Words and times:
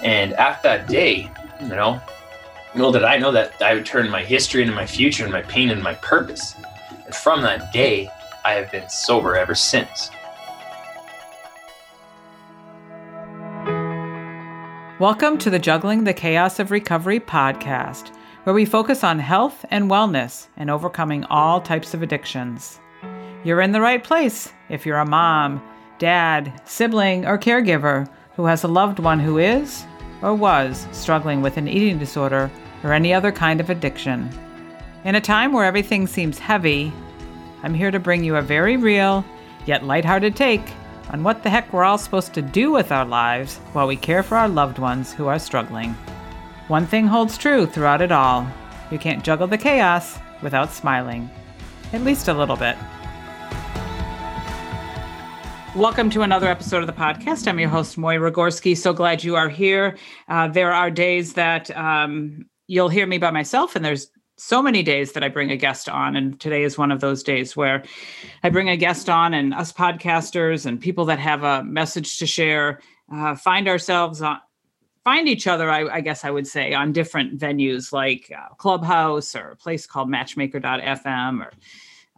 And 0.00 0.32
at 0.34 0.62
that 0.62 0.86
day, 0.86 1.28
you 1.60 1.68
know, 1.70 2.00
little 2.76 2.92
did 2.92 3.02
I 3.02 3.18
know 3.18 3.32
that 3.32 3.60
I 3.60 3.74
would 3.74 3.84
turn 3.84 4.08
my 4.08 4.22
history 4.22 4.62
into 4.62 4.72
my 4.72 4.86
future 4.86 5.24
and 5.24 5.32
my 5.32 5.42
pain 5.42 5.70
into 5.70 5.82
my 5.82 5.94
purpose. 5.94 6.54
And 7.04 7.12
from 7.12 7.42
that 7.42 7.72
day, 7.72 8.08
I 8.44 8.52
have 8.52 8.70
been 8.70 8.88
sober 8.88 9.34
ever 9.34 9.56
since. 9.56 10.10
Welcome 15.00 15.36
to 15.38 15.50
the 15.50 15.58
Juggling 15.58 16.04
the 16.04 16.14
Chaos 16.14 16.60
of 16.60 16.70
Recovery 16.70 17.18
podcast, 17.18 18.14
where 18.44 18.54
we 18.54 18.64
focus 18.64 19.02
on 19.02 19.18
health 19.18 19.64
and 19.72 19.90
wellness 19.90 20.46
and 20.56 20.70
overcoming 20.70 21.24
all 21.24 21.60
types 21.60 21.92
of 21.92 22.02
addictions. 22.02 22.78
You're 23.42 23.62
in 23.62 23.72
the 23.72 23.80
right 23.80 24.04
place 24.04 24.52
if 24.68 24.86
you're 24.86 24.98
a 24.98 25.06
mom, 25.06 25.60
dad, 25.98 26.62
sibling, 26.64 27.26
or 27.26 27.36
caregiver 27.36 28.08
who 28.38 28.44
has 28.44 28.62
a 28.62 28.68
loved 28.68 29.00
one 29.00 29.18
who 29.18 29.38
is 29.38 29.84
or 30.22 30.32
was 30.32 30.86
struggling 30.92 31.42
with 31.42 31.56
an 31.56 31.66
eating 31.66 31.98
disorder 31.98 32.48
or 32.84 32.92
any 32.92 33.12
other 33.12 33.32
kind 33.32 33.58
of 33.58 33.68
addiction. 33.68 34.30
In 35.04 35.16
a 35.16 35.20
time 35.20 35.52
where 35.52 35.64
everything 35.64 36.06
seems 36.06 36.38
heavy, 36.38 36.92
I'm 37.64 37.74
here 37.74 37.90
to 37.90 37.98
bring 37.98 38.22
you 38.22 38.36
a 38.36 38.42
very 38.42 38.76
real, 38.76 39.24
yet 39.66 39.84
lighthearted 39.84 40.36
take 40.36 40.62
on 41.10 41.24
what 41.24 41.42
the 41.42 41.50
heck 41.50 41.72
we're 41.72 41.82
all 41.82 41.98
supposed 41.98 42.32
to 42.34 42.42
do 42.42 42.70
with 42.70 42.92
our 42.92 43.04
lives 43.04 43.56
while 43.72 43.88
we 43.88 43.96
care 43.96 44.22
for 44.22 44.36
our 44.36 44.48
loved 44.48 44.78
ones 44.78 45.12
who 45.12 45.26
are 45.26 45.40
struggling. 45.40 45.94
One 46.68 46.86
thing 46.86 47.08
holds 47.08 47.38
true 47.38 47.66
throughout 47.66 48.02
it 48.02 48.12
all 48.12 48.46
you 48.92 49.00
can't 49.00 49.24
juggle 49.24 49.48
the 49.48 49.58
chaos 49.58 50.16
without 50.42 50.70
smiling, 50.70 51.28
at 51.92 52.02
least 52.02 52.28
a 52.28 52.34
little 52.34 52.56
bit. 52.56 52.76
Welcome 55.76 56.08
to 56.10 56.22
another 56.22 56.48
episode 56.48 56.80
of 56.80 56.86
the 56.86 56.94
podcast. 56.94 57.46
I'm 57.46 57.58
your 57.60 57.68
host, 57.68 57.98
Moira 57.98 58.32
Gorski. 58.32 58.74
So 58.74 58.94
glad 58.94 59.22
you 59.22 59.36
are 59.36 59.50
here. 59.50 59.98
Uh, 60.26 60.48
there 60.48 60.72
are 60.72 60.90
days 60.90 61.34
that 61.34 61.70
um, 61.76 62.46
you'll 62.68 62.88
hear 62.88 63.06
me 63.06 63.18
by 63.18 63.30
myself, 63.30 63.76
and 63.76 63.84
there's 63.84 64.10
so 64.38 64.62
many 64.62 64.82
days 64.82 65.12
that 65.12 65.22
I 65.22 65.28
bring 65.28 65.50
a 65.50 65.58
guest 65.58 65.88
on, 65.88 66.16
and 66.16 66.40
today 66.40 66.62
is 66.62 66.78
one 66.78 66.90
of 66.90 67.00
those 67.00 67.22
days 67.22 67.54
where 67.54 67.84
I 68.42 68.48
bring 68.48 68.70
a 68.70 68.78
guest 68.78 69.10
on, 69.10 69.34
and 69.34 69.52
us 69.52 69.70
podcasters 69.70 70.64
and 70.64 70.80
people 70.80 71.04
that 71.04 71.18
have 71.18 71.44
a 71.44 71.62
message 71.64 72.18
to 72.18 72.26
share 72.26 72.80
uh, 73.12 73.36
find 73.36 73.68
ourselves 73.68 74.22
on 74.22 74.40
find 75.04 75.28
each 75.28 75.46
other. 75.46 75.70
I, 75.70 75.86
I, 75.96 76.00
guess 76.00 76.24
I 76.24 76.30
would 76.30 76.46
say 76.46 76.72
on 76.72 76.92
different 76.92 77.38
venues 77.38 77.92
like 77.92 78.32
uh, 78.36 78.54
Clubhouse 78.54 79.36
or 79.36 79.50
a 79.50 79.56
place 79.56 79.86
called 79.86 80.08
Matchmaker.fm 80.08 81.44
or. 81.44 81.52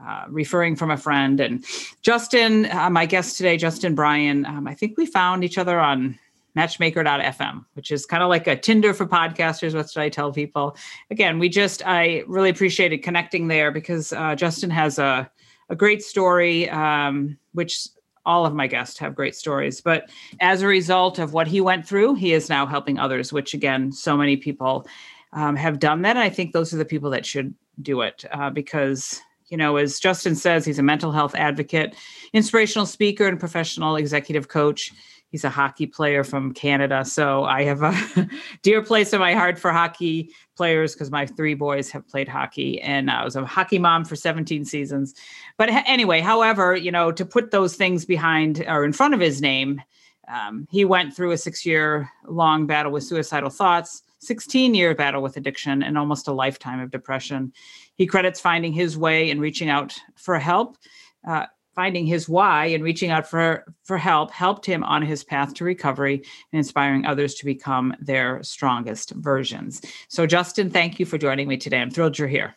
Uh, 0.06 0.24
referring 0.30 0.74
from 0.74 0.90
a 0.90 0.96
friend 0.96 1.40
and 1.40 1.62
Justin, 2.00 2.64
uh, 2.70 2.88
my 2.88 3.04
guest 3.04 3.36
today, 3.36 3.58
Justin 3.58 3.94
Bryan. 3.94 4.46
Um, 4.46 4.66
I 4.66 4.72
think 4.72 4.96
we 4.96 5.04
found 5.04 5.44
each 5.44 5.58
other 5.58 5.78
on 5.78 6.18
matchmaker.fm, 6.54 7.64
which 7.74 7.90
is 7.90 8.06
kind 8.06 8.22
of 8.22 8.30
like 8.30 8.46
a 8.46 8.56
Tinder 8.56 8.94
for 8.94 9.06
podcasters. 9.06 9.74
What 9.74 9.90
should 9.90 10.02
I 10.02 10.08
tell 10.08 10.32
people? 10.32 10.74
Again, 11.10 11.38
we 11.38 11.50
just, 11.50 11.86
I 11.86 12.24
really 12.26 12.48
appreciated 12.48 13.02
connecting 13.02 13.48
there 13.48 13.70
because 13.70 14.14
uh, 14.14 14.34
Justin 14.34 14.70
has 14.70 14.98
a, 14.98 15.30
a 15.68 15.76
great 15.76 16.02
story, 16.02 16.68
um, 16.70 17.36
which 17.52 17.86
all 18.24 18.46
of 18.46 18.54
my 18.54 18.66
guests 18.66 18.98
have 18.98 19.14
great 19.14 19.34
stories. 19.34 19.82
But 19.82 20.10
as 20.40 20.62
a 20.62 20.66
result 20.66 21.18
of 21.18 21.32
what 21.32 21.46
he 21.46 21.60
went 21.60 21.86
through, 21.86 22.14
he 22.14 22.32
is 22.32 22.48
now 22.48 22.64
helping 22.66 22.98
others, 22.98 23.32
which 23.32 23.54
again, 23.54 23.92
so 23.92 24.16
many 24.16 24.36
people 24.36 24.86
um, 25.34 25.56
have 25.56 25.78
done 25.78 26.02
that. 26.02 26.16
And 26.16 26.20
I 26.20 26.30
think 26.30 26.52
those 26.52 26.72
are 26.72 26.78
the 26.78 26.84
people 26.84 27.10
that 27.10 27.26
should 27.26 27.54
do 27.82 28.00
it 28.00 28.24
uh, 28.32 28.50
because 28.50 29.20
you 29.50 29.56
know, 29.56 29.76
as 29.76 29.98
Justin 29.98 30.34
says, 30.34 30.64
he's 30.64 30.78
a 30.78 30.82
mental 30.82 31.12
health 31.12 31.34
advocate, 31.34 31.94
inspirational 32.32 32.86
speaker, 32.86 33.26
and 33.26 33.38
professional 33.38 33.96
executive 33.96 34.48
coach 34.48 34.92
he's 35.30 35.44
a 35.44 35.50
hockey 35.50 35.86
player 35.86 36.24
from 36.24 36.52
Canada. 36.52 37.04
So 37.04 37.44
I 37.44 37.64
have 37.64 37.82
a 37.82 38.28
dear 38.62 38.82
place 38.82 39.12
in 39.12 39.20
my 39.20 39.34
heart 39.34 39.58
for 39.58 39.72
hockey 39.72 40.30
players 40.56 40.94
because 40.94 41.10
my 41.10 41.26
three 41.26 41.54
boys 41.54 41.90
have 41.90 42.06
played 42.08 42.28
hockey 42.28 42.80
and 42.80 43.10
I 43.10 43.24
was 43.24 43.36
a 43.36 43.46
hockey 43.46 43.78
mom 43.78 44.04
for 44.04 44.16
17 44.16 44.64
seasons. 44.64 45.14
But 45.56 45.70
anyway, 45.70 46.20
however, 46.20 46.74
you 46.76 46.90
know, 46.90 47.12
to 47.12 47.24
put 47.24 47.50
those 47.50 47.76
things 47.76 48.04
behind 48.04 48.64
or 48.66 48.84
in 48.84 48.92
front 48.92 49.14
of 49.14 49.20
his 49.20 49.40
name, 49.40 49.80
um, 50.28 50.66
he 50.70 50.84
went 50.84 51.14
through 51.14 51.32
a 51.32 51.38
six 51.38 51.64
year 51.64 52.10
long 52.26 52.66
battle 52.66 52.92
with 52.92 53.04
suicidal 53.04 53.50
thoughts. 53.50 54.02
16 54.22 54.74
year 54.74 54.94
battle 54.94 55.22
with 55.22 55.38
addiction 55.38 55.82
and 55.82 55.96
almost 55.96 56.28
a 56.28 56.32
lifetime 56.32 56.78
of 56.78 56.90
depression. 56.90 57.54
He 58.00 58.06
credits 58.06 58.40
finding 58.40 58.72
his 58.72 58.96
way 58.96 59.30
and 59.30 59.42
reaching 59.42 59.68
out 59.68 59.94
for 60.16 60.38
help 60.38 60.78
uh, 61.28 61.44
finding 61.74 62.06
his 62.06 62.30
why 62.30 62.64
and 62.64 62.82
reaching 62.82 63.10
out 63.10 63.28
for, 63.28 63.62
for 63.84 63.98
help 63.98 64.30
helped 64.30 64.64
him 64.64 64.82
on 64.84 65.02
his 65.02 65.22
path 65.22 65.52
to 65.52 65.64
recovery 65.64 66.14
and 66.14 66.58
inspiring 66.58 67.04
others 67.04 67.34
to 67.34 67.44
become 67.44 67.94
their 68.00 68.42
strongest 68.42 69.10
versions. 69.16 69.82
So, 70.08 70.26
Justin, 70.26 70.70
thank 70.70 70.98
you 70.98 71.04
for 71.04 71.18
joining 71.18 71.46
me 71.46 71.58
today. 71.58 71.76
I'm 71.76 71.90
thrilled 71.90 72.18
you're 72.18 72.26
here. 72.26 72.56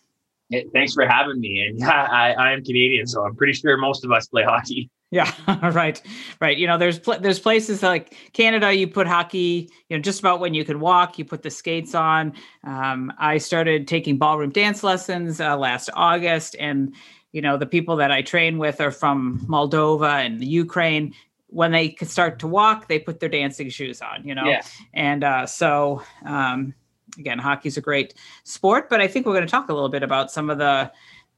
Thanks 0.72 0.94
for 0.94 1.06
having 1.06 1.42
me. 1.42 1.68
And 1.68 1.78
yeah, 1.82 2.08
I, 2.10 2.32
I 2.32 2.54
am 2.54 2.64
Canadian, 2.64 3.06
so 3.06 3.26
I'm 3.26 3.36
pretty 3.36 3.52
sure 3.52 3.76
most 3.76 4.06
of 4.06 4.14
us 4.14 4.28
play 4.28 4.44
hockey. 4.44 4.90
Yeah, 5.14 5.32
right, 5.74 6.02
right. 6.42 6.58
You 6.58 6.66
know, 6.66 6.78
there's 6.78 6.98
pl- 6.98 7.20
there's 7.20 7.40
places 7.40 7.84
like 7.84 8.18
Canada. 8.34 8.74
You 8.74 8.88
put 8.88 9.06
hockey, 9.06 9.70
you 9.90 9.98
know, 9.98 10.02
just 10.02 10.20
about 10.20 10.40
when 10.40 10.54
you 10.54 10.66
can 10.66 10.80
walk. 10.80 11.20
You 11.20 11.26
put 11.26 11.44
the 11.44 11.52
skates 11.52 11.94
on. 11.94 12.34
Um, 12.64 13.14
I 13.20 13.38
started 13.38 13.88
taking 13.88 14.18
ballroom 14.18 14.50
dance 14.50 14.84
lessons 14.84 15.40
uh, 15.40 15.56
last 15.56 15.90
August, 15.94 16.56
and 16.60 16.96
you 17.34 17.42
know 17.42 17.58
the 17.58 17.66
people 17.66 17.98
that 17.98 18.12
i 18.12 18.22
train 18.22 18.58
with 18.58 18.80
are 18.80 18.92
from 18.92 19.40
moldova 19.50 20.26
and 20.26 20.40
the 20.40 20.46
ukraine 20.46 21.14
when 21.48 21.72
they 21.72 21.90
could 21.90 22.10
start 22.10 22.40
to 22.40 22.48
walk 22.48 22.88
they 22.88 22.98
put 22.98 23.20
their 23.20 23.28
dancing 23.30 23.70
shoes 23.70 24.02
on 24.02 24.26
you 24.26 24.34
know 24.34 24.46
yeah. 24.46 24.62
and 24.94 25.24
uh, 25.24 25.46
so 25.46 26.02
um, 26.26 26.74
again 27.18 27.38
hockey's 27.38 27.76
a 27.76 27.82
great 27.82 28.14
sport 28.44 28.90
but 28.90 29.02
i 29.02 29.08
think 29.08 29.26
we're 29.26 29.34
going 29.34 29.46
to 29.46 29.52
talk 29.52 29.68
a 29.68 29.74
little 29.74 29.90
bit 29.90 30.04
about 30.04 30.32
some 30.32 30.50
of 30.50 30.58
the 30.58 30.90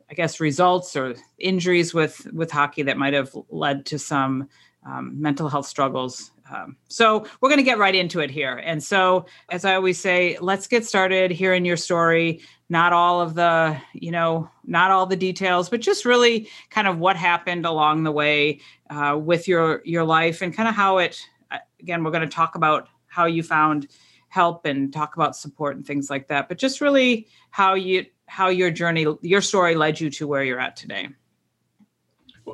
i 0.09 0.13
guess 0.13 0.39
results 0.39 0.95
or 0.95 1.16
injuries 1.39 1.93
with 1.93 2.25
with 2.33 2.51
hockey 2.51 2.83
that 2.83 2.97
might 2.97 3.13
have 3.13 3.35
led 3.49 3.85
to 3.85 3.99
some 3.99 4.47
um, 4.85 5.19
mental 5.19 5.49
health 5.49 5.66
struggles 5.66 6.31
um, 6.49 6.77
so 6.88 7.25
we're 7.41 7.49
going 7.49 7.57
to 7.59 7.63
get 7.63 7.77
right 7.77 7.95
into 7.95 8.19
it 8.19 8.29
here. 8.29 8.57
And 8.57 8.83
so, 8.83 9.25
as 9.49 9.65
I 9.65 9.75
always 9.75 9.99
say, 9.99 10.38
let's 10.39 10.67
get 10.67 10.85
started 10.85 11.31
hearing 11.31 11.65
your 11.65 11.77
story. 11.77 12.41
Not 12.69 12.94
all 12.94 13.21
of 13.21 13.35
the, 13.35 13.77
you 13.94 14.11
know, 14.11 14.49
not 14.65 14.91
all 14.91 15.05
the 15.05 15.15
details, 15.15 15.69
but 15.69 15.81
just 15.81 16.05
really 16.05 16.47
kind 16.69 16.88
of 16.88 16.97
what 16.97 17.15
happened 17.15 17.65
along 17.65 18.03
the 18.03 18.11
way 18.11 18.59
uh, 18.89 19.19
with 19.19 19.47
your 19.47 19.81
your 19.85 20.03
life 20.03 20.41
and 20.41 20.55
kind 20.55 20.69
of 20.69 20.75
how 20.75 20.99
it. 20.99 21.19
Uh, 21.51 21.57
again, 21.79 22.03
we're 22.03 22.11
going 22.11 22.27
to 22.27 22.35
talk 22.35 22.55
about 22.55 22.88
how 23.07 23.25
you 23.25 23.41
found 23.44 23.88
help 24.27 24.65
and 24.65 24.91
talk 24.91 25.15
about 25.15 25.35
support 25.35 25.75
and 25.75 25.85
things 25.85 26.09
like 26.09 26.27
that. 26.27 26.49
But 26.49 26.57
just 26.57 26.81
really 26.81 27.27
how 27.51 27.73
you 27.73 28.05
how 28.28 28.50
your 28.50 28.72
journey, 28.72 29.06
your 29.22 29.41
story 29.41 29.75
led 29.75 30.00
you 30.00 30.09
to 30.12 30.28
where 30.28 30.44
you're 30.44 30.59
at 30.59 30.75
today. 30.75 31.09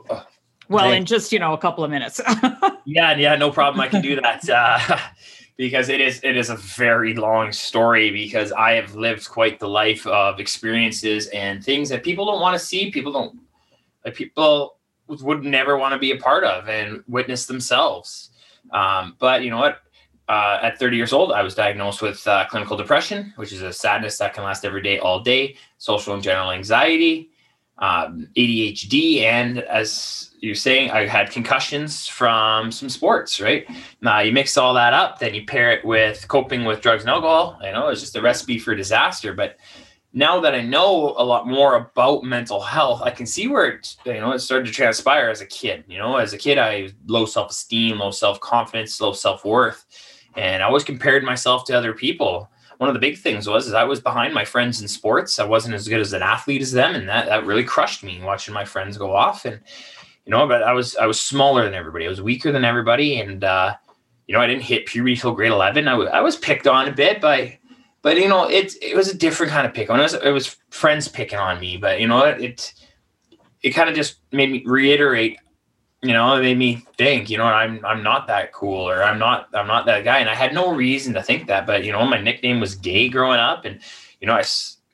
Uh, 0.09 0.23
well, 0.69 0.91
in 0.91 1.05
just 1.05 1.31
you 1.31 1.39
know 1.39 1.53
a 1.53 1.57
couple 1.57 1.83
of 1.83 1.91
minutes. 1.91 2.21
yeah, 2.85 3.15
yeah, 3.15 3.35
no 3.35 3.51
problem. 3.51 3.81
I 3.81 3.87
can 3.87 4.01
do 4.01 4.19
that 4.21 4.49
uh, 4.49 4.97
because 5.57 5.89
it 5.89 5.99
is 5.99 6.21
it 6.23 6.37
is 6.37 6.49
a 6.49 6.55
very 6.55 7.13
long 7.13 7.51
story. 7.51 8.09
Because 8.09 8.51
I 8.53 8.73
have 8.73 8.95
lived 8.95 9.27
quite 9.29 9.59
the 9.59 9.67
life 9.67 10.07
of 10.07 10.39
experiences 10.39 11.27
and 11.27 11.63
things 11.63 11.89
that 11.89 12.03
people 12.03 12.25
don't 12.25 12.41
want 12.41 12.57
to 12.57 12.65
see. 12.65 12.89
People 12.89 13.11
don't 13.11 13.39
like 14.05 14.15
people 14.15 14.77
would 15.07 15.43
never 15.43 15.77
want 15.77 15.93
to 15.93 15.99
be 15.99 16.11
a 16.11 16.17
part 16.17 16.45
of 16.45 16.69
and 16.69 17.03
witness 17.07 17.45
themselves. 17.45 18.29
Um, 18.71 19.17
but 19.19 19.43
you 19.43 19.49
know 19.49 19.57
what? 19.57 19.81
Uh, 20.31 20.59
at 20.61 20.79
30 20.79 20.95
years 20.95 21.11
old, 21.11 21.33
I 21.33 21.43
was 21.43 21.55
diagnosed 21.55 22.01
with 22.01 22.25
uh, 22.25 22.45
clinical 22.49 22.77
depression, 22.77 23.33
which 23.35 23.51
is 23.51 23.61
a 23.61 23.73
sadness 23.73 24.17
that 24.19 24.33
can 24.33 24.45
last 24.45 24.63
every 24.63 24.81
day, 24.81 24.97
all 24.97 25.19
day, 25.19 25.57
social 25.77 26.13
and 26.13 26.23
general 26.23 26.51
anxiety, 26.51 27.31
um, 27.79 28.29
ADHD, 28.37 29.23
and 29.23 29.59
as 29.59 30.31
you're 30.39 30.55
saying 30.55 30.89
I 30.89 31.05
had 31.05 31.31
concussions 31.31 32.07
from 32.07 32.71
some 32.71 32.87
sports, 32.87 33.41
right? 33.41 33.67
Now 33.99 34.21
you 34.21 34.31
mix 34.31 34.55
all 34.55 34.73
that 34.75 34.93
up, 34.93 35.19
then 35.19 35.33
you 35.33 35.45
pair 35.45 35.69
it 35.69 35.83
with 35.83 36.25
coping 36.29 36.63
with 36.63 36.79
drugs 36.79 37.03
and 37.03 37.09
alcohol. 37.09 37.59
I 37.61 37.71
know 37.71 37.89
it's 37.89 37.99
just 37.99 38.15
a 38.15 38.21
recipe 38.21 38.57
for 38.57 38.73
disaster. 38.73 39.33
But 39.33 39.57
now 40.13 40.39
that 40.39 40.55
I 40.55 40.61
know 40.61 41.13
a 41.17 41.25
lot 41.25 41.45
more 41.45 41.75
about 41.75 42.23
mental 42.23 42.61
health, 42.61 43.01
I 43.01 43.09
can 43.09 43.25
see 43.25 43.49
where 43.49 43.65
it, 43.65 43.97
you 44.05 44.13
know, 44.13 44.31
it 44.31 44.39
started 44.39 44.67
to 44.67 44.71
transpire 44.71 45.29
as 45.29 45.41
a 45.41 45.45
kid. 45.45 45.83
You 45.89 45.97
know, 45.97 46.15
as 46.15 46.31
a 46.31 46.37
kid, 46.37 46.57
I 46.57 46.91
low 47.07 47.25
self 47.25 47.51
esteem, 47.51 47.99
low 47.99 48.11
self 48.11 48.39
confidence, 48.39 49.01
low 49.01 49.11
self 49.11 49.43
worth, 49.43 49.85
and 50.35 50.63
I 50.63 50.65
always 50.65 50.83
compared 50.83 51.23
myself 51.23 51.65
to 51.65 51.77
other 51.77 51.93
people. 51.93 52.49
One 52.77 52.89
of 52.89 52.95
the 52.95 52.99
big 52.99 53.17
things 53.17 53.47
was 53.47 53.67
is 53.67 53.73
I 53.73 53.83
was 53.83 53.99
behind 53.99 54.33
my 54.33 54.43
friends 54.43 54.81
in 54.81 54.87
sports. 54.87 55.37
I 55.37 55.45
wasn't 55.45 55.75
as 55.75 55.87
good 55.87 55.99
as 55.99 56.13
an 56.13 56.23
athlete 56.23 56.61
as 56.61 56.71
them, 56.71 56.95
and 56.95 57.07
that 57.07 57.27
that 57.27 57.45
really 57.45 57.63
crushed 57.63 58.03
me 58.03 58.21
watching 58.23 58.53
my 58.53 58.65
friends 58.65 58.97
go 58.97 59.15
off 59.15 59.45
and 59.45 59.59
you 60.25 60.31
know, 60.31 60.47
but 60.47 60.63
I 60.63 60.73
was 60.73 60.95
I 60.97 61.05
was 61.05 61.19
smaller 61.19 61.63
than 61.63 61.73
everybody. 61.73 62.05
I 62.05 62.09
was 62.09 62.21
weaker 62.21 62.51
than 62.51 62.65
everybody, 62.65 63.19
and 63.19 63.43
uh, 63.43 63.75
you 64.27 64.33
know, 64.33 64.41
I 64.41 64.47
didn't 64.47 64.63
hit 64.63 64.85
puberty 64.85 65.15
till 65.15 65.33
grade 65.33 65.51
eleven. 65.51 65.87
I, 65.87 65.91
w- 65.91 66.09
I 66.09 66.21
was 66.21 66.37
picked 66.37 66.67
on 66.67 66.87
a 66.87 66.91
bit 66.91 67.19
by, 67.19 67.57
but 68.01 68.17
you 68.17 68.29
know, 68.29 68.47
it 68.47 68.73
it 68.81 68.95
was 68.95 69.09
a 69.09 69.17
different 69.17 69.51
kind 69.51 69.65
of 69.65 69.73
pick 69.73 69.89
on. 69.89 69.99
It 69.99 70.03
was, 70.03 70.13
it 70.13 70.31
was 70.31 70.57
friends 70.69 71.07
picking 71.07 71.39
on 71.39 71.59
me, 71.59 71.77
but 71.77 71.99
you 71.99 72.07
know, 72.07 72.23
it 72.23 72.41
it, 72.41 72.73
it 73.63 73.69
kind 73.71 73.89
of 73.89 73.95
just 73.95 74.17
made 74.31 74.51
me 74.51 74.63
reiterate 74.65 75.37
you 76.03 76.13
know, 76.13 76.35
it 76.35 76.41
made 76.41 76.57
me 76.57 76.85
think, 76.97 77.29
you 77.29 77.37
know, 77.37 77.45
I'm 77.45 77.83
I'm 77.85 78.01
not 78.01 78.27
that 78.27 78.53
cool 78.53 78.89
or 78.89 79.03
I'm 79.03 79.19
not 79.19 79.49
I'm 79.53 79.67
not 79.67 79.85
that 79.85 80.03
guy. 80.03 80.19
And 80.19 80.29
I 80.29 80.35
had 80.35 80.53
no 80.53 80.73
reason 80.73 81.13
to 81.13 81.23
think 81.23 81.47
that, 81.47 81.67
but 81.67 81.83
you 81.83 81.91
know, 81.91 82.05
my 82.05 82.19
nickname 82.19 82.59
was 82.59 82.75
gay 82.75 83.07
growing 83.09 83.39
up, 83.39 83.65
and 83.65 83.79
you 84.19 84.27
know, 84.27 84.33
I 84.33 84.43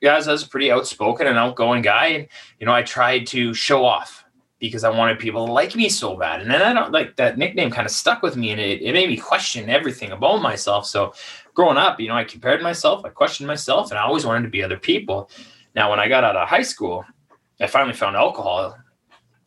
guys, 0.02 0.28
I 0.28 0.32
was 0.32 0.44
a 0.44 0.48
pretty 0.48 0.70
outspoken 0.70 1.26
and 1.26 1.38
outgoing 1.38 1.82
guy, 1.82 2.06
and 2.06 2.28
you 2.60 2.66
know, 2.66 2.72
I 2.72 2.82
tried 2.82 3.26
to 3.28 3.54
show 3.54 3.84
off 3.84 4.24
because 4.58 4.84
I 4.84 4.90
wanted 4.90 5.18
people 5.18 5.46
to 5.46 5.52
like 5.52 5.76
me 5.76 5.88
so 5.88 6.16
bad. 6.16 6.40
And 6.40 6.50
then 6.50 6.62
I 6.62 6.72
don't 6.72 6.92
like 6.92 7.16
that 7.16 7.38
nickname 7.38 7.70
kind 7.70 7.86
of 7.86 7.92
stuck 7.92 8.22
with 8.22 8.36
me 8.36 8.50
and 8.50 8.60
it, 8.60 8.82
it 8.82 8.92
made 8.92 9.08
me 9.08 9.16
question 9.16 9.70
everything 9.70 10.10
about 10.10 10.42
myself. 10.42 10.84
So 10.84 11.14
growing 11.54 11.76
up, 11.76 12.00
you 12.00 12.08
know, 12.08 12.16
I 12.16 12.24
compared 12.24 12.60
myself, 12.60 13.04
I 13.04 13.10
questioned 13.10 13.46
myself, 13.46 13.90
and 13.90 13.98
I 13.98 14.02
always 14.02 14.26
wanted 14.26 14.42
to 14.42 14.50
be 14.50 14.62
other 14.62 14.76
people. 14.76 15.30
Now, 15.74 15.90
when 15.90 16.00
I 16.00 16.08
got 16.08 16.24
out 16.24 16.36
of 16.36 16.48
high 16.48 16.62
school, 16.62 17.04
I 17.60 17.66
finally 17.66 17.94
found 17.94 18.16
alcohol 18.16 18.76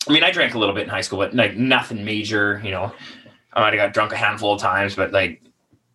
I 0.08 0.12
mean, 0.12 0.24
I 0.24 0.32
drank 0.32 0.56
a 0.56 0.60
little 0.60 0.74
bit 0.74 0.84
in 0.84 0.90
high 0.90 1.02
school, 1.02 1.20
but 1.20 1.34
like 1.34 1.56
nothing 1.56 2.04
major. 2.04 2.62
You 2.64 2.72
know, 2.72 2.94
I 3.54 3.62
might 3.62 3.74
have 3.74 3.88
got 3.88 3.94
drunk 3.94 4.12
a 4.14 4.18
handful 4.18 4.54
of 4.54 4.62
times, 4.62 4.96
but 4.96 5.12
like 5.12 5.42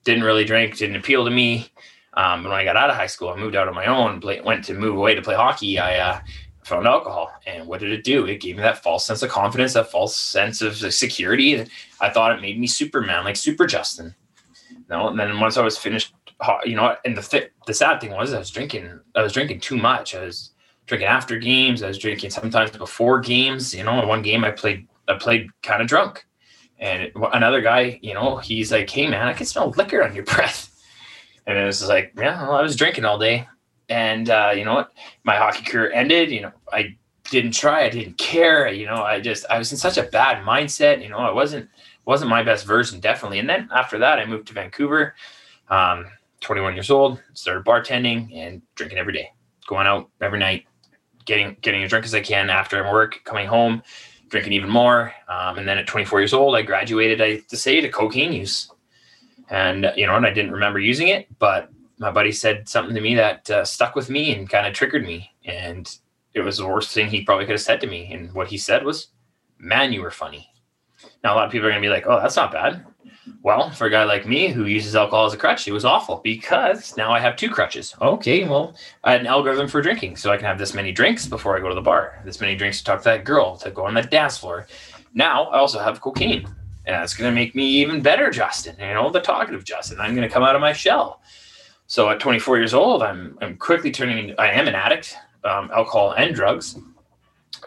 didn't 0.04 0.24
really 0.24 0.44
drink, 0.44 0.76
didn't 0.76 0.96
appeal 0.96 1.24
to 1.24 1.30
me. 1.30 1.70
Um, 2.14 2.44
when 2.44 2.52
I 2.52 2.64
got 2.64 2.76
out 2.76 2.88
of 2.88 2.96
high 2.96 3.08
school, 3.08 3.28
I 3.28 3.36
moved 3.36 3.56
out 3.56 3.68
on 3.68 3.74
my 3.74 3.86
own, 3.86 4.20
play, 4.20 4.40
went 4.40 4.64
to 4.66 4.74
move 4.74 4.96
away 4.96 5.14
to 5.14 5.22
play 5.22 5.34
hockey. 5.34 5.78
I 5.78 5.98
uh, 5.98 6.20
found 6.64 6.86
alcohol, 6.86 7.30
and 7.46 7.66
what 7.66 7.80
did 7.80 7.92
it 7.92 8.04
do? 8.04 8.24
It 8.26 8.40
gave 8.40 8.56
me 8.56 8.62
that 8.62 8.82
false 8.82 9.04
sense 9.04 9.22
of 9.22 9.30
confidence, 9.30 9.74
that 9.74 9.90
false 9.90 10.16
sense 10.16 10.62
of 10.62 10.76
security. 10.94 11.66
I 12.00 12.08
thought 12.10 12.32
it 12.32 12.40
made 12.40 12.58
me 12.58 12.66
Superman, 12.66 13.24
like 13.24 13.36
Super 13.36 13.66
Justin. 13.66 14.14
no, 14.88 15.08
and 15.08 15.18
then 15.18 15.40
once 15.40 15.56
I 15.58 15.62
was 15.62 15.76
finished, 15.76 16.14
you 16.64 16.76
know, 16.76 16.96
and 17.04 17.16
the 17.16 17.22
th- 17.22 17.50
the 17.66 17.74
sad 17.74 18.00
thing 18.00 18.12
was 18.12 18.32
I 18.32 18.38
was 18.38 18.50
drinking, 18.50 19.00
I 19.14 19.22
was 19.22 19.32
drinking 19.32 19.60
too 19.60 19.76
much. 19.76 20.14
I 20.14 20.24
was 20.24 20.52
drinking 20.86 21.08
after 21.08 21.38
games. 21.38 21.82
I 21.82 21.88
was 21.88 21.98
drinking 21.98 22.30
sometimes 22.30 22.70
before 22.70 23.20
games. 23.20 23.74
You 23.74 23.84
know, 23.84 24.00
in 24.00 24.08
one 24.08 24.22
game 24.22 24.44
I 24.44 24.50
played 24.50 24.86
I 25.08 25.14
played 25.14 25.48
kind 25.62 25.80
of 25.80 25.88
drunk, 25.88 26.26
and 26.78 27.10
another 27.32 27.60
guy, 27.60 27.98
you 28.02 28.14
know, 28.14 28.38
he's 28.38 28.72
like, 28.72 28.88
"Hey 28.90 29.06
man, 29.08 29.26
I 29.26 29.32
can 29.32 29.46
smell 29.46 29.70
liquor 29.76 30.02
on 30.02 30.14
your 30.14 30.24
breath," 30.34 30.74
and 31.46 31.58
it 31.58 31.64
was 31.64 31.86
like, 31.86 32.12
"Yeah, 32.16 32.42
well, 32.42 32.56
I 32.56 32.62
was 32.62 32.76
drinking 32.76 33.04
all 33.04 33.18
day." 33.18 33.46
And 33.88 34.30
uh, 34.30 34.52
you 34.56 34.64
know 34.64 34.74
what? 34.74 34.92
My 35.24 35.36
hockey 35.36 35.64
career 35.64 35.92
ended. 35.92 36.30
You 36.30 36.42
know, 36.42 36.52
I 36.72 36.96
didn't 37.30 37.52
try. 37.52 37.84
I 37.84 37.90
didn't 37.90 38.18
care. 38.18 38.68
You 38.68 38.86
know, 38.86 39.02
I 39.02 39.20
just 39.20 39.46
I 39.50 39.58
was 39.58 39.70
in 39.72 39.78
such 39.78 39.98
a 39.98 40.04
bad 40.04 40.44
mindset. 40.44 41.02
You 41.02 41.08
know, 41.08 41.18
I 41.18 41.32
wasn't 41.32 41.68
wasn't 42.04 42.30
my 42.30 42.42
best 42.42 42.66
version 42.66 43.00
definitely. 43.00 43.38
And 43.38 43.48
then 43.48 43.68
after 43.74 43.98
that, 43.98 44.18
I 44.18 44.24
moved 44.24 44.48
to 44.48 44.54
Vancouver. 44.54 45.14
Um, 45.68 46.06
21 46.40 46.74
years 46.74 46.90
old, 46.90 47.20
started 47.34 47.64
bartending 47.64 48.32
and 48.36 48.62
drinking 48.76 48.98
every 48.98 49.12
day, 49.12 49.30
going 49.66 49.86
out 49.86 50.08
every 50.20 50.38
night, 50.38 50.64
getting 51.26 51.56
getting 51.60 51.82
as 51.82 51.90
drunk 51.90 52.06
as 52.06 52.14
I 52.14 52.20
can 52.20 52.48
after 52.48 52.82
work, 52.90 53.20
coming 53.24 53.46
home, 53.46 53.82
drinking 54.28 54.54
even 54.54 54.70
more. 54.70 55.12
Um, 55.28 55.58
and 55.58 55.68
then 55.68 55.78
at 55.78 55.86
24 55.86 56.20
years 56.20 56.32
old, 56.32 56.56
I 56.56 56.62
graduated. 56.62 57.20
I 57.20 57.36
to 57.48 57.56
say 57.56 57.80
to 57.80 57.88
cocaine 57.90 58.32
use, 58.32 58.70
and 59.50 59.92
you 59.96 60.06
know, 60.06 60.16
and 60.16 60.26
I 60.26 60.32
didn't 60.32 60.52
remember 60.52 60.78
using 60.78 61.08
it, 61.08 61.26
but 61.38 61.70
my 61.98 62.10
buddy 62.10 62.32
said 62.32 62.68
something 62.68 62.94
to 62.94 63.00
me 63.00 63.14
that 63.14 63.50
uh, 63.50 63.64
stuck 63.64 63.94
with 63.94 64.08
me 64.08 64.34
and 64.34 64.48
kind 64.48 64.66
of 64.66 64.72
triggered 64.72 65.04
me, 65.04 65.30
and 65.44 65.98
it 66.32 66.40
was 66.40 66.56
the 66.56 66.66
worst 66.66 66.90
thing 66.90 67.08
he 67.08 67.24
probably 67.24 67.44
could 67.44 67.52
have 67.52 67.60
said 67.60 67.80
to 67.80 67.86
me. 67.86 68.12
And 68.12 68.32
what 68.32 68.48
he 68.48 68.58
said 68.58 68.84
was, 68.84 69.08
"Man, 69.58 69.92
you 69.92 70.02
were 70.02 70.10
funny." 70.10 70.48
Now 71.22 71.34
a 71.34 71.36
lot 71.36 71.46
of 71.46 71.52
people 71.52 71.66
are 71.66 71.70
gonna 71.70 71.80
be 71.82 71.88
like, 71.88 72.06
"Oh, 72.06 72.20
that's 72.20 72.36
not 72.36 72.52
bad." 72.52 72.86
Well, 73.46 73.70
for 73.70 73.86
a 73.86 73.90
guy 73.90 74.02
like 74.02 74.26
me 74.26 74.48
who 74.48 74.66
uses 74.66 74.96
alcohol 74.96 75.24
as 75.24 75.32
a 75.32 75.36
crutch, 75.36 75.68
it 75.68 75.72
was 75.72 75.84
awful 75.84 76.20
because 76.24 76.96
now 76.96 77.12
I 77.12 77.20
have 77.20 77.36
two 77.36 77.48
crutches. 77.48 77.94
Okay, 78.00 78.42
well, 78.42 78.74
I 79.04 79.12
had 79.12 79.20
an 79.20 79.28
algorithm 79.28 79.68
for 79.68 79.80
drinking, 79.80 80.16
so 80.16 80.32
I 80.32 80.36
can 80.36 80.46
have 80.46 80.58
this 80.58 80.74
many 80.74 80.90
drinks 80.90 81.28
before 81.28 81.56
I 81.56 81.60
go 81.60 81.68
to 81.68 81.74
the 81.76 81.80
bar, 81.80 82.20
this 82.24 82.40
many 82.40 82.56
drinks 82.56 82.78
to 82.78 82.84
talk 82.84 82.98
to 83.02 83.04
that 83.04 83.24
girl, 83.24 83.56
to 83.58 83.70
go 83.70 83.86
on 83.86 83.94
the 83.94 84.02
dance 84.02 84.36
floor. 84.36 84.66
Now 85.14 85.44
I 85.44 85.58
also 85.58 85.78
have 85.78 86.00
cocaine, 86.00 86.44
and 86.86 86.96
that's 86.96 87.14
going 87.14 87.30
to 87.30 87.34
make 87.40 87.54
me 87.54 87.64
even 87.66 88.02
better, 88.02 88.30
Justin. 88.30 88.74
You 88.80 88.94
know, 88.94 89.10
the 89.10 89.20
talkative 89.20 89.62
Justin. 89.62 90.00
I'm 90.00 90.16
going 90.16 90.26
to 90.26 90.34
come 90.34 90.42
out 90.42 90.56
of 90.56 90.60
my 90.60 90.72
shell. 90.72 91.22
So 91.86 92.10
at 92.10 92.18
24 92.18 92.58
years 92.58 92.74
old, 92.74 93.00
I'm 93.00 93.38
I'm 93.40 93.56
quickly 93.58 93.92
turning. 93.92 94.34
I 94.40 94.48
am 94.48 94.66
an 94.66 94.74
addict, 94.74 95.16
um, 95.44 95.70
alcohol 95.72 96.14
and 96.18 96.34
drugs, 96.34 96.76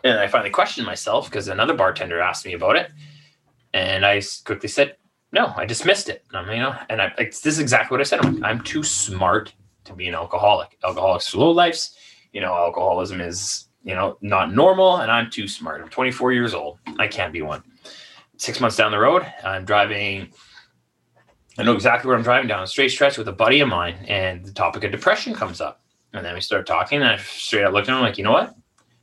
and 0.04 0.20
I 0.20 0.28
finally 0.28 0.50
questioned 0.50 0.86
myself 0.86 1.30
because 1.30 1.48
another 1.48 1.74
bartender 1.74 2.20
asked 2.20 2.46
me 2.46 2.52
about 2.52 2.76
it, 2.76 2.92
and 3.74 4.06
I 4.06 4.22
quickly 4.44 4.68
said, 4.68 4.98
no, 5.32 5.54
I 5.56 5.66
dismissed 5.66 6.10
it. 6.10 6.24
You 6.34 6.42
know, 6.42 6.76
and 6.90 7.02
I, 7.02 7.14
this 7.18 7.46
is 7.46 7.60
exactly 7.60 7.96
what 7.96 8.02
I 8.02 8.04
said. 8.04 8.26
I'm, 8.26 8.44
I'm 8.44 8.62
too 8.62 8.84
smart 8.84 9.54
to 9.86 9.94
be 9.94 10.08
an 10.08 10.16
alcoholic. 10.16 10.78
Alcoholics 10.84 11.36
low 11.36 11.52
lives. 11.52 11.96
You 12.34 12.42
know, 12.42 12.54
alcoholism 12.54 13.22
is, 13.22 13.68
you 13.84 13.96
know, 13.96 14.18
not 14.22 14.54
normal, 14.54 14.98
and 14.98 15.12
I'm 15.12 15.30
too 15.30 15.48
smart. 15.48 15.82
I'm 15.82 15.90
24 15.90 16.32
years 16.34 16.54
old. 16.54 16.80
I 16.98 17.08
can't 17.08 17.34
be 17.34 17.42
one. 17.42 17.64
Six 18.38 18.60
months 18.60 18.78
down 18.78 18.92
the 18.92 19.00
road, 19.00 19.26
I'm 19.44 19.66
driving. 19.66 20.30
I 21.58 21.64
know 21.64 21.74
exactly 21.74 22.08
where 22.08 22.18
I'm 22.18 22.24
driving 22.24 22.48
down 22.48 22.64
a 22.64 22.68
straight 22.68 22.90
stretch 22.90 23.18
with 23.18 23.28
a 23.28 23.34
buddy 23.34 23.60
of 23.60 23.68
mine, 23.68 23.98
and 24.08 24.46
the 24.46 24.54
topic 24.54 24.84
of 24.84 24.92
depression 24.92 25.34
comes 25.34 25.60
up. 25.60 25.82
And 26.14 26.26
then 26.26 26.34
we 26.34 26.42
start 26.42 26.66
talking, 26.66 27.02
and 27.02 27.10
I 27.10 27.18
straight 27.18 27.66
up 27.66 27.74
looked 27.74 27.90
at 27.90 27.96
him 27.96 28.02
like, 28.02 28.18
you 28.18 28.24
know 28.24 28.32
what? 28.32 28.56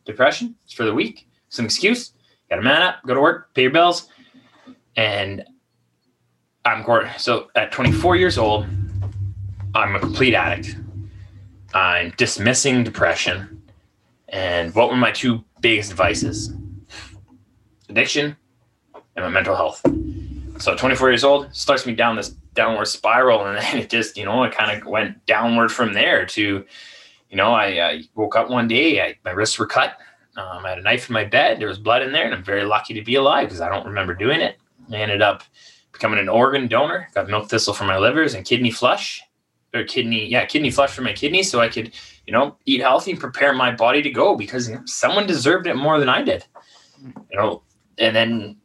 Depression? 0.05 0.57
It's 0.65 0.73
for 0.73 0.85
the 0.85 0.95
weak. 0.95 1.29
Some 1.51 1.65
excuse. 1.65 2.13
Got 2.49 2.57
to 2.57 2.63
man 2.63 2.83
up, 2.83 2.97
go 3.07 3.15
to 3.15 3.21
work, 3.21 3.53
pay 3.55 3.63
your 3.63 3.73
bills. 3.73 4.09
And 4.97 5.45
I'm 6.67 6.85
so 7.17 7.49
at 7.55 7.71
24 7.71 8.17
years 8.17 8.39
old, 8.39 8.67
I'm 9.73 9.95
a 9.95 10.01
complete 10.01 10.35
addict. 10.35 10.77
I'm 11.73 12.13
dismissing 12.17 12.83
depression. 12.83 13.63
And 14.31 14.75
what 14.75 14.91
were 14.91 14.97
my 14.97 15.13
two 15.13 15.45
biggest 15.61 15.93
vices? 15.93 16.53
Addiction 17.89 18.37
and 19.15 19.25
my 19.25 19.29
mental 19.29 19.55
health. 19.55 19.81
So 20.59 20.75
24 20.75 21.11
years 21.11 21.23
old 21.23 21.55
starts 21.55 21.87
me 21.87 21.95
down 21.95 22.17
this 22.17 22.31
downward 22.55 22.87
spiral, 22.87 23.45
and 23.47 23.59
then 23.59 23.79
it 23.79 23.89
just, 23.89 24.17
you 24.17 24.25
know, 24.25 24.43
it 24.43 24.53
kind 24.53 24.77
of 24.77 24.89
went 24.89 25.25
downward 25.25 25.71
from 25.71 25.93
there 25.93 26.27
to, 26.27 26.65
you 27.31 27.37
know, 27.37 27.53
I, 27.53 27.67
I 27.91 28.03
woke 28.17 28.35
up 28.35 28.51
one 28.51 28.67
day, 28.67 29.01
I, 29.01 29.17
my 29.25 29.31
wrists 29.31 29.57
were 29.57 29.67
cut. 29.67 29.99
Um, 30.37 30.67
I 30.67 30.71
had 30.71 30.79
a 30.79 30.83
knife 30.83 31.09
in 31.09 31.15
my 31.15 31.25
bed. 31.25 31.61
There 31.61 31.69
was 31.69 31.79
blood 31.79 32.03
in 32.03 32.11
there, 32.11 32.25
and 32.25 32.35
I'm 32.35 32.43
very 32.43 32.65
lucky 32.65 32.93
to 32.95 33.03
be 33.03 33.15
alive 33.15 33.47
because 33.47 33.61
I 33.61 33.69
don't 33.69 33.87
remember 33.87 34.15
doing 34.15 34.41
it. 34.41 34.59
I 34.91 34.97
ended 34.97 35.23
up 35.23 35.45
becoming 35.97 36.19
an 36.19 36.29
organ 36.29 36.69
donor. 36.69 37.09
Got 37.15 37.29
milk 37.29 37.49
thistle 37.49 37.75
for 37.75 37.85
my 37.85 37.99
livers 37.99 38.35
and 38.35 38.45
kidney 38.45 38.71
flush, 38.71 39.23
or 39.75 39.85
kidney, 39.85 40.27
yeah, 40.27 40.45
kidney 40.45 40.71
flush 40.71 40.91
for 40.91 41.03
my 41.03 41.13
kidneys, 41.13 41.51
so 41.51 41.61
I 41.61 41.69
could, 41.69 41.93
you 42.27 42.33
know, 42.33 42.57
eat 42.67 42.81
healthy 42.81 43.13
and 43.13 43.21
prepare 43.21 43.53
my 43.53 43.73
body 43.73 44.03
to 44.03 44.11
go 44.11 44.37
because 44.37 44.69
you 44.69 44.77
know, 44.77 44.83
someone 44.85 45.27
deserved 45.27 45.67
it 45.67 45.75
more 45.75 45.99
than 45.99 46.09
I 46.09 46.23
did. 46.23 46.45
You 47.31 47.39
know, 47.39 47.63
and 47.99 48.15
then 48.15 48.57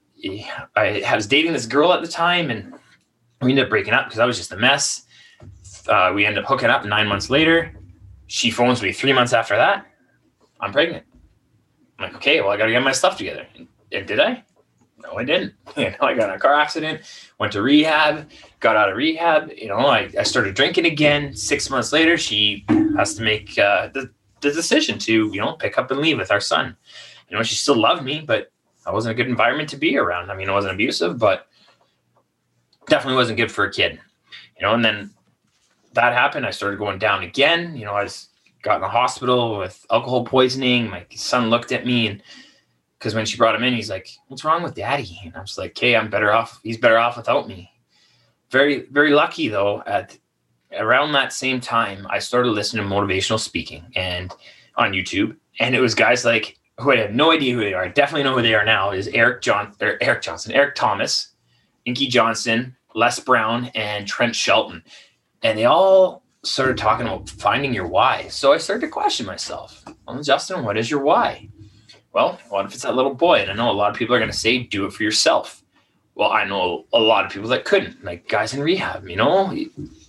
I 0.75 1.13
was 1.15 1.27
dating 1.27 1.53
this 1.53 1.65
girl 1.65 1.93
at 1.93 2.01
the 2.01 2.07
time, 2.07 2.49
and 2.49 2.73
we 3.41 3.51
ended 3.51 3.65
up 3.65 3.69
breaking 3.69 3.93
up 3.93 4.05
because 4.05 4.19
I 4.19 4.25
was 4.25 4.37
just 4.37 4.51
a 4.51 4.57
mess. 4.57 5.05
Uh, 5.87 6.11
we 6.13 6.25
ended 6.25 6.43
up 6.43 6.49
hooking 6.49 6.69
up 6.69 6.85
nine 6.85 7.07
months 7.07 7.29
later. 7.29 7.73
She 8.27 8.51
phones 8.51 8.81
me 8.81 8.91
three 8.91 9.13
months 9.13 9.33
after 9.33 9.55
that. 9.55 9.85
I'm 10.59 10.71
pregnant. 10.71 11.05
I'm 11.97 12.05
like, 12.05 12.15
okay, 12.15 12.41
well, 12.41 12.51
I 12.51 12.57
got 12.57 12.65
to 12.65 12.71
get 12.71 12.83
my 12.83 12.91
stuff 12.91 13.17
together. 13.17 13.47
And 13.91 14.07
did 14.07 14.19
I? 14.19 14.43
No, 15.03 15.17
I 15.17 15.23
didn't. 15.23 15.53
You 15.77 15.89
know, 15.91 15.97
I 16.01 16.13
got 16.13 16.29
in 16.29 16.35
a 16.35 16.39
car 16.39 16.53
accident, 16.53 17.01
went 17.39 17.53
to 17.53 17.61
rehab, 17.61 18.29
got 18.59 18.75
out 18.75 18.89
of 18.89 18.97
rehab. 18.97 19.51
You 19.55 19.69
know, 19.69 19.77
I, 19.77 20.11
I 20.19 20.23
started 20.23 20.53
drinking 20.53 20.85
again. 20.85 21.33
Six 21.33 21.69
months 21.69 21.93
later, 21.93 22.17
she 22.17 22.65
has 22.97 23.13
to 23.15 23.23
make 23.23 23.57
uh, 23.57 23.87
the, 23.93 24.11
the 24.41 24.51
decision 24.51 24.99
to, 24.99 25.29
you 25.31 25.39
know, 25.39 25.53
pick 25.53 25.77
up 25.77 25.89
and 25.91 26.01
leave 26.01 26.17
with 26.17 26.29
our 26.29 26.41
son. 26.41 26.75
You 27.29 27.37
know, 27.37 27.43
she 27.43 27.55
still 27.55 27.77
loved 27.77 28.03
me, 28.03 28.21
but 28.25 28.51
I 28.85 28.91
wasn't 28.91 29.13
a 29.13 29.15
good 29.15 29.29
environment 29.29 29.69
to 29.69 29.77
be 29.77 29.97
around. 29.97 30.29
I 30.29 30.35
mean, 30.35 30.49
it 30.49 30.51
wasn't 30.51 30.73
abusive, 30.73 31.17
but 31.17 31.47
definitely 32.87 33.15
wasn't 33.15 33.37
good 33.37 33.51
for 33.51 33.63
a 33.63 33.71
kid. 33.71 33.99
You 34.59 34.67
know, 34.67 34.73
and 34.73 34.83
then 34.83 35.11
that 35.93 36.11
happened. 36.11 36.45
I 36.45 36.51
started 36.51 36.79
going 36.79 36.99
down 36.99 37.23
again. 37.23 37.75
You 37.77 37.85
know, 37.85 37.93
I 37.93 38.03
was 38.03 38.27
got 38.61 38.75
in 38.75 38.81
the 38.81 38.89
hospital 38.89 39.57
with 39.57 39.85
alcohol 39.89 40.25
poisoning. 40.25 40.89
My 40.89 41.05
son 41.15 41.49
looked 41.49 41.71
at 41.71 41.85
me 41.85 42.07
and 42.07 42.21
because 43.01 43.15
when 43.15 43.25
she 43.25 43.35
brought 43.35 43.55
him 43.55 43.63
in, 43.63 43.73
he's 43.73 43.89
like, 43.89 44.07
"What's 44.27 44.45
wrong 44.45 44.61
with 44.61 44.75
Daddy?" 44.75 45.19
And 45.25 45.35
I 45.35 45.41
was 45.41 45.57
like, 45.57 45.75
"Hey, 45.77 45.95
I'm 45.95 46.11
better 46.11 46.31
off. 46.31 46.59
He's 46.61 46.77
better 46.77 46.99
off 46.99 47.17
without 47.17 47.47
me." 47.47 47.71
Very, 48.51 48.85
very 48.91 49.09
lucky 49.09 49.47
though. 49.47 49.81
At 49.87 50.19
around 50.77 51.13
that 51.13 51.33
same 51.33 51.59
time, 51.59 52.05
I 52.11 52.19
started 52.19 52.51
listening 52.51 52.87
to 52.87 52.93
motivational 52.93 53.39
speaking 53.39 53.91
and 53.95 54.31
on 54.75 54.91
YouTube, 54.91 55.35
and 55.59 55.73
it 55.75 55.81
was 55.81 55.95
guys 55.95 56.23
like 56.23 56.59
who 56.79 56.91
I 56.91 56.97
have 56.97 57.11
no 57.11 57.31
idea 57.31 57.55
who 57.55 57.61
they 57.61 57.73
are. 57.73 57.85
I 57.85 57.87
definitely 57.87 58.23
know 58.23 58.35
who 58.35 58.43
they 58.43 58.53
are 58.53 58.65
now. 58.65 58.91
Is 58.91 59.07
Eric 59.07 59.41
John 59.41 59.73
or 59.81 59.97
Eric 59.99 60.21
Johnson, 60.21 60.51
Eric 60.51 60.75
Thomas, 60.75 61.33
Inky 61.85 62.05
Johnson, 62.07 62.75
Les 62.93 63.19
Brown, 63.19 63.71
and 63.73 64.07
Trent 64.07 64.35
Shelton, 64.35 64.83
and 65.41 65.57
they 65.57 65.65
all 65.65 66.21
started 66.43 66.77
talking 66.77 67.07
about 67.07 67.29
finding 67.29 67.73
your 67.73 67.87
why. 67.87 68.27
So 68.27 68.53
I 68.53 68.57
started 68.57 68.85
to 68.85 68.91
question 68.91 69.25
myself. 69.25 69.83
Well, 70.07 70.21
Justin, 70.21 70.63
what 70.63 70.77
is 70.77 70.89
your 70.89 71.01
why? 71.01 71.49
Well, 72.13 72.39
what 72.49 72.65
if 72.65 72.73
it's 72.73 72.83
that 72.83 72.95
little 72.95 73.13
boy? 73.13 73.39
And 73.39 73.51
I 73.51 73.53
know 73.53 73.71
a 73.71 73.73
lot 73.73 73.89
of 73.89 73.97
people 73.97 74.15
are 74.15 74.19
going 74.19 74.31
to 74.31 74.37
say, 74.37 74.59
do 74.59 74.85
it 74.85 74.93
for 74.93 75.03
yourself. 75.03 75.63
Well, 76.15 76.31
I 76.31 76.43
know 76.43 76.85
a 76.91 76.99
lot 76.99 77.25
of 77.25 77.31
people 77.31 77.49
that 77.49 77.63
couldn't, 77.63 78.03
like 78.03 78.27
guys 78.27 78.53
in 78.53 78.61
rehab, 78.61 79.07
you 79.07 79.15
know, 79.15 79.55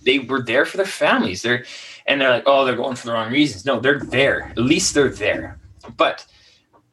they 0.03 0.19
were 0.19 0.41
there 0.41 0.65
for 0.65 0.77
their 0.77 0.85
families. 0.85 1.41
They're, 1.41 1.65
and 2.05 2.19
they're 2.19 2.29
like, 2.29 2.43
oh, 2.45 2.65
they're 2.65 2.75
going 2.75 2.97
for 2.97 3.07
the 3.07 3.13
wrong 3.13 3.31
reasons. 3.31 3.65
No, 3.65 3.79
they're 3.79 3.99
there. 3.99 4.49
At 4.49 4.57
least 4.57 4.93
they're 4.93 5.09
there. 5.09 5.59
But 5.95 6.25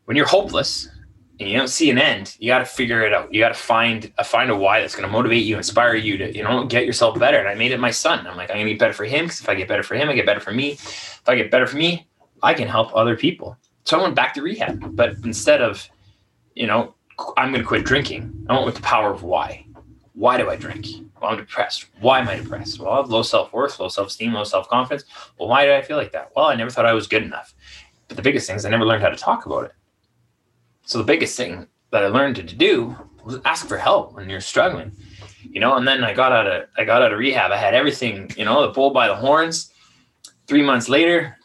when 0.05 0.17
you're 0.17 0.27
hopeless 0.27 0.89
and 1.41 1.49
you 1.49 1.57
don't 1.57 1.69
see 1.69 1.91
an 1.91 1.99
end, 1.99 2.37
you 2.39 2.49
got 2.49 2.59
to 2.59 2.65
figure 2.65 3.03
it 3.03 3.13
out. 3.13 3.33
You 3.33 3.41
got 3.41 3.49
to 3.49 3.55
find 3.55 4.13
a 4.19 4.25
find 4.25 4.51
a 4.51 4.57
why 4.57 4.81
that's 4.81 4.95
going 4.95 5.09
to 5.09 5.13
motivate 5.13 5.45
you, 5.45 5.57
inspire 5.57 5.95
you 5.95 6.19
to 6.19 6.37
you 6.37 6.43
know 6.43 6.65
get 6.65 6.85
yourself 6.85 7.19
better. 7.19 7.39
And 7.39 7.49
I 7.49 7.55
made 7.55 7.73
it 7.73 7.81
my 7.81 7.91
son. 7.91 8.27
I'm 8.27 8.37
like 8.37 8.51
I'm 8.51 8.57
going 8.57 8.67
to 8.67 8.73
be 8.75 8.79
better 8.79 8.93
for 8.93 9.05
him 9.05 9.27
because 9.27 9.41
if 9.41 9.49
I 9.49 9.55
get 9.55 9.69
better 9.69 9.83
for 9.83 9.95
him, 9.95 10.09
I 10.09 10.15
get 10.15 10.27
better 10.27 10.41
for 10.41 10.53
me. 10.53 10.73
If 10.73 11.23
I 11.27 11.37
get 11.37 11.51
better 11.51 11.67
for 11.67 11.77
me, 11.77 12.07
I 12.43 12.55
can 12.55 12.69
help 12.69 12.95
other 12.95 13.17
people. 13.17 13.57
So 13.85 13.99
I 13.99 14.03
went 14.03 14.15
back 14.15 14.35
to 14.35 14.43
rehab, 14.43 14.95
but 14.95 15.17
instead 15.25 15.63
of 15.63 15.89
you 16.55 16.67
know 16.67 16.95
I'm 17.37 17.51
going 17.51 17.63
to 17.63 17.69
quit 17.69 17.85
drinking, 17.85 18.47
I 18.49 18.55
went 18.55 18.67
with 18.67 18.77
the 18.77 18.83
power 18.83 19.11
of 19.11 19.23
why. 19.23 19.67
Why 20.15 20.37
do 20.37 20.51
I 20.51 20.57
drink? 20.57 20.87
Well, 21.21 21.33
I'm 21.33 21.39
depressed. 21.39 21.87
Why 22.01 22.21
am 22.21 22.29
I 22.29 22.37
depressed? 22.37 22.79
Well, 22.79 22.93
I 22.93 22.97
have 22.97 23.11
low 23.11 23.23
self 23.23 23.53
worth, 23.53 23.79
low 23.79 23.89
self 23.89 24.09
esteem, 24.09 24.33
low 24.33 24.45
self 24.45 24.69
confidence. 24.69 25.05
Well, 25.39 25.49
why 25.49 25.65
did 25.65 25.75
I 25.75 25.83
feel 25.83 25.97
like 25.97 26.13
that? 26.13 26.31
Well, 26.35 26.47
I 26.47 26.55
never 26.55 26.71
thought 26.71 26.87
I 26.87 26.93
was 26.93 27.07
good 27.07 27.23
enough. 27.23 27.55
But 28.09 28.17
the 28.17 28.23
biggest 28.23 28.47
thing 28.47 28.57
is 28.57 28.65
I 28.65 28.71
never 28.71 28.87
learned 28.87 29.03
how 29.03 29.09
to 29.09 29.17
talk 29.17 29.47
about 29.47 29.65
it. 29.65 29.73
So 30.85 30.99
the 30.99 31.05
biggest 31.05 31.37
thing 31.37 31.67
that 31.91 32.05
I 32.05 32.09
learned 32.09 32.37
to 32.37 32.43
do 32.43 32.97
was 33.25 33.39
ask 33.45 33.67
for 33.69 33.77
help 33.77 34.15
when 34.15 34.29
you're 34.29 34.41
struggling, 34.41 34.93
you 35.43 35.61
know. 35.61 35.77
And 35.77 35.87
then 35.87 36.03
I 36.03 36.15
got 36.15 36.33
out 36.33 36.47
of 36.47 36.69
I 36.77 36.85
got 36.85 37.03
out 37.03 37.13
of 37.13 37.19
rehab. 37.19 37.53
I 37.53 37.57
had 37.57 37.75
everything, 37.75 38.31
you 38.37 38.45
know, 38.45 38.67
the 38.67 38.73
bull 38.73 38.91
by 38.91 39.09
the 39.09 39.15
horns. 39.15 39.73
Three 40.47 40.63
months 40.63 40.89
later, 40.89 41.39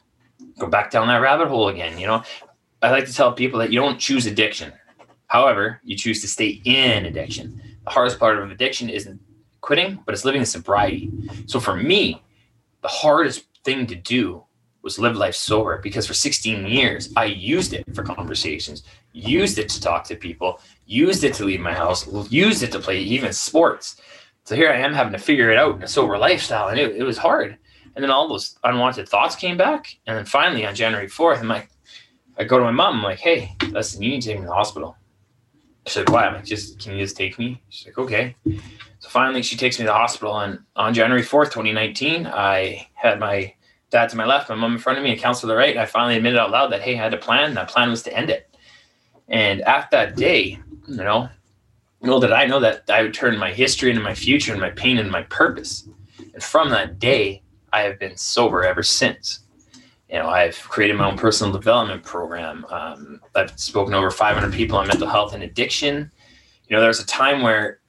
go 0.58 0.68
back 0.68 0.92
down 0.92 1.08
that 1.08 1.18
rabbit 1.18 1.48
hole 1.48 1.70
again. 1.70 1.98
You 1.98 2.08
know, 2.08 2.24
I 2.82 2.92
like 2.92 3.06
to 3.06 3.14
tell 3.14 3.34
people 3.34 3.60
that 3.60 3.72
you 3.72 3.80
don't 3.80 4.00
choose 4.00 4.26
addiction. 4.26 4.74
However, 5.28 5.82
you 5.84 5.96
choose 5.96 6.22
to 6.22 6.28
stay 6.28 6.62
in 6.66 7.06
addiction. 7.06 7.62
The 7.84 7.90
hardest 7.92 8.20
part 8.20 8.38
of 8.38 8.50
addiction 8.52 8.90
isn't 8.90 9.20
quitting, 9.62 10.00
but 10.06 10.14
it's 10.14 10.26
living 10.26 10.42
in 10.42 10.46
sobriety. 10.46 11.12
So 11.48 11.60
for 11.60 11.76
me, 11.76 12.22
the 12.82 12.88
hardest 12.88 13.46
thing 13.64 13.88
to 13.88 13.96
do 13.96 14.44
was 14.84 15.00
live 15.00 15.18
life 15.18 15.34
sober 15.34 15.80
because 15.80 16.06
for 16.06 16.14
16 16.14 16.68
years 16.68 17.12
I 17.18 17.26
used 17.26 17.74
it 17.74 17.84
for 17.96 18.04
conversations, 18.04 18.84
used 19.14 19.58
it 19.58 19.68
to 19.70 19.82
talk 19.82 20.04
to 20.06 20.16
people, 20.16 20.62
used 20.86 21.24
it 21.24 21.34
to 21.36 21.46
leave 21.46 21.60
my 21.60 21.74
house, 21.74 22.08
used 22.30 22.62
it 22.62 22.72
to 22.74 22.80
play 22.80 23.00
even 23.00 23.34
sports. 23.34 24.00
So 24.44 24.56
here 24.56 24.70
I 24.70 24.78
am 24.78 24.94
having 24.94 25.14
to 25.14 25.18
figure 25.18 25.50
it 25.50 25.58
out 25.58 25.78
in 25.78 25.84
a 25.84 25.88
sober 25.88 26.20
lifestyle, 26.20 26.68
and 26.68 26.80
it, 26.80 26.96
it 26.96 27.04
was 27.04 27.18
hard. 27.18 27.58
And 27.96 28.04
then 28.04 28.12
all 28.12 28.28
those 28.28 28.58
unwanted 28.64 29.08
thoughts 29.08 29.36
came 29.36 29.58
back, 29.58 29.98
and 30.06 30.18
then 30.18 30.26
finally 30.26 30.66
on 30.66 30.76
January 30.76 31.08
4th, 31.08 31.40
I'm 31.40 31.48
like, 31.48 31.70
I 32.38 32.44
go 32.44 32.58
to 32.58 32.66
my 32.66 32.72
mom, 32.72 32.98
I'm 32.98 33.04
like, 33.04 33.20
hey, 33.20 33.56
listen, 33.70 34.02
you 34.02 34.10
need 34.10 34.22
to 34.24 34.28
take 34.28 34.38
me 34.38 34.44
to 34.44 34.48
the 34.48 34.54
hospital. 34.54 34.98
She's 35.88 35.98
like, 35.98 36.10
why? 36.10 36.26
I'm 36.26 36.34
like, 36.34 36.46
just 36.46 36.80
can 36.80 36.94
you 36.94 37.00
just 37.00 37.16
take 37.16 37.40
me? 37.40 37.62
She's 37.70 37.86
like, 37.86 37.98
okay. 37.98 38.36
So 39.00 39.10
finally, 39.10 39.42
she 39.42 39.56
takes 39.56 39.80
me 39.80 39.84
to 39.84 39.92
the 39.92 39.94
hospital, 39.94 40.38
and 40.40 40.60
on 40.76 40.94
January 40.94 41.24
4th, 41.24 41.52
2019, 41.52 42.28
I 42.28 42.88
had 42.96 43.20
my 43.20 43.54
dad 43.92 44.10
to 44.10 44.18
my 44.18 44.26
left, 44.26 44.50
my 44.50 44.56
mom 44.56 44.74
in 44.74 44.80
front 44.80 44.98
of 44.98 45.04
me, 45.04 45.12
and 45.12 45.20
counselor 45.20 45.52
to 45.52 45.54
the 45.54 45.58
right. 45.58 45.78
I 45.78 45.86
finally 45.86 46.18
admitted 46.18 46.40
out 46.40 46.52
loud 46.52 46.72
that, 46.74 46.82
hey, 46.82 46.96
I 47.00 47.04
had 47.04 47.14
a 47.14 47.18
plan. 47.18 47.54
That 47.54 47.70
plan 47.70 47.90
was 47.90 48.04
to 48.04 48.14
end 48.14 48.30
it. 48.30 48.54
And 49.30 49.62
after 49.62 49.96
that 49.96 50.16
day, 50.18 50.60
you 50.88 50.96
know, 50.98 51.30
little 52.02 52.20
did 52.20 52.32
I 52.32 52.46
know 52.46 52.60
that 52.60 52.90
I 52.90 53.04
would 53.04 53.14
turn 53.14 53.38
my 53.38 53.54
history 53.54 53.90
into 53.90 54.02
my 54.02 54.14
future 54.14 54.52
and 54.52 54.62
my 54.62 54.72
pain 54.72 54.98
into 54.98 55.12
my 55.12 55.24
purpose. 55.24 55.88
And 56.34 56.44
from 56.44 56.70
that 56.72 57.00
day, 57.00 57.42
I 57.76 57.82
have 57.82 58.00
been 58.00 58.16
sober 58.16 58.64
ever 58.64 58.82
since. 58.82 59.40
You 60.10 60.20
know, 60.20 60.30
I've 60.30 60.58
created 60.58 60.96
my 60.96 61.10
own 61.10 61.18
personal 61.18 61.52
development 61.52 62.04
program. 62.04 62.66
Um, 62.70 63.20
I've 63.36 63.60
spoken 63.60 63.92
to 63.92 63.98
over 63.98 64.12
500 64.12 64.54
people 64.54 64.78
on 64.78 64.88
mental 64.88 65.10
health 65.10 65.34
and 65.34 65.44
addiction. 65.44 66.10
You 66.70 66.76
know, 66.76 66.80
there 66.80 66.88
was 66.88 67.02
a 67.02 67.06
time 67.06 67.42
where 67.42 67.82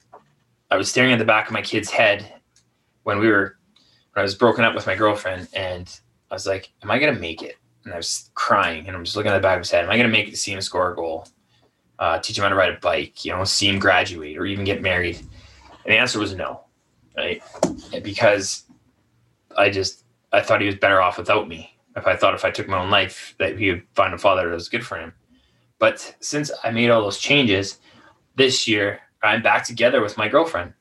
I 0.72 0.76
was 0.76 0.90
staring 0.90 1.12
at 1.12 1.20
the 1.20 1.24
back 1.24 1.46
of 1.46 1.52
my 1.52 1.62
kid's 1.62 1.88
head 1.88 2.40
when 3.04 3.20
we 3.20 3.28
were 3.28 3.58
when 4.12 4.22
I 4.22 4.22
was 4.22 4.34
broken 4.34 4.64
up 4.64 4.74
with 4.74 4.88
my 4.88 4.96
girlfriend 4.96 5.46
and 5.52 6.00
I 6.32 6.34
was 6.34 6.46
like, 6.46 6.72
am 6.82 6.90
I 6.90 6.98
to 6.98 7.12
make 7.12 7.42
it? 7.42 7.54
And 7.84 7.94
I 7.94 7.96
was 7.96 8.30
crying 8.34 8.88
and 8.88 8.96
I'm 8.96 9.04
just 9.04 9.14
looking 9.14 9.30
at 9.30 9.36
the 9.36 9.40
back 9.40 9.58
of 9.58 9.60
his 9.60 9.70
head. 9.70 9.84
Am 9.84 9.90
I 9.90 9.98
to 9.98 10.08
make 10.08 10.26
it 10.26 10.32
to 10.32 10.36
see 10.36 10.52
him 10.52 10.60
score 10.62 10.92
a 10.92 10.96
goal? 10.96 11.28
Uh, 12.00 12.18
teach 12.18 12.36
him 12.36 12.42
how 12.42 12.48
to 12.48 12.56
ride 12.56 12.74
a 12.74 12.80
bike, 12.80 13.24
you 13.24 13.30
know, 13.30 13.44
see 13.44 13.68
him 13.68 13.78
graduate 13.78 14.36
or 14.36 14.46
even 14.46 14.64
get 14.64 14.82
married? 14.82 15.18
And 15.18 15.92
the 15.92 15.96
answer 15.96 16.18
was 16.18 16.34
no, 16.34 16.62
right? 17.16 17.40
Because 18.02 18.65
I 19.56 19.70
just, 19.70 20.04
I 20.32 20.40
thought 20.40 20.60
he 20.60 20.66
was 20.66 20.76
better 20.76 21.00
off 21.00 21.18
without 21.18 21.48
me. 21.48 21.76
If 21.96 22.06
I 22.06 22.14
thought 22.14 22.34
if 22.34 22.44
I 22.44 22.50
took 22.50 22.68
my 22.68 22.82
own 22.82 22.90
life 22.90 23.34
that 23.38 23.58
he 23.58 23.70
would 23.70 23.82
find 23.94 24.12
a 24.12 24.18
father 24.18 24.48
that 24.48 24.54
was 24.54 24.68
good 24.68 24.84
for 24.84 24.98
him. 24.98 25.14
But 25.78 26.14
since 26.20 26.50
I 26.62 26.70
made 26.70 26.90
all 26.90 27.02
those 27.02 27.18
changes 27.18 27.78
this 28.36 28.68
year, 28.68 29.00
I'm 29.22 29.42
back 29.42 29.64
together 29.64 30.02
with 30.02 30.18
my 30.18 30.28
girlfriend 30.28 30.74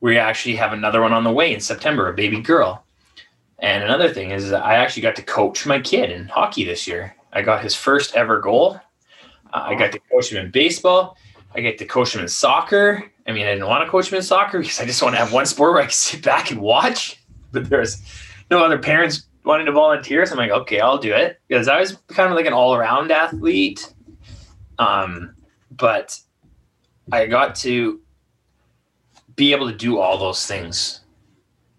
we 0.00 0.18
actually 0.18 0.56
have 0.56 0.72
another 0.72 1.00
one 1.00 1.12
on 1.12 1.24
the 1.24 1.32
way 1.32 1.52
in 1.52 1.60
September, 1.60 2.08
a 2.08 2.14
baby 2.14 2.40
girl. 2.40 2.84
And 3.58 3.82
another 3.82 4.12
thing 4.12 4.30
is, 4.30 4.52
I 4.52 4.74
actually 4.74 5.02
got 5.02 5.16
to 5.16 5.22
coach 5.22 5.66
my 5.66 5.80
kid 5.80 6.10
in 6.10 6.28
hockey 6.28 6.64
this 6.64 6.86
year. 6.86 7.16
I 7.32 7.42
got 7.42 7.62
his 7.62 7.74
first 7.74 8.14
ever 8.14 8.40
goal. 8.40 8.80
Uh, 9.52 9.64
I 9.66 9.74
got 9.74 9.90
to 9.92 10.00
coach 10.12 10.32
him 10.32 10.44
in 10.44 10.50
baseball. 10.50 11.16
I 11.54 11.60
get 11.60 11.78
to 11.78 11.84
coach 11.84 12.14
him 12.14 12.20
in 12.20 12.28
soccer. 12.28 13.10
I 13.26 13.32
mean, 13.32 13.46
I 13.46 13.54
didn't 13.54 13.66
want 13.66 13.84
to 13.84 13.90
coach 13.90 14.12
him 14.12 14.16
in 14.16 14.22
soccer 14.22 14.60
because 14.60 14.78
I 14.78 14.84
just 14.84 15.02
want 15.02 15.14
to 15.14 15.18
have 15.18 15.32
one 15.32 15.46
sport 15.46 15.72
where 15.72 15.82
I 15.82 15.86
can 15.86 15.92
sit 15.92 16.22
back 16.22 16.50
and 16.50 16.60
watch. 16.60 17.17
But 17.52 17.70
there's 17.70 18.02
no 18.50 18.62
other 18.62 18.78
parents 18.78 19.26
wanting 19.44 19.66
to 19.66 19.72
volunteer. 19.72 20.26
So 20.26 20.32
I'm 20.32 20.38
like, 20.38 20.50
okay, 20.50 20.80
I'll 20.80 20.98
do 20.98 21.14
it 21.14 21.40
because 21.48 21.68
I 21.68 21.80
was 21.80 21.96
kind 22.08 22.30
of 22.30 22.36
like 22.36 22.46
an 22.46 22.52
all 22.52 22.74
around 22.74 23.10
athlete. 23.10 23.92
Um, 24.78 25.34
but 25.70 26.18
I 27.10 27.26
got 27.26 27.54
to 27.56 28.00
be 29.34 29.52
able 29.52 29.70
to 29.70 29.76
do 29.76 29.98
all 29.98 30.18
those 30.18 30.44
things 30.46 31.00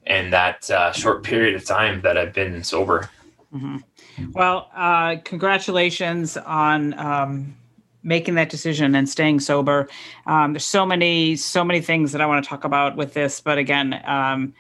in 0.08 0.32
that 0.32 0.70
uh, 0.72 0.92
short 0.92 1.24
period 1.24 1.56
of 1.56 1.66
time 1.66 2.02
that 2.02 2.18
I've 2.18 2.34
been 2.34 2.64
sober. 2.64 3.10
Mm-hmm. 3.54 4.32
Well, 4.32 4.70
uh, 4.76 5.18
congratulations 5.24 6.38
on 6.38 6.98
um, 6.98 7.56
making 8.04 8.36
that 8.36 8.50
decision 8.50 8.96
and 8.96 9.08
staying 9.08 9.40
sober. 9.40 9.88
Um, 10.26 10.54
there's 10.54 10.66
so 10.66 10.86
many, 10.86 11.36
so 11.36 11.64
many 11.64 11.82
things 11.82 12.12
that 12.12 12.22
I 12.22 12.26
want 12.26 12.44
to 12.44 12.50
talk 12.50 12.64
about 12.64 12.96
with 12.96 13.14
this, 13.14 13.40
but 13.42 13.58
again, 13.58 14.02
um, 14.06 14.54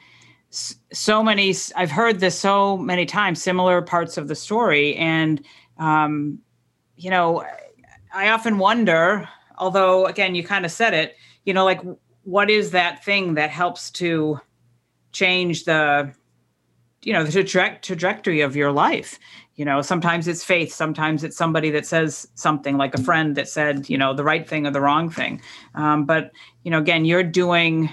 so 0.51 1.23
many. 1.23 1.53
I've 1.75 1.91
heard 1.91 2.19
this 2.19 2.37
so 2.37 2.77
many 2.77 3.05
times, 3.05 3.41
similar 3.41 3.81
parts 3.81 4.17
of 4.17 4.27
the 4.27 4.35
story, 4.35 4.95
and 4.95 5.43
um, 5.77 6.39
you 6.95 7.09
know, 7.09 7.43
I 8.13 8.29
often 8.29 8.57
wonder. 8.57 9.27
Although, 9.57 10.05
again, 10.05 10.35
you 10.35 10.43
kind 10.43 10.65
of 10.65 10.71
said 10.71 10.93
it. 10.93 11.15
You 11.43 11.53
know, 11.53 11.65
like 11.65 11.81
what 12.23 12.49
is 12.49 12.71
that 12.71 13.03
thing 13.03 13.33
that 13.33 13.49
helps 13.49 13.89
to 13.89 14.39
change 15.11 15.63
the 15.63 16.13
you 17.01 17.13
know 17.13 17.23
the 17.23 17.31
traje- 17.31 17.81
trajectory 17.81 18.41
of 18.41 18.55
your 18.55 18.71
life 18.71 19.17
you 19.55 19.65
know 19.65 19.81
sometimes 19.81 20.27
it's 20.27 20.43
faith 20.43 20.71
sometimes 20.71 21.23
it's 21.23 21.35
somebody 21.35 21.71
that 21.71 21.85
says 21.85 22.27
something 22.35 22.77
like 22.77 22.93
a 22.93 23.01
friend 23.01 23.35
that 23.35 23.47
said 23.47 23.89
you 23.89 23.97
know 23.97 24.13
the 24.13 24.23
right 24.23 24.47
thing 24.47 24.67
or 24.67 24.71
the 24.71 24.81
wrong 24.81 25.09
thing 25.09 25.41
um, 25.75 26.05
but 26.05 26.31
you 26.63 26.69
know 26.69 26.77
again 26.77 27.05
you're 27.05 27.23
doing 27.23 27.89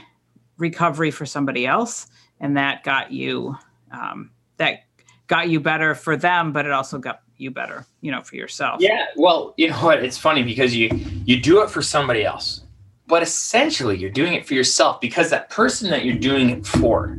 recovery 0.58 1.10
for 1.10 1.24
somebody 1.24 1.66
else 1.66 2.06
and 2.40 2.56
that 2.56 2.84
got 2.84 3.10
you 3.12 3.56
um, 3.92 4.30
that 4.56 4.80
got 5.26 5.48
you 5.48 5.60
better 5.60 5.94
for 5.94 6.16
them 6.16 6.52
but 6.52 6.66
it 6.66 6.72
also 6.72 6.98
got 6.98 7.22
you 7.36 7.50
better 7.50 7.84
you 8.00 8.10
know 8.10 8.22
for 8.22 8.36
yourself 8.36 8.80
yeah 8.80 9.06
well 9.16 9.54
you 9.56 9.68
know 9.68 9.84
what 9.84 10.02
it's 10.02 10.18
funny 10.18 10.42
because 10.42 10.74
you 10.74 10.88
you 11.24 11.40
do 11.40 11.62
it 11.62 11.70
for 11.70 11.82
somebody 11.82 12.24
else 12.24 12.62
but 13.06 13.22
essentially 13.22 13.96
you're 13.96 14.10
doing 14.10 14.34
it 14.34 14.46
for 14.46 14.54
yourself 14.54 15.00
because 15.00 15.30
that 15.30 15.50
person 15.50 15.90
that 15.90 16.04
you're 16.04 16.16
doing 16.16 16.50
it 16.50 16.66
for 16.66 17.18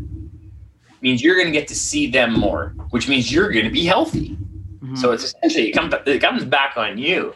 means 1.01 1.21
you're 1.21 1.36
going 1.36 1.47
to 1.47 1.51
get 1.51 1.67
to 1.67 1.75
see 1.75 2.09
them 2.09 2.33
more 2.33 2.74
which 2.89 3.07
means 3.07 3.31
you're 3.31 3.51
going 3.51 3.65
to 3.65 3.71
be 3.71 3.86
healthy 3.86 4.29
mm-hmm. 4.29 4.95
so 4.95 5.12
it's 5.12 5.24
essentially 5.24 5.69
it 5.69 5.74
comes, 5.74 5.93
it 6.05 6.19
comes 6.19 6.43
back 6.43 6.77
on 6.77 6.97
you 6.97 7.33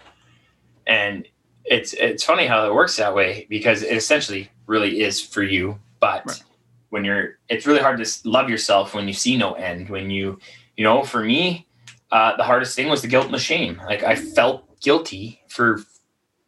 and 0.88 1.27
it's 1.65 1.93
it's 1.93 2.23
funny 2.23 2.47
how 2.47 2.65
it 2.65 2.73
works 2.73 2.97
that 2.97 3.13
way 3.13 3.45
because 3.50 3.83
it 3.83 3.95
essentially 3.95 4.50
really 4.65 5.01
is 5.01 5.21
for 5.21 5.43
you 5.43 5.77
but 6.00 6.25
right. 6.25 6.43
When 6.91 7.03
you're 7.03 7.39
it's 7.50 7.65
really 7.65 7.81
hard 7.81 8.03
to 8.03 8.29
love 8.29 8.50
yourself 8.50 8.93
when 8.93 9.07
you 9.07 9.13
see 9.13 9.36
no 9.36 9.53
end 9.53 9.89
when 9.89 10.10
you 10.10 10.39
you 10.77 10.83
know 10.83 11.03
for 11.03 11.24
me 11.24 11.67
uh, 12.12 12.36
the 12.36 12.43
hardest 12.43 12.75
thing 12.75 12.89
was 12.89 13.01
the 13.01 13.07
guilt 13.07 13.25
and 13.25 13.33
the 13.33 13.39
shame 13.39 13.81
like 13.86 14.03
i 14.03 14.15
felt 14.15 14.79
guilty 14.81 15.41
for 15.48 15.79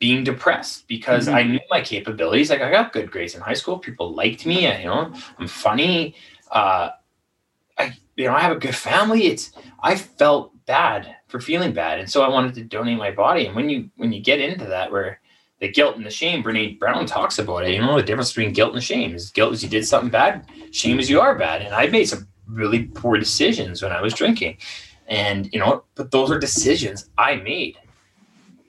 being 0.04 0.26
depressed 0.26 0.86
because 0.90 1.28
mm-hmm. 1.28 1.36
I 1.38 1.44
knew 1.44 1.62
my 1.70 1.80
capabilities. 1.80 2.50
Like 2.50 2.62
I 2.62 2.70
got 2.70 2.92
good 2.92 3.10
grades 3.10 3.36
in 3.36 3.42
high 3.42 3.54
school. 3.54 3.78
People 3.80 4.14
liked 4.14 4.46
me. 4.46 4.68
I, 4.68 4.80
you 4.80 4.88
know, 4.88 5.14
I'm 5.40 5.48
funny. 5.48 6.16
Uh, 6.52 6.90
I, 7.78 7.94
you 8.18 8.26
know, 8.26 8.34
I 8.34 8.42
have 8.42 8.52
a 8.52 8.60
good 8.60 8.76
family. 8.76 9.28
It's, 9.28 9.54
I 9.82 9.96
felt 9.96 10.52
bad 10.66 11.16
for 11.28 11.40
feeling 11.40 11.72
bad. 11.72 12.00
And 12.00 12.10
so 12.10 12.22
I 12.22 12.28
wanted 12.28 12.54
to 12.56 12.66
donate 12.66 12.98
my 12.98 13.12
body. 13.12 13.46
And 13.46 13.56
when 13.56 13.70
you, 13.70 13.90
when 13.96 14.12
you 14.12 14.20
get 14.20 14.42
into 14.42 14.66
that, 14.66 14.92
where 14.92 15.22
the 15.64 15.70
guilt 15.70 15.96
and 15.96 16.06
the 16.06 16.12
shame, 16.12 16.44
Brene 16.44 16.78
Brown 16.78 17.06
talks 17.06 17.40
about 17.40 17.66
it, 17.66 17.74
you 17.74 17.80
know, 17.80 17.96
the 17.96 18.04
difference 18.04 18.34
between 18.34 18.52
guilt 18.52 18.74
and 18.74 18.84
shame 18.84 19.16
is 19.16 19.32
guilt 19.32 19.54
is 19.54 19.64
you 19.64 19.70
did 19.70 19.88
something 19.88 20.10
bad. 20.10 20.46
Shame 20.72 21.00
is 21.00 21.10
you 21.10 21.22
are 21.22 21.36
bad. 21.36 21.62
And 21.62 21.74
I 21.74 21.88
made 21.88 22.04
some 22.04 22.28
really 22.48 22.84
poor 22.84 23.18
decisions 23.18 23.82
when 23.82 23.94
I 23.94 24.02
was 24.02 24.14
drinking 24.14 24.58
and, 25.08 25.50
you 25.54 25.60
know, 25.60 25.86
but 25.96 26.12
those 26.12 26.30
are 26.32 26.38
decisions 26.38 27.10
I 27.18 27.38
made. 27.38 27.78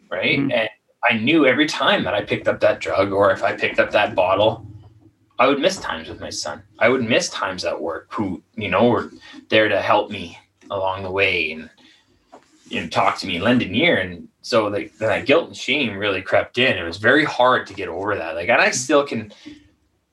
Right. 0.08 0.38
Mm-hmm. 0.38 0.52
And, 0.52 0.68
I 1.06 1.18
knew 1.18 1.44
every 1.44 1.66
time 1.66 2.02
that 2.04 2.14
I 2.14 2.22
picked 2.22 2.48
up 2.48 2.60
that 2.60 2.80
drug 2.80 3.12
or 3.12 3.30
if 3.30 3.42
I 3.42 3.52
picked 3.54 3.78
up 3.78 3.90
that 3.90 4.14
bottle, 4.14 4.66
I 5.38 5.48
would 5.48 5.58
miss 5.58 5.76
times 5.76 6.08
with 6.08 6.18
my 6.18 6.30
son. 6.30 6.62
I 6.78 6.88
would 6.88 7.02
miss 7.02 7.28
times 7.28 7.66
at 7.66 7.78
work 7.78 8.06
who, 8.10 8.42
you 8.54 8.70
know, 8.70 8.88
were 8.88 9.10
there 9.50 9.68
to 9.68 9.82
help 9.82 10.10
me 10.10 10.38
along 10.70 11.02
the 11.02 11.10
way 11.10 11.52
and 11.52 11.68
you 12.74 12.80
know, 12.80 12.88
talk 12.88 13.18
to 13.18 13.26
me, 13.26 13.40
lend 13.40 13.62
an 13.62 13.74
ear. 13.74 13.96
And 13.96 14.28
so 14.42 14.66
like 14.66 14.96
that 14.98 15.26
guilt 15.26 15.46
and 15.46 15.56
shame 15.56 15.96
really 15.96 16.20
crept 16.20 16.58
in. 16.58 16.76
It 16.76 16.82
was 16.82 16.98
very 16.98 17.24
hard 17.24 17.66
to 17.68 17.74
get 17.74 17.88
over 17.88 18.14
that. 18.16 18.34
Like, 18.34 18.48
and 18.48 18.60
I 18.60 18.70
still 18.70 19.06
can, 19.06 19.32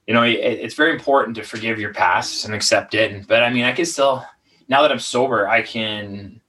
you 0.07 0.13
know, 0.13 0.23
it, 0.23 0.37
it's 0.37 0.75
very 0.75 0.93
important 0.93 1.35
to 1.37 1.43
forgive 1.43 1.79
your 1.79 1.93
past 1.93 2.45
and 2.45 2.53
accept 2.53 2.93
it. 2.93 3.27
But 3.27 3.43
I 3.43 3.49
mean, 3.49 3.65
I 3.65 3.71
can 3.71 3.85
still, 3.85 4.25
now 4.67 4.81
that 4.83 4.91
I'm 4.91 4.99
sober, 4.99 5.47
I 5.47 5.61
can 5.63 6.39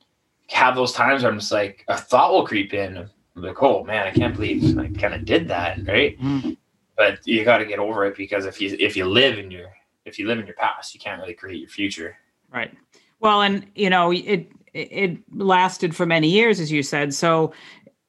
have 0.51 0.75
those 0.75 0.93
times 0.93 1.23
where 1.23 1.33
I'm 1.33 1.39
just 1.39 1.53
like 1.53 1.85
a 1.89 1.97
thought 1.97 2.33
will 2.33 2.47
creep 2.47 2.75
in. 2.75 2.99
I'm 2.99 3.43
like, 3.43 3.63
oh 3.63 3.83
man, 3.85 4.07
I 4.07 4.11
can't 4.11 4.35
believe 4.35 4.79
I 4.79 4.89
kind 4.89 5.15
of 5.15 5.25
did 5.25 5.49
that, 5.49 5.79
right? 5.87 6.21
Mm. 6.21 6.57
But 6.97 7.27
you 7.27 7.43
got 7.45 7.59
to 7.59 7.65
get 7.65 7.79
over 7.79 8.05
it 8.05 8.17
because 8.17 8.45
if 8.45 8.61
you 8.61 8.77
if 8.79 8.97
you 8.97 9.07
live 9.07 9.39
in 9.39 9.51
your 9.51 9.73
if 10.05 10.19
you 10.19 10.27
live 10.27 10.39
in 10.39 10.47
your 10.47 10.57
past, 10.57 10.93
you 10.93 11.01
can't 11.01 11.21
really 11.21 11.33
create 11.33 11.59
your 11.59 11.71
future. 11.71 12.17
Right. 12.53 12.71
Well, 13.19 13.41
and 13.41 13.67
you 13.75 13.89
know, 13.89 14.13
it 14.13 14.53
it 14.75 15.19
lasted 15.35 15.95
for 15.95 16.07
many 16.07 16.29
years, 16.29 16.61
as 16.61 16.73
you 16.73 16.83
said. 16.83 17.13
So, 17.15 17.53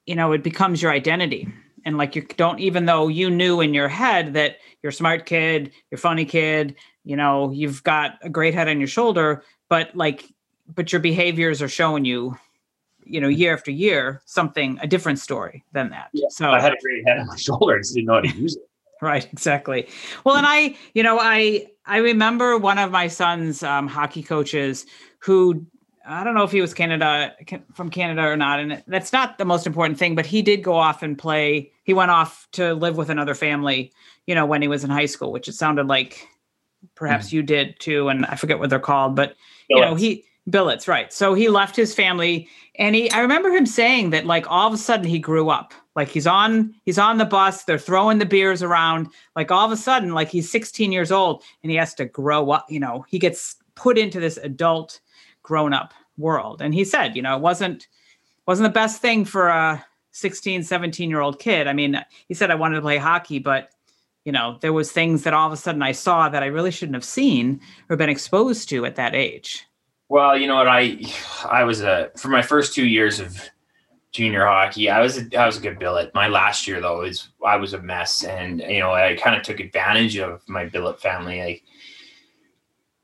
you 0.05 0.15
know, 0.15 0.31
it 0.31 0.43
becomes 0.43 0.81
your 0.81 0.91
identity. 0.91 1.47
And 1.85 1.97
like 1.97 2.15
you 2.15 2.21
don't, 2.21 2.59
even 2.59 2.85
though 2.85 3.07
you 3.07 3.29
knew 3.29 3.59
in 3.61 3.73
your 3.73 3.89
head 3.89 4.33
that 4.33 4.57
you're 4.81 4.91
a 4.91 4.93
smart 4.93 5.25
kid, 5.25 5.71
you're 5.91 5.97
funny 5.97 6.25
kid, 6.25 6.75
you 7.03 7.15
know, 7.15 7.51
you've 7.51 7.83
got 7.83 8.17
a 8.21 8.29
great 8.29 8.53
head 8.53 8.69
on 8.69 8.79
your 8.79 8.87
shoulder, 8.87 9.43
but 9.69 9.95
like, 9.95 10.23
but 10.73 10.93
your 10.93 11.01
behaviors 11.01 11.61
are 11.61 11.67
showing 11.67 12.05
you, 12.05 12.37
you 13.03 13.19
know, 13.19 13.27
year 13.27 13.53
after 13.53 13.71
year, 13.71 14.21
something, 14.25 14.79
a 14.81 14.87
different 14.87 15.19
story 15.19 15.65
than 15.73 15.89
that. 15.89 16.09
Yeah, 16.13 16.27
so 16.29 16.51
I 16.51 16.61
had 16.61 16.71
a 16.71 16.77
great 16.81 17.05
head 17.05 17.19
on 17.19 17.27
my 17.27 17.35
shoulder. 17.37 17.75
I 17.75 17.79
just 17.79 17.93
didn't 17.93 18.07
know 18.07 18.13
how 18.13 18.21
to 18.21 18.29
use 18.29 18.55
it. 18.55 18.63
right. 19.01 19.27
Exactly. 19.33 19.89
Well, 20.23 20.37
and 20.37 20.45
I, 20.47 20.77
you 20.93 21.03
know, 21.03 21.19
I, 21.19 21.67
I 21.85 21.97
remember 21.97 22.57
one 22.57 22.77
of 22.77 22.91
my 22.91 23.09
son's 23.09 23.61
um, 23.61 23.89
hockey 23.89 24.23
coaches 24.23 24.85
who 25.19 25.65
I 26.05 26.23
don't 26.23 26.33
know 26.33 26.43
if 26.43 26.51
he 26.51 26.61
was 26.61 26.73
Canada 26.73 27.33
from 27.73 27.89
Canada 27.89 28.23
or 28.23 28.35
not, 28.35 28.59
and 28.59 28.83
that's 28.87 29.13
not 29.13 29.37
the 29.37 29.45
most 29.45 29.65
important 29.65 29.97
thing. 29.97 30.15
But 30.15 30.25
he 30.25 30.41
did 30.41 30.61
go 30.63 30.75
off 30.75 31.01
and 31.01 31.17
play. 31.17 31.71
He 31.83 31.93
went 31.93 32.11
off 32.11 32.47
to 32.53 32.73
live 32.73 32.97
with 32.97 33.09
another 33.09 33.35
family, 33.35 33.91
you 34.27 34.35
know, 34.35 34.45
when 34.45 34.61
he 34.61 34.67
was 34.67 34.83
in 34.83 34.89
high 34.89 35.05
school, 35.05 35.31
which 35.31 35.47
it 35.47 35.53
sounded 35.53 35.87
like 35.87 36.27
perhaps 36.95 37.29
mm. 37.29 37.33
you 37.33 37.43
did 37.43 37.79
too. 37.79 38.09
And 38.09 38.25
I 38.25 38.35
forget 38.35 38.59
what 38.59 38.69
they're 38.69 38.79
called, 38.79 39.15
but 39.15 39.35
Billets. 39.69 39.69
you 39.69 39.79
know, 39.79 39.95
he 39.95 40.25
billets, 40.49 40.87
right? 40.89 41.13
So 41.13 41.33
he 41.33 41.47
left 41.47 41.75
his 41.75 41.93
family, 41.93 42.49
and 42.75 42.95
he. 42.95 43.09
I 43.11 43.21
remember 43.21 43.49
him 43.49 43.65
saying 43.65 44.09
that 44.09 44.25
like 44.25 44.49
all 44.49 44.67
of 44.67 44.73
a 44.73 44.77
sudden 44.77 45.05
he 45.05 45.19
grew 45.19 45.49
up. 45.49 45.73
Like 45.95 46.09
he's 46.09 46.27
on 46.27 46.73
he's 46.83 46.97
on 46.97 47.17
the 47.17 47.25
bus, 47.25 47.63
they're 47.63 47.77
throwing 47.77 48.17
the 48.17 48.25
beers 48.25 48.61
around. 48.61 49.07
Like 49.35 49.51
all 49.51 49.65
of 49.65 49.71
a 49.71 49.77
sudden, 49.77 50.13
like 50.13 50.29
he's 50.29 50.51
16 50.51 50.91
years 50.91 51.11
old, 51.11 51.43
and 51.61 51.71
he 51.71 51.77
has 51.77 51.93
to 51.95 52.05
grow 52.05 52.51
up. 52.51 52.65
You 52.69 52.79
know, 52.79 53.05
he 53.07 53.19
gets 53.19 53.55
put 53.75 53.97
into 53.97 54.19
this 54.19 54.37
adult 54.37 54.99
grown 55.43 55.73
up 55.73 55.93
world. 56.17 56.61
And 56.61 56.73
he 56.73 56.83
said, 56.83 57.15
you 57.15 57.21
know, 57.21 57.35
it 57.35 57.41
wasn't 57.41 57.87
wasn't 58.47 58.67
the 58.67 58.73
best 58.73 59.01
thing 59.01 59.23
for 59.23 59.47
a 59.47 59.85
16, 60.11 60.63
17 60.63 61.09
year 61.09 61.21
old 61.21 61.39
kid. 61.39 61.67
I 61.67 61.73
mean, 61.73 62.03
he 62.27 62.33
said 62.33 62.51
I 62.51 62.55
wanted 62.55 62.75
to 62.75 62.81
play 62.81 62.97
hockey, 62.97 63.39
but 63.39 63.69
you 64.25 64.31
know, 64.31 64.57
there 64.61 64.73
was 64.73 64.91
things 64.91 65.23
that 65.23 65.33
all 65.33 65.47
of 65.47 65.53
a 65.53 65.57
sudden 65.57 65.81
I 65.81 65.91
saw 65.91 66.29
that 66.29 66.43
I 66.43 66.47
really 66.47 66.71
shouldn't 66.71 66.95
have 66.95 67.03
seen 67.03 67.59
or 67.89 67.97
been 67.97 68.09
exposed 68.09 68.69
to 68.69 68.85
at 68.85 68.95
that 68.95 69.15
age. 69.15 69.65
Well, 70.09 70.37
you 70.37 70.47
know 70.47 70.55
what 70.55 70.67
I 70.67 70.97
I 71.49 71.63
was 71.63 71.81
a 71.81 72.11
for 72.17 72.29
my 72.29 72.41
first 72.41 72.73
2 72.73 72.85
years 72.85 73.19
of 73.19 73.49
junior 74.11 74.45
hockey, 74.45 74.89
I 74.89 75.01
was 75.01 75.17
a, 75.17 75.37
I 75.37 75.47
was 75.47 75.57
a 75.57 75.61
good 75.61 75.79
billet. 75.79 76.13
My 76.13 76.27
last 76.27 76.67
year 76.67 76.79
though 76.79 77.01
is 77.01 77.29
I 77.45 77.57
was 77.57 77.73
a 77.73 77.81
mess 77.81 78.23
and 78.23 78.61
you 78.61 78.79
know, 78.79 78.93
I 78.93 79.15
kind 79.15 79.35
of 79.35 79.41
took 79.41 79.59
advantage 79.59 80.17
of 80.17 80.47
my 80.47 80.65
billet 80.65 81.01
family 81.01 81.41
like 81.41 81.63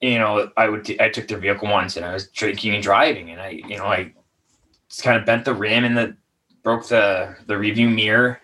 you 0.02 0.18
know, 0.18 0.50
I 0.56 0.70
would 0.70 0.86
t- 0.86 1.00
I 1.00 1.10
took 1.10 1.28
their 1.28 1.38
vehicle 1.38 1.68
once 1.68 1.98
and 1.98 2.06
I 2.06 2.14
was 2.14 2.28
drinking 2.30 2.74
and 2.74 2.84
driving 2.84 3.32
and 3.32 3.42
I 3.42 3.50
you 3.50 3.78
know 3.78 3.86
I 3.86 4.14
just 4.90 5.04
kind 5.04 5.18
of 5.18 5.26
bent 5.26 5.46
the 5.46 5.54
rim 5.54 5.84
and 5.84 5.98
the 5.98 6.16
broke 6.64 6.88
the 6.88 7.36
the 7.48 7.58
review 7.58 7.90
mirror. 7.90 8.40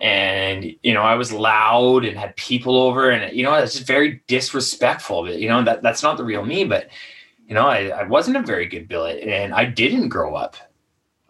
And 0.00 0.74
you 0.82 0.94
know 0.94 1.02
I 1.02 1.14
was 1.14 1.32
loud 1.32 2.04
and 2.04 2.18
had 2.18 2.34
people 2.36 2.76
over 2.76 3.10
and 3.10 3.36
you 3.36 3.44
know 3.44 3.54
it's 3.54 3.74
just 3.74 3.86
very 3.86 4.22
disrespectful 4.26 5.22
but 5.22 5.38
you 5.38 5.48
know 5.48 5.62
that 5.62 5.82
that's 5.82 6.02
not 6.02 6.16
the 6.16 6.24
real 6.24 6.44
me 6.44 6.64
but 6.64 6.88
you 7.46 7.54
know 7.54 7.68
I, 7.68 7.88
I 7.88 8.02
wasn't 8.04 8.38
a 8.38 8.42
very 8.42 8.66
good 8.66 8.88
billet 8.88 9.22
and 9.22 9.54
I 9.54 9.64
didn't 9.64 10.08
grow 10.08 10.34
up. 10.34 10.56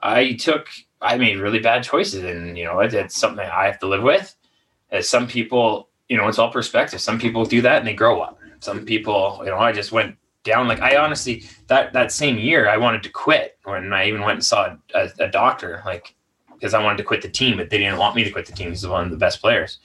I 0.00 0.34
took 0.34 0.68
I 1.02 1.16
made 1.18 1.38
really 1.38 1.58
bad 1.58 1.82
choices 1.82 2.22
and 2.24 2.56
you 2.56 2.64
know 2.64 2.78
it, 2.80 2.94
it's 2.94 3.18
something 3.18 3.46
I 3.46 3.66
have 3.66 3.80
to 3.80 3.88
live 3.88 4.02
with. 4.02 4.34
As 4.90 5.08
some 5.08 5.26
people 5.26 5.88
you 6.08 6.16
know 6.16 6.28
it's 6.28 6.38
all 6.38 6.52
perspective. 6.52 7.00
Some 7.00 7.18
people 7.18 7.44
do 7.44 7.60
that 7.62 7.78
and 7.78 7.86
they 7.86 7.94
grow 7.94 8.20
up 8.20 8.38
some 8.62 8.84
people, 8.84 9.40
you 9.40 9.50
know, 9.50 9.58
I 9.58 9.72
just 9.72 9.90
went 9.90 10.16
down. 10.44 10.68
Like 10.68 10.80
I 10.80 10.96
honestly, 10.96 11.44
that 11.66 11.92
that 11.94 12.12
same 12.12 12.38
year, 12.38 12.68
I 12.68 12.76
wanted 12.76 13.02
to 13.02 13.08
quit, 13.08 13.58
when 13.64 13.92
I 13.92 14.06
even 14.06 14.20
went 14.20 14.34
and 14.34 14.44
saw 14.44 14.76
a, 14.94 15.10
a 15.18 15.28
doctor, 15.28 15.82
like 15.84 16.14
because 16.54 16.72
I 16.72 16.82
wanted 16.82 16.98
to 16.98 17.04
quit 17.04 17.22
the 17.22 17.28
team, 17.28 17.56
but 17.56 17.70
they 17.70 17.78
didn't 17.78 17.98
want 17.98 18.14
me 18.14 18.22
to 18.22 18.30
quit 18.30 18.46
the 18.46 18.52
team. 18.52 18.68
He's 18.68 18.86
one 18.86 19.04
of 19.04 19.10
the 19.10 19.16
best 19.16 19.40
players. 19.40 19.78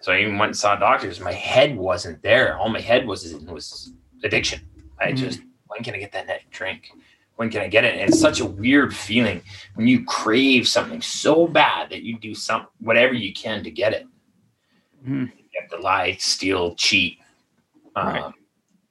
So 0.00 0.12
I 0.12 0.20
even 0.20 0.38
went 0.38 0.50
and 0.50 0.56
saw 0.56 0.74
doctors. 0.74 1.20
My 1.20 1.32
head 1.32 1.76
wasn't 1.76 2.20
there. 2.22 2.58
All 2.58 2.68
my 2.68 2.80
head 2.80 3.06
was 3.06 3.32
was 3.44 3.92
addiction. 4.24 4.60
I 4.98 5.06
mm-hmm. 5.06 5.16
just 5.16 5.40
when 5.68 5.84
can 5.84 5.94
I 5.94 5.98
get 5.98 6.10
that 6.12 6.26
next 6.26 6.50
drink? 6.50 6.90
When 7.36 7.48
can 7.48 7.60
I 7.60 7.68
get 7.68 7.84
it? 7.84 7.94
And 7.94 8.08
it's 8.08 8.18
such 8.18 8.40
a 8.40 8.46
weird 8.46 8.92
feeling 8.92 9.40
when 9.74 9.86
you 9.86 10.04
crave 10.04 10.66
something 10.66 11.00
so 11.00 11.46
bad 11.46 11.90
that 11.90 12.02
you 12.02 12.18
do 12.18 12.34
some 12.34 12.66
whatever 12.80 13.14
you 13.14 13.32
can 13.32 13.62
to 13.62 13.70
get 13.70 13.92
it. 13.92 14.06
Mm-hmm. 15.02 15.26
You 15.26 15.60
have 15.60 15.70
to 15.70 15.78
lie, 15.78 16.16
steal, 16.18 16.74
cheat, 16.74 17.20
right. 17.96 18.22
Um, 18.22 18.34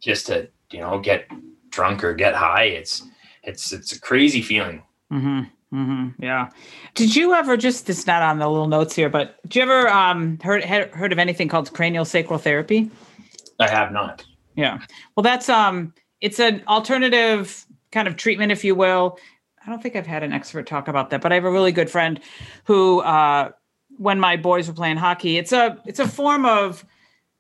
just 0.02 0.28
to 0.28 0.48
you 0.72 0.80
know 0.80 1.00
get 1.00 1.28
drunk 1.70 2.04
or 2.04 2.14
get 2.14 2.36
high. 2.36 2.64
It's 2.64 3.04
it's 3.44 3.72
it's 3.72 3.92
a 3.92 4.00
crazy 4.00 4.42
feeling. 4.42 4.84
Mm-hmm. 5.12 5.42
Mm-hmm. 5.74 6.24
Yeah. 6.24 6.50
Did 6.94 7.16
you 7.16 7.34
ever 7.34 7.58
just 7.58 7.90
it's 7.90 8.08
not 8.08 8.22
on 8.22 8.40
the 8.40 8.48
little 8.48 8.68
notes 8.68 8.96
here, 8.96 9.10
but 9.10 9.42
did 9.44 9.58
you 9.58 9.62
ever 9.64 9.90
um 9.90 10.40
heard 10.42 10.64
heard 10.64 11.12
of 11.12 11.20
anything 11.20 11.48
called 11.48 11.72
cranial 11.74 12.06
sacral 12.06 12.40
therapy? 12.40 12.90
I 13.60 13.68
have 13.68 13.92
not. 13.92 14.26
Yeah. 14.56 14.80
Well, 15.16 15.24
that's 15.24 15.50
um 15.50 15.94
it's 16.22 16.40
an 16.40 16.64
alternative 16.68 17.66
kind 17.92 18.08
of 18.08 18.16
treatment, 18.16 18.52
if 18.52 18.64
you 18.64 18.76
will. 18.76 19.20
I 19.66 19.70
don't 19.70 19.82
think 19.82 19.96
I've 19.96 20.08
had 20.08 20.24
an 20.24 20.32
expert 20.32 20.68
talk 20.68 20.88
about 20.88 21.10
that, 21.10 21.22
but 21.22 21.32
I 21.32 21.36
have 21.36 21.46
a 21.46 21.52
really 21.52 21.72
good 21.72 21.90
friend 21.90 22.20
who 22.66 23.02
uh 23.02 23.52
when 23.98 24.20
my 24.20 24.38
boys 24.38 24.68
were 24.68 24.74
playing 24.74 24.98
hockey, 24.98 25.38
it's 25.38 25.52
a 25.52 25.78
it's 25.86 26.00
a 26.00 26.08
form 26.08 26.46
of 26.46 26.86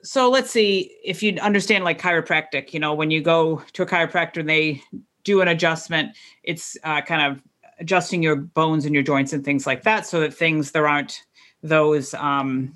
so 0.05 0.29
let's 0.29 0.51
see 0.51 0.95
if 1.03 1.21
you 1.23 1.37
understand 1.41 1.83
like 1.83 1.99
chiropractic 1.99 2.73
you 2.73 2.79
know 2.79 2.93
when 2.93 3.11
you 3.11 3.21
go 3.21 3.61
to 3.73 3.83
a 3.83 3.85
chiropractor 3.85 4.37
and 4.37 4.49
they 4.49 4.81
do 5.23 5.41
an 5.41 5.47
adjustment 5.47 6.15
it's 6.43 6.77
uh, 6.83 7.01
kind 7.01 7.21
of 7.21 7.41
adjusting 7.79 8.23
your 8.23 8.35
bones 8.35 8.85
and 8.85 8.93
your 8.93 9.03
joints 9.03 9.33
and 9.33 9.43
things 9.43 9.67
like 9.67 9.83
that 9.83 10.05
so 10.05 10.19
that 10.19 10.33
things 10.33 10.71
there 10.71 10.87
aren't 10.87 11.21
those 11.63 12.13
um, 12.15 12.73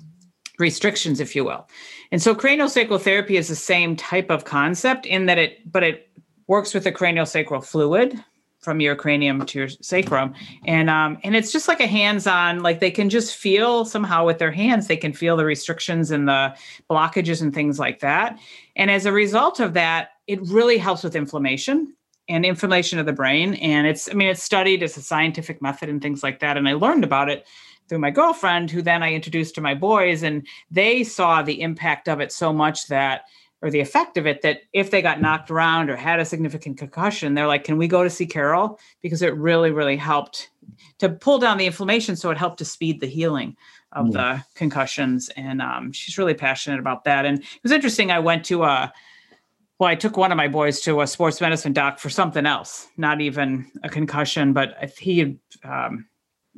restrictions 0.58 1.20
if 1.20 1.34
you 1.34 1.44
will. 1.44 1.66
And 2.12 2.20
so 2.20 2.34
craniosacral 2.34 3.00
therapy 3.00 3.36
is 3.36 3.48
the 3.48 3.56
same 3.56 3.96
type 3.96 4.30
of 4.30 4.44
concept 4.44 5.06
in 5.06 5.26
that 5.26 5.38
it 5.38 5.70
but 5.70 5.82
it 5.82 6.08
works 6.46 6.74
with 6.74 6.84
the 6.84 6.92
craniosacral 6.92 7.64
fluid 7.64 8.22
from 8.60 8.80
your 8.80 8.94
cranium 8.94 9.44
to 9.46 9.58
your 9.58 9.68
sacrum. 9.68 10.34
And 10.66 10.90
um 10.90 11.18
and 11.24 11.34
it's 11.34 11.52
just 11.52 11.68
like 11.68 11.80
a 11.80 11.86
hands-on 11.86 12.62
like 12.62 12.80
they 12.80 12.90
can 12.90 13.08
just 13.08 13.36
feel 13.36 13.84
somehow 13.84 14.24
with 14.24 14.38
their 14.38 14.52
hands 14.52 14.86
they 14.86 14.96
can 14.96 15.12
feel 15.12 15.36
the 15.36 15.44
restrictions 15.44 16.10
and 16.10 16.28
the 16.28 16.54
blockages 16.88 17.42
and 17.42 17.54
things 17.54 17.78
like 17.78 18.00
that. 18.00 18.38
And 18.76 18.90
as 18.90 19.06
a 19.06 19.12
result 19.12 19.60
of 19.60 19.74
that 19.74 20.10
it 20.26 20.40
really 20.42 20.78
helps 20.78 21.02
with 21.02 21.16
inflammation 21.16 21.94
and 22.28 22.44
inflammation 22.44 22.98
of 22.98 23.06
the 23.06 23.12
brain. 23.12 23.54
And 23.54 23.86
it's 23.86 24.08
i 24.10 24.12
mean 24.12 24.28
it's 24.28 24.42
studied 24.42 24.82
as 24.82 24.96
a 24.96 25.02
scientific 25.02 25.62
method 25.62 25.88
and 25.88 26.02
things 26.02 26.22
like 26.22 26.40
that. 26.40 26.56
And 26.56 26.68
i 26.68 26.74
learned 26.74 27.04
about 27.04 27.30
it 27.30 27.46
through 27.88 27.98
my 27.98 28.10
girlfriend 28.10 28.70
who 28.70 28.82
then 28.82 29.02
i 29.02 29.12
introduced 29.12 29.54
to 29.56 29.60
my 29.60 29.74
boys 29.74 30.22
and 30.22 30.46
they 30.70 31.02
saw 31.02 31.42
the 31.42 31.60
impact 31.60 32.08
of 32.08 32.20
it 32.20 32.30
so 32.30 32.52
much 32.52 32.86
that 32.86 33.22
or 33.62 33.70
the 33.70 33.80
effect 33.80 34.16
of 34.16 34.26
it 34.26 34.42
that 34.42 34.62
if 34.72 34.90
they 34.90 35.02
got 35.02 35.20
knocked 35.20 35.50
around 35.50 35.90
or 35.90 35.96
had 35.96 36.18
a 36.18 36.24
significant 36.24 36.78
concussion, 36.78 37.34
they're 37.34 37.46
like, 37.46 37.64
can 37.64 37.76
we 37.76 37.88
go 37.88 38.02
to 38.02 38.10
see 38.10 38.26
Carol? 38.26 38.78
Because 39.02 39.22
it 39.22 39.34
really, 39.36 39.70
really 39.70 39.96
helped 39.96 40.50
to 40.98 41.08
pull 41.08 41.38
down 41.38 41.58
the 41.58 41.66
inflammation. 41.66 42.16
So 42.16 42.30
it 42.30 42.38
helped 42.38 42.58
to 42.58 42.64
speed 42.64 43.00
the 43.00 43.06
healing 43.06 43.56
of 43.92 44.06
mm. 44.06 44.12
the 44.12 44.44
concussions. 44.54 45.28
And 45.36 45.60
um, 45.60 45.92
she's 45.92 46.16
really 46.16 46.34
passionate 46.34 46.80
about 46.80 47.04
that. 47.04 47.26
And 47.26 47.40
it 47.40 47.62
was 47.62 47.72
interesting. 47.72 48.10
I 48.10 48.18
went 48.18 48.44
to 48.46 48.64
a, 48.64 48.92
well, 49.78 49.88
I 49.90 49.94
took 49.94 50.16
one 50.16 50.32
of 50.32 50.36
my 50.36 50.48
boys 50.48 50.80
to 50.82 51.02
a 51.02 51.06
sports 51.06 51.40
medicine 51.40 51.72
doc 51.72 51.98
for 51.98 52.08
something 52.08 52.46
else, 52.46 52.88
not 52.96 53.20
even 53.20 53.70
a 53.82 53.88
concussion, 53.90 54.52
but 54.54 54.90
he, 54.98 55.38
um, 55.64 56.06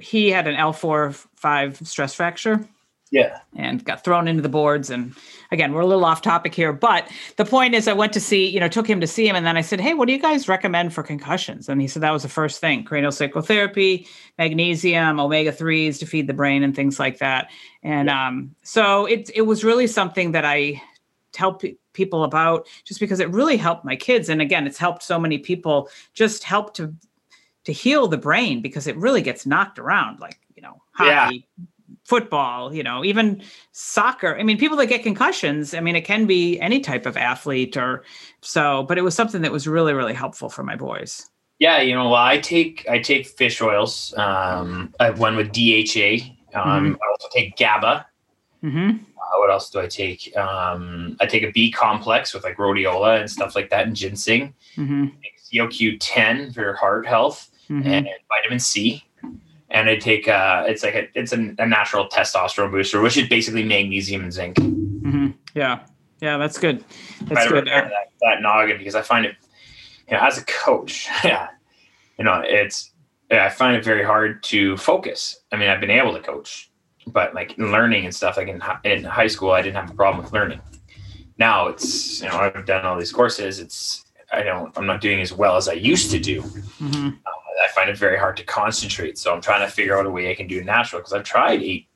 he 0.01 0.31
had 0.31 0.47
an 0.47 0.55
L4 0.55 1.15
5 1.37 1.81
stress 1.85 2.15
fracture 2.15 2.69
yeah. 3.13 3.41
And 3.55 3.85
got 3.85 4.03
thrown 4.03 4.27
into 4.27 4.41
the 4.41 4.49
boards. 4.49 4.89
And 4.89 5.15
again, 5.51 5.75
we're 5.75 5.83
a 5.83 5.87
little 5.87 6.07
off 6.07 6.23
topic 6.23 6.55
here, 6.55 6.73
but 6.73 7.07
the 7.37 7.45
point 7.45 7.75
is, 7.75 7.87
I 7.87 7.93
went 7.93 8.15
to 8.15 8.21
see, 8.21 8.49
you 8.49 8.59
know, 8.59 8.69
took 8.69 8.89
him 8.89 9.03
to 9.03 9.07
see 9.07 9.29
him. 9.29 9.37
And 9.37 9.45
then 9.45 9.59
I 9.59 9.61
said, 9.61 9.81
Hey, 9.81 9.93
what 9.93 10.07
do 10.07 10.15
you 10.15 10.19
guys 10.19 10.49
recommend 10.49 10.95
for 10.95 11.03
concussions? 11.03 11.69
And 11.69 11.79
he 11.79 11.87
said 11.87 12.03
that 12.03 12.11
was 12.11 12.23
the 12.23 12.31
first 12.31 12.59
thing 12.59 12.85
cranial 12.85 13.13
therapy, 13.13 14.09
magnesium, 14.39 15.21
omega 15.21 15.53
3s 15.53 15.99
to 15.99 16.07
feed 16.07 16.27
the 16.27 16.33
brain, 16.33 16.63
and 16.63 16.75
things 16.75 16.99
like 16.99 17.19
that. 17.19 17.51
And 17.83 18.09
yeah. 18.09 18.29
um, 18.29 18.55
so 18.63 19.05
it, 19.05 19.31
it 19.35 19.43
was 19.43 19.63
really 19.63 19.87
something 19.87 20.33
that 20.33 20.47
I 20.47 20.81
tell 21.33 21.53
pe- 21.53 21.77
people 21.93 22.25
about 22.25 22.67
just 22.85 22.99
because 22.99 23.21
it 23.21 23.29
really 23.29 23.59
helped 23.59 23.85
my 23.85 23.95
kids. 23.95 24.31
And 24.31 24.41
again, 24.41 24.67
it's 24.67 24.79
helped 24.79 25.03
so 25.03 25.19
many 25.19 25.37
people 25.37 25.91
just 26.15 26.45
help 26.45 26.73
to 26.75 26.95
to 27.65 27.73
heal 27.73 28.09
the 28.09 28.19
brain 28.19 28.61
because 28.61 28.89
it 28.89 28.97
really 28.97 29.23
gets 29.23 29.47
knocked 29.47 29.79
around 29.79 30.19
like 30.19 30.41
you 30.57 30.63
know 30.63 30.83
hockey 30.95 31.47
yeah. 31.59 31.65
Football 32.05 32.75
you 32.75 32.83
know 32.83 33.05
even 33.05 33.43
soccer 33.73 34.37
i 34.37 34.43
mean 34.43 34.59
people 34.59 34.77
that 34.77 34.87
get 34.87 35.03
concussions 35.03 35.73
i 35.73 35.81
mean 35.81 35.95
it 35.95 36.03
can 36.03 36.27
be 36.27 36.59
any 36.61 36.81
type 36.81 37.07
of 37.07 37.17
athlete 37.17 37.77
or 37.77 38.03
so 38.41 38.83
but 38.85 38.99
it 38.99 39.03
was 39.03 39.15
something 39.15 39.43
that 39.43 39.53
was 39.53 39.69
really 39.69 39.95
really 39.95 40.15
helpful 40.15 40.49
for 40.49 40.63
my 40.63 40.75
boys 40.75 41.31
yeah 41.59 41.81
you 41.81 41.95
know 41.95 42.05
well 42.09 42.15
i 42.23 42.39
take 42.39 42.85
i 42.89 42.99
take 42.99 43.27
fish 43.27 43.61
oils 43.61 44.13
um 44.17 44.93
i 44.99 45.11
went 45.11 45.37
with 45.37 45.53
dha 45.53 46.37
um 46.55 46.63
mm-hmm. 46.63 46.95
i 46.95 47.07
also 47.11 47.29
take 47.33 47.57
gaba 47.57 48.05
mm-hmm. 48.65 48.91
uh, 48.91 49.39
what 49.39 49.51
else 49.51 49.71
do 49.71 49.79
i 49.79 49.87
take 49.87 50.37
um 50.37 51.17
i 51.21 51.27
take 51.27 51.45
a 51.45 51.53
b 51.53 51.71
complex 51.71 52.35
with 52.35 52.43
like 52.43 52.57
rhodiola 52.57 53.21
and 53.21 53.31
stuff 53.31 53.55
like 53.55 53.71
that 53.71 53.87
and 53.87 53.95
ginseng 53.95 54.53
mm-hmm. 54.77 55.07
CoQ10 55.53 56.55
for 56.55 56.75
heart 56.75 57.07
health 57.07 57.51
mm-hmm. 57.69 57.87
and 57.87 58.09
vitamin 58.29 58.59
C. 58.59 59.05
And 59.73 59.89
I 59.89 59.97
take 59.97 60.29
uh, 60.29 60.65
it's 60.69 60.83
like 60.83 60.95
a 60.95 61.09
it's 61.15 61.33
a, 61.33 61.55
a, 61.59 61.67
natural 61.67 62.07
testosterone 62.07 62.71
booster, 62.71 63.01
which 63.01 63.17
is 63.17 63.27
basically 63.27 63.65
magnesium 63.65 64.23
and 64.23 64.33
zinc. 64.33 64.57
Mm-hmm. 64.57 65.31
Yeah, 65.55 65.81
yeah, 66.21 66.37
that's 66.37 66.59
good. 66.59 66.85
That's 67.23 67.49
good. 67.49 67.67
That, 67.67 67.91
that 68.21 68.43
noggin 68.43 68.77
because 68.77 68.95
I 68.95 69.01
find 69.01 69.25
it, 69.25 69.35
you 70.09 70.15
know, 70.15 70.23
as 70.23 70.37
a 70.37 70.45
coach, 70.45 71.09
yeah, 71.25 71.49
you 72.19 72.25
know, 72.25 72.43
it's 72.45 72.93
I 73.31 73.49
find 73.49 73.75
it 73.75 73.83
very 73.83 74.05
hard 74.05 74.43
to 74.45 74.77
focus. 74.77 75.41
I 75.53 75.57
mean, 75.57 75.71
I've 75.71 75.81
been 75.81 75.91
able 75.91 76.13
to 76.13 76.21
coach, 76.21 76.71
but 77.07 77.35
like 77.35 77.55
learning 77.57 78.05
and 78.05 78.15
stuff, 78.15 78.37
like 78.37 78.49
in 78.49 78.63
in 78.85 79.05
high 79.05 79.27
school, 79.27 79.53
I 79.53 79.63
didn't 79.63 79.77
have 79.77 79.91
a 79.91 79.95
problem 79.95 80.23
with 80.23 80.35
learning. 80.35 80.61
Now 81.39 81.69
it's 81.69 82.21
you 82.21 82.29
know 82.29 82.37
I've 82.37 82.67
done 82.67 82.85
all 82.85 82.99
these 82.99 83.13
courses. 83.13 83.59
It's 83.59 84.05
I 84.31 84.43
don't 84.43 84.77
I'm 84.77 84.87
not 84.87 85.01
doing 85.01 85.21
as 85.21 85.33
well 85.33 85.57
as 85.57 85.67
I 85.67 85.73
used 85.73 86.11
to 86.11 86.19
do. 86.19 86.43
Mm-hmm. 86.43 87.09
I 87.27 87.31
find 87.83 87.91
it 87.91 87.99
very 87.99 88.17
hard 88.17 88.37
to 88.37 88.45
concentrate. 88.45 89.19
So 89.19 89.35
I'm 89.35 89.41
trying 89.41 89.67
to 89.67 89.73
figure 89.73 89.99
out 89.99 90.07
a 90.07 90.11
way 90.11 90.31
I 90.31 90.35
can 90.35 90.47
do 90.47 90.59
it 90.59 90.65
natural 90.65 91.01
because 91.01 91.13
I've 91.13 91.25
tried 91.25 91.63
eight, 91.63 91.89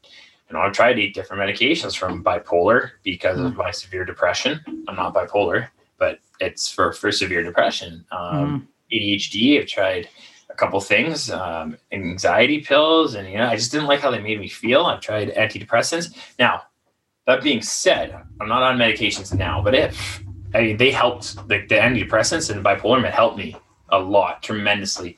you 0.48 0.54
know, 0.54 0.60
I've 0.60 0.72
tried 0.72 0.98
eight 0.98 1.14
different 1.14 1.40
medications 1.40 1.96
from 1.96 2.24
bipolar 2.24 2.90
because 3.04 3.38
mm. 3.38 3.46
of 3.46 3.56
my 3.56 3.70
severe 3.70 4.04
depression. 4.04 4.60
I'm 4.88 4.96
not 4.96 5.14
bipolar, 5.14 5.68
but 5.98 6.18
it's 6.40 6.68
for, 6.68 6.92
for 6.92 7.12
severe 7.12 7.44
depression. 7.44 8.04
Um, 8.10 8.68
mm. 8.90 8.98
ADHD, 8.98 9.60
I've 9.60 9.68
tried 9.68 10.08
a 10.50 10.54
couple 10.54 10.80
things, 10.80 11.30
um, 11.30 11.76
anxiety 11.92 12.60
pills, 12.62 13.14
and 13.14 13.28
you 13.28 13.38
know, 13.38 13.46
I 13.46 13.54
just 13.54 13.70
didn't 13.70 13.86
like 13.86 14.00
how 14.00 14.10
they 14.10 14.20
made 14.20 14.40
me 14.40 14.48
feel. 14.48 14.86
I've 14.86 15.00
tried 15.00 15.34
antidepressants. 15.34 16.16
Now, 16.38 16.62
that 17.26 17.42
being 17.44 17.62
said, 17.62 18.20
I'm 18.40 18.48
not 18.48 18.62
on 18.62 18.76
medications 18.76 19.36
now, 19.36 19.62
but 19.62 19.74
if 19.74 20.22
I 20.52 20.62
mean, 20.62 20.76
they 20.78 20.90
helped 20.90 21.36
like 21.48 21.68
the 21.68 21.76
antidepressants 21.76 22.50
and 22.50 22.64
bipolar 22.64 23.02
med 23.02 23.14
helped 23.14 23.36
me 23.38 23.56
a 23.90 23.98
lot 23.98 24.42
tremendously 24.42 25.16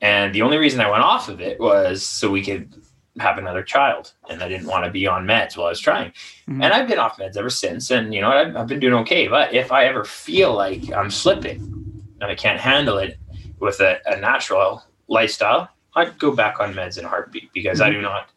and 0.00 0.34
the 0.34 0.42
only 0.42 0.58
reason 0.58 0.80
I 0.80 0.90
went 0.90 1.02
off 1.02 1.28
of 1.28 1.40
it 1.40 1.58
was 1.58 2.04
so 2.04 2.30
we 2.30 2.44
could 2.44 2.72
have 3.18 3.38
another 3.38 3.62
child. 3.62 4.12
And 4.28 4.42
I 4.42 4.48
didn't 4.48 4.66
want 4.66 4.84
to 4.84 4.90
be 4.90 5.06
on 5.06 5.24
meds 5.26 5.56
while 5.56 5.66
I 5.66 5.70
was 5.70 5.80
trying. 5.80 6.10
Mm-hmm. 6.10 6.62
And 6.62 6.72
I've 6.72 6.88
been 6.88 6.98
off 6.98 7.18
meds 7.18 7.36
ever 7.36 7.50
since. 7.50 7.90
And, 7.90 8.12
you 8.12 8.20
know, 8.20 8.30
I've, 8.30 8.56
I've 8.56 8.66
been 8.66 8.80
doing 8.80 8.94
okay. 8.94 9.28
But 9.28 9.54
if 9.54 9.72
I 9.72 9.86
ever 9.86 10.04
feel 10.04 10.54
like 10.54 10.92
I'm 10.92 11.10
slipping 11.10 12.02
and 12.20 12.30
I 12.30 12.34
can't 12.34 12.60
handle 12.60 12.98
it 12.98 13.18
with 13.58 13.80
a, 13.80 13.98
a 14.06 14.20
natural 14.20 14.82
lifestyle, 15.08 15.68
I'd 15.94 16.18
go 16.18 16.34
back 16.34 16.60
on 16.60 16.74
meds 16.74 16.98
in 16.98 17.04
a 17.04 17.08
heartbeat 17.08 17.52
because 17.54 17.80
mm-hmm. 17.80 17.88
I 17.88 17.92
do 17.92 18.02
not, 18.02 18.28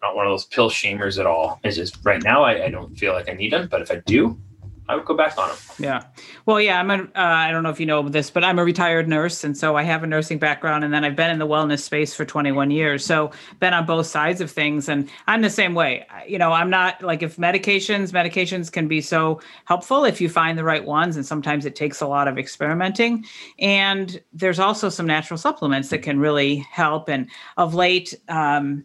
not 0.00 0.16
one 0.16 0.26
of 0.26 0.32
those 0.32 0.46
pill 0.46 0.70
shamers 0.70 1.18
at 1.18 1.26
all. 1.26 1.60
It's 1.62 1.76
just 1.76 1.98
right 2.02 2.22
now, 2.22 2.42
I, 2.42 2.64
I 2.64 2.68
don't 2.70 2.96
feel 2.96 3.12
like 3.12 3.28
I 3.28 3.34
need 3.34 3.52
them. 3.52 3.68
But 3.68 3.82
if 3.82 3.90
I 3.90 3.96
do, 4.06 4.40
I 4.88 4.96
would 4.96 5.04
go 5.04 5.14
back 5.14 5.38
on 5.38 5.48
them. 5.48 5.58
Yeah. 5.78 6.04
Well, 6.44 6.60
yeah, 6.60 6.80
I'm 6.80 6.90
a, 6.90 6.94
uh, 6.94 7.08
I 7.14 7.52
don't 7.52 7.62
know 7.62 7.70
if 7.70 7.78
you 7.78 7.86
know 7.86 8.08
this, 8.08 8.30
but 8.30 8.42
I'm 8.42 8.58
a 8.58 8.64
retired 8.64 9.08
nurse. 9.08 9.44
And 9.44 9.56
so 9.56 9.76
I 9.76 9.84
have 9.84 10.02
a 10.02 10.06
nursing 10.06 10.38
background 10.38 10.82
and 10.82 10.92
then 10.92 11.04
I've 11.04 11.14
been 11.14 11.30
in 11.30 11.38
the 11.38 11.46
wellness 11.46 11.80
space 11.80 12.14
for 12.14 12.24
21 12.24 12.70
years. 12.70 13.04
So 13.04 13.30
been 13.60 13.74
on 13.74 13.86
both 13.86 14.06
sides 14.06 14.40
of 14.40 14.50
things. 14.50 14.88
And 14.88 15.08
I'm 15.28 15.42
the 15.42 15.50
same 15.50 15.74
way. 15.74 16.04
You 16.26 16.38
know, 16.38 16.52
I'm 16.52 16.68
not 16.68 17.00
like 17.00 17.22
if 17.22 17.36
medications, 17.36 18.10
medications 18.10 18.72
can 18.72 18.88
be 18.88 19.00
so 19.00 19.40
helpful 19.66 20.04
if 20.04 20.20
you 20.20 20.28
find 20.28 20.58
the 20.58 20.64
right 20.64 20.84
ones. 20.84 21.16
And 21.16 21.24
sometimes 21.24 21.64
it 21.64 21.76
takes 21.76 22.00
a 22.00 22.06
lot 22.06 22.26
of 22.26 22.36
experimenting. 22.36 23.24
And 23.60 24.20
there's 24.32 24.58
also 24.58 24.88
some 24.88 25.06
natural 25.06 25.38
supplements 25.38 25.90
that 25.90 26.02
can 26.02 26.18
really 26.18 26.56
help. 26.56 27.08
And 27.08 27.30
of 27.56 27.74
late, 27.74 28.14
um, 28.28 28.84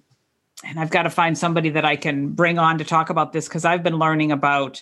and 0.63 0.79
I've 0.79 0.89
got 0.89 1.03
to 1.03 1.09
find 1.09 1.37
somebody 1.37 1.69
that 1.71 1.85
I 1.85 1.95
can 1.95 2.29
bring 2.29 2.59
on 2.59 2.77
to 2.77 2.83
talk 2.83 3.09
about 3.09 3.33
this 3.33 3.47
because 3.47 3.65
I've 3.65 3.83
been 3.83 3.97
learning 3.97 4.31
about 4.31 4.81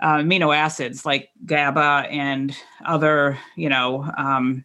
uh, 0.00 0.16
amino 0.16 0.54
acids 0.54 1.06
like 1.06 1.30
GABA 1.44 2.06
and 2.10 2.56
other, 2.84 3.38
you 3.56 3.68
know, 3.68 4.10
um, 4.16 4.64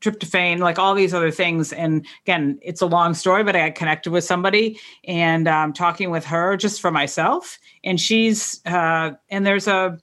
tryptophan, 0.00 0.58
like 0.58 0.78
all 0.78 0.94
these 0.94 1.14
other 1.14 1.30
things. 1.30 1.72
And 1.72 2.04
again, 2.24 2.58
it's 2.60 2.80
a 2.80 2.86
long 2.86 3.14
story, 3.14 3.44
but 3.44 3.54
I 3.54 3.70
connected 3.70 4.10
with 4.10 4.24
somebody 4.24 4.78
and 5.04 5.46
um, 5.46 5.72
talking 5.72 6.10
with 6.10 6.24
her 6.26 6.56
just 6.56 6.80
for 6.80 6.90
myself. 6.90 7.58
And 7.84 8.00
she's, 8.00 8.60
uh, 8.66 9.12
and 9.30 9.46
there's 9.46 9.68
a, 9.68 9.98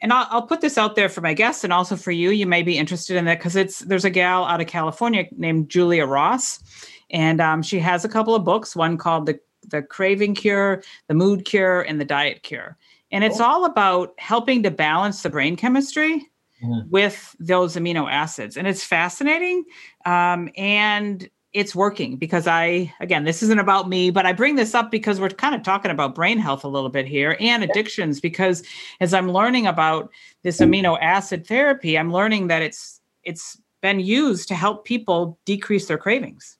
and 0.00 0.12
I'll, 0.12 0.26
I'll, 0.30 0.46
put 0.46 0.60
this 0.60 0.78
out 0.78 0.94
there 0.94 1.08
for 1.08 1.22
my 1.22 1.34
guests 1.34 1.64
and 1.64 1.72
also 1.72 1.96
for 1.96 2.12
you. 2.12 2.30
You 2.30 2.46
may 2.46 2.62
be 2.62 2.78
interested 2.78 3.16
in 3.16 3.24
that 3.24 3.38
because 3.38 3.56
it's 3.56 3.80
there's 3.80 4.04
a 4.04 4.10
gal 4.10 4.44
out 4.44 4.60
of 4.60 4.68
California 4.68 5.26
named 5.32 5.70
Julia 5.70 6.06
Ross, 6.06 6.62
and 7.10 7.40
um, 7.40 7.62
she 7.62 7.80
has 7.80 8.04
a 8.04 8.08
couple 8.08 8.36
of 8.36 8.44
books. 8.44 8.76
One 8.76 8.96
called 8.96 9.26
the 9.26 9.40
the 9.66 9.82
Craving 9.82 10.36
Cure, 10.36 10.84
the 11.08 11.14
Mood 11.14 11.44
Cure, 11.44 11.82
and 11.82 12.00
the 12.00 12.04
Diet 12.04 12.44
Cure. 12.44 12.76
And 13.10 13.24
it's 13.24 13.40
all 13.40 13.64
about 13.64 14.14
helping 14.18 14.62
to 14.64 14.70
balance 14.70 15.22
the 15.22 15.30
brain 15.30 15.56
chemistry 15.56 16.28
mm. 16.62 16.88
with 16.88 17.34
those 17.40 17.76
amino 17.76 18.10
acids. 18.10 18.56
And 18.56 18.66
it's 18.66 18.84
fascinating. 18.84 19.64
Um, 20.04 20.50
and 20.56 21.28
it's 21.54 21.74
working 21.74 22.16
because 22.16 22.46
I, 22.46 22.92
again, 23.00 23.24
this 23.24 23.42
isn't 23.42 23.58
about 23.58 23.88
me, 23.88 24.10
but 24.10 24.26
I 24.26 24.32
bring 24.32 24.56
this 24.56 24.74
up 24.74 24.90
because 24.90 25.20
we're 25.20 25.30
kind 25.30 25.54
of 25.54 25.62
talking 25.62 25.90
about 25.90 26.14
brain 26.14 26.38
health 26.38 26.62
a 26.62 26.68
little 26.68 26.90
bit 26.90 27.06
here 27.06 27.36
and 27.40 27.64
addictions. 27.64 28.20
Because 28.20 28.62
as 29.00 29.14
I'm 29.14 29.32
learning 29.32 29.66
about 29.66 30.10
this 30.42 30.60
amino 30.60 30.98
acid 31.00 31.46
therapy, 31.46 31.98
I'm 31.98 32.12
learning 32.12 32.48
that 32.48 32.62
it's 32.62 33.00
it's 33.24 33.60
been 33.80 34.00
used 34.00 34.48
to 34.48 34.54
help 34.54 34.84
people 34.84 35.38
decrease 35.44 35.86
their 35.86 35.98
cravings 35.98 36.58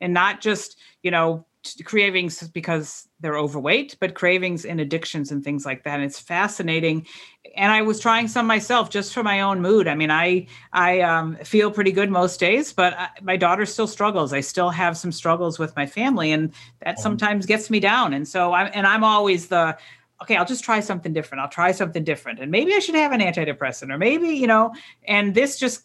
and 0.00 0.14
not 0.14 0.40
just, 0.40 0.78
you 1.02 1.10
know, 1.10 1.44
cravings 1.84 2.46
because 2.48 3.08
they're 3.20 3.38
overweight, 3.38 3.96
but 4.00 4.14
cravings 4.14 4.64
and 4.64 4.80
addictions 4.80 5.30
and 5.30 5.44
things 5.44 5.66
like 5.66 5.84
that. 5.84 5.94
And 5.94 6.04
it's 6.04 6.18
fascinating. 6.18 7.06
And 7.56 7.70
I 7.70 7.82
was 7.82 8.00
trying 8.00 8.28
some 8.28 8.46
myself 8.46 8.90
just 8.90 9.12
for 9.12 9.22
my 9.22 9.40
own 9.40 9.60
mood. 9.60 9.86
I 9.86 9.94
mean, 9.94 10.10
I 10.10 10.46
I 10.72 11.00
um, 11.00 11.36
feel 11.44 11.70
pretty 11.70 11.92
good 11.92 12.10
most 12.10 12.40
days, 12.40 12.72
but 12.72 12.94
I, 12.98 13.08
my 13.22 13.36
daughter 13.36 13.66
still 13.66 13.86
struggles. 13.86 14.32
I 14.32 14.40
still 14.40 14.70
have 14.70 14.96
some 14.96 15.12
struggles 15.12 15.58
with 15.58 15.74
my 15.76 15.86
family, 15.86 16.32
and 16.32 16.52
that 16.80 16.94
mm-hmm. 16.94 17.02
sometimes 17.02 17.46
gets 17.46 17.70
me 17.70 17.80
down. 17.80 18.14
And 18.14 18.26
so 18.26 18.52
I'm 18.52 18.70
and 18.74 18.86
I'm 18.86 19.04
always 19.04 19.48
the 19.48 19.76
okay, 20.22 20.36
I'll 20.36 20.44
just 20.44 20.64
try 20.64 20.80
something 20.80 21.12
different. 21.12 21.42
I'll 21.42 21.48
try 21.48 21.72
something 21.72 22.04
different, 22.04 22.40
and 22.40 22.50
maybe 22.50 22.74
I 22.74 22.78
should 22.78 22.94
have 22.94 23.12
an 23.12 23.20
antidepressant, 23.20 23.92
or 23.92 23.98
maybe 23.98 24.28
you 24.28 24.46
know. 24.46 24.74
And 25.04 25.34
this 25.34 25.58
just 25.58 25.82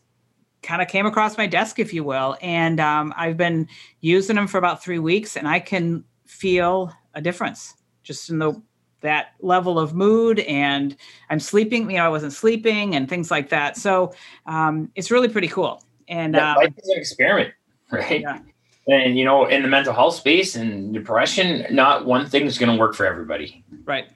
kind 0.66 0.82
of 0.82 0.88
came 0.88 1.06
across 1.06 1.38
my 1.38 1.48
desk, 1.48 1.80
if 1.80 1.94
you 1.94 2.04
will. 2.04 2.36
And 2.42 2.80
um, 2.80 3.14
I've 3.16 3.38
been 3.38 3.68
using 4.02 4.36
them 4.36 4.48
for 4.48 4.58
about 4.58 4.84
three 4.84 5.00
weeks, 5.00 5.38
and 5.38 5.48
I 5.48 5.60
can 5.60 6.04
feel 6.26 6.92
a 7.14 7.22
difference 7.22 7.76
just 8.04 8.30
in 8.30 8.40
the 8.40 8.62
that 9.02 9.34
level 9.40 9.78
of 9.78 9.94
mood 9.94 10.40
and 10.40 10.96
i'm 11.30 11.40
sleeping 11.40 11.92
you 11.92 11.98
know 11.98 12.06
i 12.06 12.10
wasn't 12.10 12.34
sleeping 12.34 12.96
and 12.96 13.08
things 13.08 13.30
like 13.30 13.50
that 13.50 13.78
so 13.78 14.12
um, 14.48 14.90
it's 14.96 15.12
really 15.12 15.28
pretty 15.28 15.48
cool 15.48 15.84
and 16.08 16.34
yeah, 16.34 16.54
um, 16.54 16.58
life 16.58 16.74
is 16.76 16.90
an 16.90 16.98
experiment 16.98 17.54
right 17.92 18.22
yeah. 18.22 18.40
and 18.88 19.18
you 19.18 19.24
know 19.24 19.46
in 19.46 19.62
the 19.62 19.68
mental 19.68 19.94
health 19.94 20.16
space 20.16 20.56
and 20.56 20.92
depression 20.92 21.68
not 21.70 22.06
one 22.08 22.28
thing 22.28 22.46
is 22.46 22.58
going 22.58 22.72
to 22.72 22.80
work 22.80 22.96
for 22.96 23.06
everybody 23.06 23.64
right 23.84 24.08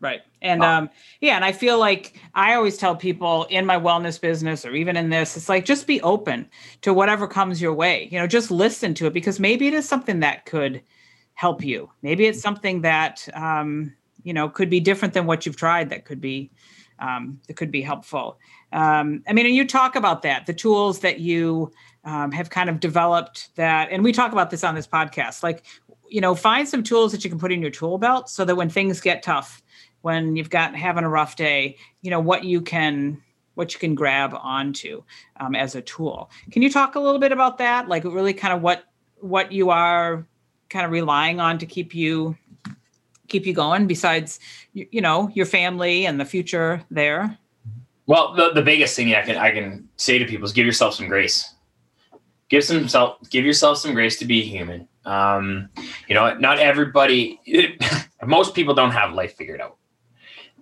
Right. 0.00 0.20
And 0.40 0.62
um, 0.62 0.90
yeah, 1.20 1.36
and 1.36 1.44
I 1.44 1.52
feel 1.52 1.78
like 1.78 2.20
I 2.34 2.54
always 2.54 2.76
tell 2.76 2.94
people 2.94 3.44
in 3.44 3.66
my 3.66 3.76
wellness 3.76 4.20
business 4.20 4.64
or 4.64 4.74
even 4.74 4.96
in 4.96 5.10
this, 5.10 5.36
it's 5.36 5.48
like 5.48 5.64
just 5.64 5.86
be 5.86 6.00
open 6.02 6.48
to 6.82 6.94
whatever 6.94 7.26
comes 7.26 7.60
your 7.60 7.74
way. 7.74 8.08
You 8.12 8.18
know, 8.18 8.26
just 8.26 8.50
listen 8.50 8.94
to 8.94 9.06
it 9.06 9.12
because 9.12 9.40
maybe 9.40 9.66
it 9.66 9.74
is 9.74 9.88
something 9.88 10.20
that 10.20 10.46
could 10.46 10.82
help 11.34 11.64
you. 11.64 11.90
Maybe 12.02 12.26
it's 12.26 12.40
something 12.40 12.82
that 12.82 13.28
um, 13.34 13.92
you 14.22 14.32
know 14.32 14.48
could 14.48 14.70
be 14.70 14.80
different 14.80 15.14
than 15.14 15.26
what 15.26 15.44
you've 15.46 15.56
tried 15.56 15.90
that 15.90 16.04
could 16.04 16.20
be 16.20 16.50
um, 16.98 17.40
that 17.46 17.54
could 17.54 17.70
be 17.70 17.82
helpful. 17.82 18.38
Um, 18.72 19.22
I 19.28 19.32
mean, 19.32 19.46
and 19.46 19.54
you 19.54 19.66
talk 19.66 19.96
about 19.96 20.22
that, 20.22 20.46
the 20.46 20.54
tools 20.54 21.00
that 21.00 21.20
you 21.20 21.72
um, 22.04 22.32
have 22.32 22.50
kind 22.50 22.68
of 22.68 22.80
developed 22.80 23.54
that, 23.56 23.88
and 23.90 24.02
we 24.04 24.12
talk 24.12 24.32
about 24.32 24.50
this 24.50 24.64
on 24.64 24.74
this 24.74 24.86
podcast, 24.86 25.42
like, 25.42 25.64
you 26.08 26.20
know, 26.20 26.34
find 26.34 26.68
some 26.68 26.82
tools 26.82 27.12
that 27.12 27.24
you 27.24 27.30
can 27.30 27.38
put 27.38 27.52
in 27.52 27.60
your 27.60 27.70
tool 27.70 27.98
belt 27.98 28.28
so 28.28 28.44
that 28.44 28.56
when 28.56 28.68
things 28.68 29.00
get 29.00 29.22
tough, 29.22 29.62
when 30.02 30.36
you've 30.36 30.50
got 30.50 30.74
having 30.74 31.04
a 31.04 31.08
rough 31.08 31.36
day, 31.36 31.76
you 32.02 32.10
know 32.10 32.20
what 32.20 32.44
you 32.44 32.60
can 32.60 33.22
what 33.54 33.74
you 33.74 33.80
can 33.80 33.94
grab 33.94 34.34
onto 34.40 35.02
um, 35.40 35.56
as 35.56 35.74
a 35.74 35.82
tool. 35.82 36.30
Can 36.52 36.62
you 36.62 36.70
talk 36.70 36.94
a 36.94 37.00
little 37.00 37.18
bit 37.18 37.32
about 37.32 37.58
that? 37.58 37.88
Like 37.88 38.04
really 38.04 38.32
kind 38.32 38.54
of 38.54 38.62
what 38.62 38.84
what 39.20 39.50
you 39.52 39.70
are 39.70 40.26
kind 40.70 40.84
of 40.84 40.92
relying 40.92 41.40
on 41.40 41.58
to 41.58 41.66
keep 41.66 41.94
you 41.94 42.36
keep 43.26 43.44
you 43.44 43.52
going 43.52 43.86
besides 43.86 44.40
you, 44.72 44.86
you 44.90 45.00
know 45.00 45.30
your 45.34 45.46
family 45.46 46.06
and 46.06 46.20
the 46.20 46.24
future 46.24 46.82
there 46.90 47.36
well 48.06 48.32
the, 48.34 48.52
the 48.54 48.62
biggest 48.62 48.96
thing 48.96 49.14
i 49.14 49.20
can 49.20 49.36
i 49.36 49.50
can 49.50 49.86
say 49.96 50.18
to 50.18 50.24
people 50.24 50.46
is 50.46 50.52
give 50.52 50.64
yourself 50.64 50.94
some 50.94 51.08
grace 51.08 51.52
give 52.48 52.64
some 52.64 52.88
self, 52.88 53.18
give 53.30 53.44
yourself 53.44 53.78
some 53.78 53.94
grace 53.94 54.18
to 54.18 54.24
be 54.24 54.42
human. 54.42 54.88
Um, 55.04 55.68
you 56.06 56.14
know, 56.14 56.36
not 56.38 56.58
everybody, 56.58 57.40
it, 57.44 57.82
most 58.26 58.54
people 58.54 58.74
don't 58.74 58.90
have 58.90 59.12
life 59.12 59.36
figured 59.36 59.60
out. 59.60 59.76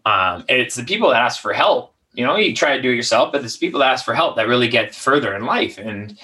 Um, 0.06 0.44
it's 0.48 0.76
the 0.76 0.84
people 0.84 1.10
that 1.10 1.22
ask 1.22 1.42
for 1.42 1.52
help. 1.52 1.92
You 2.14 2.24
know, 2.24 2.36
you 2.36 2.54
try 2.54 2.76
to 2.76 2.82
do 2.82 2.90
it 2.90 2.96
yourself, 2.96 3.32
but 3.32 3.44
it's 3.44 3.58
people 3.58 3.80
that 3.80 3.92
ask 3.92 4.04
for 4.04 4.14
help 4.14 4.36
that 4.36 4.48
really 4.48 4.68
get 4.68 4.94
further 4.94 5.34
in 5.34 5.44
life. 5.44 5.76
And 5.76 6.18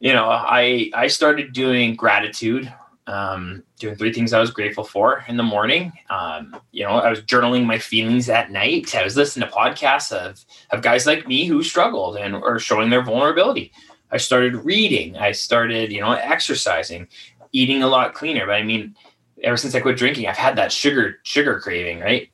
you 0.00 0.12
know, 0.12 0.28
I 0.28 0.90
I 0.92 1.06
started 1.06 1.54
doing 1.54 1.94
gratitude, 1.94 2.70
um, 3.06 3.62
doing 3.78 3.96
three 3.96 4.12
things 4.12 4.34
I 4.34 4.40
was 4.40 4.50
grateful 4.50 4.84
for 4.84 5.24
in 5.28 5.38
the 5.38 5.42
morning. 5.42 5.92
Um, 6.10 6.56
you 6.72 6.84
know, 6.84 6.90
I 6.90 7.08
was 7.08 7.20
journaling 7.22 7.64
my 7.64 7.78
feelings 7.78 8.28
at 8.28 8.50
night. 8.50 8.94
I 8.94 9.04
was 9.04 9.16
listening 9.16 9.48
to 9.48 9.54
podcasts 9.54 10.12
of 10.12 10.44
of 10.72 10.82
guys 10.82 11.06
like 11.06 11.26
me 11.26 11.46
who 11.46 11.62
struggled 11.62 12.16
and 12.16 12.34
are 12.34 12.58
showing 12.58 12.90
their 12.90 13.02
vulnerability. 13.02 13.72
I 14.10 14.18
started 14.18 14.56
reading. 14.56 15.16
I 15.16 15.32
started, 15.32 15.90
you 15.90 16.00
know, 16.00 16.12
exercising, 16.12 17.08
eating 17.52 17.82
a 17.82 17.88
lot 17.88 18.14
cleaner. 18.14 18.46
But 18.46 18.56
I 18.56 18.62
mean, 18.62 18.94
ever 19.42 19.56
since 19.56 19.74
I 19.74 19.80
quit 19.80 19.96
drinking, 19.96 20.26
I've 20.26 20.36
had 20.36 20.56
that 20.56 20.72
sugar 20.72 21.20
sugar 21.22 21.60
craving, 21.60 22.00
right? 22.00 22.28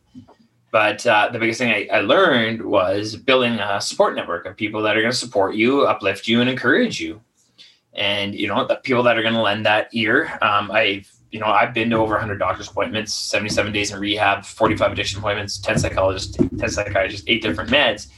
But 0.70 1.04
uh, 1.06 1.30
the 1.32 1.38
biggest 1.38 1.58
thing 1.58 1.72
I, 1.72 1.88
I, 1.96 2.00
learned 2.00 2.62
was 2.62 3.16
building 3.16 3.54
a 3.54 3.80
support 3.80 4.14
network 4.14 4.46
of 4.46 4.56
people 4.56 4.82
that 4.82 4.96
are 4.96 5.00
going 5.00 5.12
to 5.12 5.18
support 5.18 5.56
you, 5.56 5.82
uplift 5.82 6.28
you, 6.28 6.40
and 6.40 6.48
encourage 6.48 7.00
you. 7.00 7.20
And 7.94 8.34
you 8.34 8.46
know, 8.46 8.64
the 8.64 8.76
people 8.76 9.02
that 9.02 9.18
are 9.18 9.22
going 9.22 9.34
to 9.34 9.42
lend 9.42 9.66
that 9.66 9.88
ear. 9.92 10.38
Um, 10.40 10.70
I've 10.70 11.10
you 11.30 11.38
know, 11.38 11.46
I've 11.46 11.72
been 11.72 11.90
to 11.90 11.96
over 11.96 12.14
100 12.14 12.38
doctor's 12.38 12.68
appointments, 12.68 13.12
77 13.12 13.72
days 13.72 13.92
in 13.92 14.00
rehab, 14.00 14.44
45 14.44 14.92
addiction 14.92 15.20
appointments, 15.20 15.58
10 15.58 15.78
psychologists, 15.78 16.36
10 16.36 16.68
psychiatrists, 16.68 17.24
eight 17.28 17.40
different 17.40 17.70
meds. 17.70 18.08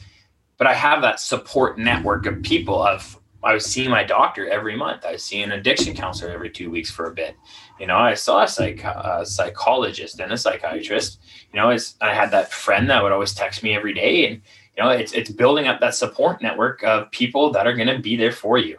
But 0.57 0.67
I 0.67 0.75
have 0.75 1.03
that 1.03 1.21
support 1.21 1.79
network 1.79 2.25
of 2.27 2.43
people 2.43 2.83
of 2.83 3.19
I 3.45 3.55
was 3.55 3.65
seeing 3.65 3.91
my 3.91 4.05
doctor 4.05 4.49
every 4.49 4.77
month. 4.77 5.05
I 5.05 5.13
was 5.13 5.25
seeing 5.25 5.45
an 5.45 5.53
addiction 5.53 5.95
counselor 5.95 6.31
every 6.31 6.51
two 6.51 6.71
weeks 6.71 6.91
for 6.91 7.07
a 7.07 7.15
bit. 7.15 7.37
You 7.81 7.87
know, 7.87 7.97
I 7.97 8.15
saw 8.15 8.43
a, 8.43 8.49
psych, 8.49 8.85
a 8.85 9.25
psychologist 9.25 10.21
and 10.21 10.33
a 10.33 10.39
psychiatrist. 10.39 11.21
You 11.53 11.61
know, 11.61 11.77
I 12.01 12.15
had 12.15 12.31
that 12.31 12.53
friend 12.53 12.89
that 12.91 13.03
would 13.03 13.13
always 13.13 13.35
text 13.35 13.63
me 13.63 13.75
every 13.75 13.95
day, 13.95 14.27
and 14.27 14.43
you 14.77 14.83
know, 14.83 14.91
it's 14.91 15.13
it's 15.13 15.31
building 15.31 15.67
up 15.67 15.81
that 15.81 15.95
support 15.95 16.41
network 16.41 16.83
of 16.85 17.11
people 17.11 17.51
that 17.53 17.67
are 17.67 17.75
going 17.75 17.89
to 17.89 17.99
be 17.99 18.17
there 18.17 18.33
for 18.33 18.59
you. 18.59 18.79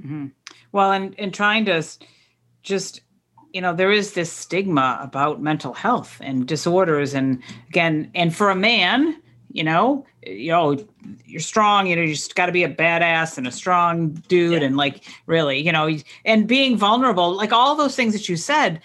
Mm-hmm. 0.00 0.26
Well, 0.72 0.92
and 0.92 1.14
and 1.18 1.32
trying 1.32 1.64
to 1.66 1.82
just 2.62 3.00
you 3.52 3.60
know 3.60 3.74
there 3.74 3.90
is 3.90 4.12
this 4.12 4.30
stigma 4.30 4.98
about 5.00 5.40
mental 5.40 5.72
health 5.72 6.18
and 6.20 6.46
disorders 6.46 7.14
and 7.14 7.42
again 7.68 8.10
and 8.14 8.36
for 8.36 8.50
a 8.50 8.56
man 8.56 9.20
you 9.56 9.64
know 9.64 10.04
you 10.22 10.50
know 10.50 10.76
you're 11.24 11.40
strong 11.40 11.86
you 11.86 11.96
know 11.96 12.02
you 12.02 12.12
just 12.12 12.34
got 12.34 12.46
to 12.46 12.52
be 12.52 12.62
a 12.62 12.68
badass 12.68 13.38
and 13.38 13.46
a 13.46 13.52
strong 13.52 14.10
dude 14.28 14.60
yeah. 14.60 14.66
and 14.66 14.76
like 14.76 15.04
really 15.24 15.58
you 15.58 15.72
know 15.72 15.88
and 16.26 16.46
being 16.46 16.76
vulnerable 16.76 17.34
like 17.34 17.52
all 17.52 17.74
those 17.74 17.96
things 17.96 18.12
that 18.12 18.28
you 18.28 18.36
said 18.36 18.80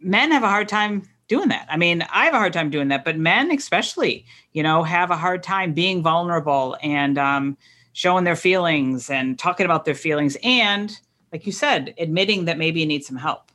men 0.00 0.30
have 0.30 0.44
a 0.44 0.48
hard 0.48 0.68
time 0.68 1.02
doing 1.26 1.48
that 1.48 1.66
i 1.68 1.76
mean 1.76 2.02
i 2.12 2.24
have 2.24 2.34
a 2.34 2.38
hard 2.38 2.52
time 2.52 2.70
doing 2.70 2.88
that 2.88 3.04
but 3.04 3.18
men 3.18 3.50
especially 3.50 4.24
you 4.52 4.62
know 4.62 4.84
have 4.84 5.10
a 5.10 5.16
hard 5.16 5.42
time 5.42 5.72
being 5.72 6.02
vulnerable 6.02 6.76
and 6.82 7.18
um, 7.18 7.56
showing 7.92 8.22
their 8.22 8.36
feelings 8.36 9.10
and 9.10 9.38
talking 9.40 9.66
about 9.66 9.84
their 9.84 9.94
feelings 9.94 10.36
and 10.44 11.00
like 11.32 11.46
you 11.46 11.52
said 11.52 11.92
admitting 11.98 12.44
that 12.44 12.58
maybe 12.58 12.78
you 12.78 12.86
need 12.86 13.04
some 13.04 13.16
help 13.16 13.50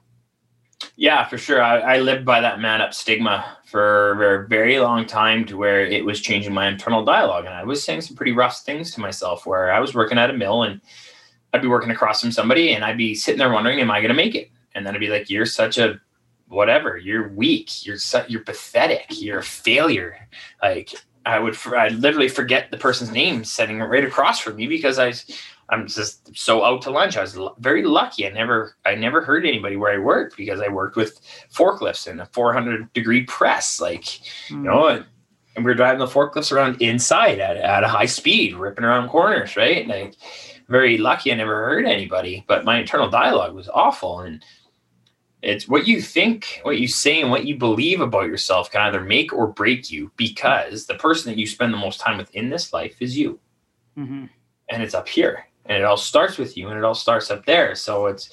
yeah, 0.97 1.25
for 1.27 1.37
sure. 1.37 1.61
I, 1.61 1.79
I, 1.79 1.99
lived 1.99 2.25
by 2.25 2.41
that 2.41 2.59
man 2.59 2.81
up 2.81 2.93
stigma 2.93 3.57
for 3.75 4.35
a 4.35 4.47
very 4.47 4.79
long 4.79 5.05
time 5.05 5.43
to 5.43 5.57
where 5.57 5.85
it 5.85 6.05
was 6.05 6.21
changing 6.21 6.53
my 6.53 6.65
internal 6.65 7.03
dialogue. 7.03 7.43
And 7.43 7.53
I 7.53 7.65
was 7.65 7.83
saying 7.83 7.99
some 7.99 8.15
pretty 8.15 8.31
rough 8.31 8.61
things 8.61 8.91
to 8.91 9.01
myself 9.01 9.45
where 9.45 9.69
I 9.69 9.81
was 9.81 9.93
working 9.93 10.17
at 10.17 10.29
a 10.29 10.33
mill 10.33 10.63
and 10.63 10.79
I'd 11.51 11.61
be 11.61 11.67
working 11.67 11.91
across 11.91 12.21
from 12.21 12.31
somebody 12.31 12.71
and 12.71 12.85
I'd 12.85 12.97
be 12.97 13.13
sitting 13.13 13.37
there 13.37 13.51
wondering, 13.51 13.81
am 13.81 13.91
I 13.91 13.99
going 13.99 14.07
to 14.07 14.15
make 14.15 14.33
it? 14.33 14.49
And 14.75 14.87
then 14.87 14.95
I'd 14.95 15.01
be 15.01 15.09
like, 15.09 15.29
you're 15.29 15.45
such 15.45 15.77
a 15.77 15.99
whatever, 16.47 16.95
you're 16.95 17.27
weak, 17.27 17.85
you're 17.85 17.97
su- 17.97 18.23
you're 18.29 18.45
pathetic, 18.45 19.07
you're 19.09 19.39
a 19.39 19.43
failure. 19.43 20.25
Like 20.61 20.93
I 21.25 21.39
would, 21.39 21.57
I 21.67 21.89
literally 21.89 22.27
forget 22.27 22.71
the 22.71 22.77
person's 22.77 23.11
name 23.11 23.43
sitting 23.43 23.79
right 23.79 24.05
across 24.05 24.39
from 24.39 24.55
me 24.57 24.67
because 24.67 24.99
I 24.99 25.13
I'm 25.69 25.87
just 25.87 26.35
so 26.37 26.63
out 26.63 26.83
to 26.83 26.91
lunch. 26.91 27.17
I 27.17 27.21
was 27.21 27.37
very 27.59 27.83
lucky. 27.83 28.27
I 28.27 28.29
never, 28.29 28.75
I 28.85 28.95
never 28.95 29.21
heard 29.21 29.45
anybody 29.45 29.75
where 29.75 29.93
I 29.93 29.97
worked 29.97 30.37
because 30.37 30.61
I 30.61 30.67
worked 30.67 30.95
with 30.95 31.19
forklifts 31.51 32.07
and 32.07 32.21
a 32.21 32.27
400 32.27 32.93
degree 32.93 33.23
press. 33.23 33.81
Like, 33.81 34.03
mm. 34.03 34.21
you 34.49 34.57
know, 34.57 34.87
and, 34.87 35.05
and 35.55 35.65
we 35.65 35.71
are 35.71 35.75
driving 35.75 35.99
the 35.99 36.05
forklifts 36.05 36.51
around 36.51 36.81
inside 36.81 37.39
at, 37.39 37.57
at 37.57 37.83
a 37.83 37.87
high 37.87 38.05
speed, 38.05 38.55
ripping 38.55 38.85
around 38.85 39.09
corners, 39.09 39.57
right? 39.57 39.87
Like, 39.87 40.13
very 40.67 40.97
lucky. 40.99 41.31
I 41.31 41.35
never 41.35 41.65
heard 41.65 41.85
anybody, 41.85 42.43
but 42.47 42.65
my 42.65 42.79
internal 42.79 43.09
dialogue 43.09 43.55
was 43.55 43.69
awful. 43.69 44.19
And 44.19 44.43
it's 45.45 45.67
what 45.67 45.87
you 45.87 46.01
think, 46.01 46.59
what 46.63 46.79
you 46.79 46.87
say, 46.87 47.21
and 47.21 47.29
what 47.29 47.45
you 47.45 47.57
believe 47.57 48.01
about 48.01 48.27
yourself 48.27 48.71
can 48.71 48.81
either 48.81 49.01
make 49.01 49.31
or 49.31 49.47
break 49.47 49.91
you 49.91 50.11
because 50.17 50.85
the 50.85 50.95
person 50.95 51.31
that 51.31 51.39
you 51.39 51.47
spend 51.47 51.73
the 51.73 51.77
most 51.77 51.99
time 51.99 52.17
with 52.17 52.33
in 52.35 52.49
this 52.49 52.73
life 52.73 52.95
is 52.99 53.17
you. 53.17 53.39
Mm-hmm. 53.97 54.25
And 54.69 54.83
it's 54.83 54.95
up 54.95 55.07
here 55.07 55.45
and 55.65 55.77
it 55.77 55.83
all 55.83 55.97
starts 55.97 56.37
with 56.37 56.57
you 56.57 56.69
and 56.69 56.77
it 56.77 56.83
all 56.83 56.95
starts 56.95 57.31
up 57.31 57.45
there 57.45 57.75
so 57.75 58.05
it's 58.05 58.29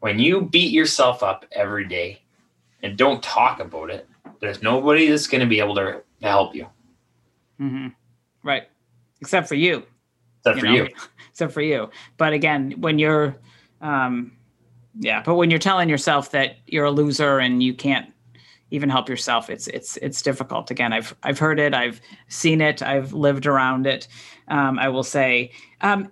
when 0.00 0.18
you 0.18 0.42
beat 0.42 0.72
yourself 0.72 1.22
up 1.22 1.44
every 1.52 1.86
day 1.86 2.22
and 2.82 2.96
don't 2.96 3.22
talk 3.22 3.60
about 3.60 3.90
it 3.90 4.08
there's 4.40 4.62
nobody 4.62 5.08
that's 5.08 5.26
going 5.26 5.40
to 5.40 5.46
be 5.46 5.58
able 5.58 5.74
to, 5.74 6.02
to 6.20 6.28
help 6.28 6.54
you 6.54 6.66
mm-hmm. 7.60 7.88
right 8.42 8.64
except 9.20 9.48
for 9.48 9.54
you 9.54 9.84
except 10.40 10.56
you 10.56 10.60
for 10.60 10.66
know? 10.66 10.74
you 10.74 10.88
except 11.30 11.52
for 11.52 11.62
you 11.62 11.88
but 12.16 12.32
again 12.32 12.74
when 12.78 12.98
you're 12.98 13.36
um 13.80 14.32
yeah 15.00 15.22
but 15.24 15.34
when 15.34 15.50
you're 15.50 15.58
telling 15.58 15.88
yourself 15.88 16.30
that 16.30 16.56
you're 16.66 16.84
a 16.84 16.90
loser 16.90 17.38
and 17.38 17.62
you 17.62 17.74
can't 17.74 18.12
even 18.70 18.88
help 18.88 19.08
yourself 19.08 19.48
it's 19.48 19.68
it's 19.68 19.96
it's 19.98 20.22
difficult. 20.22 20.70
Again 20.70 20.92
i've 20.92 21.14
i've 21.22 21.38
heard 21.38 21.60
it 21.60 21.74
i've 21.74 22.00
seen 22.28 22.60
it 22.60 22.82
i've 22.82 23.12
lived 23.12 23.46
around 23.46 23.86
it 23.86 24.08
um, 24.48 24.78
i 24.78 24.88
will 24.88 25.04
say 25.04 25.50
um, 25.82 26.10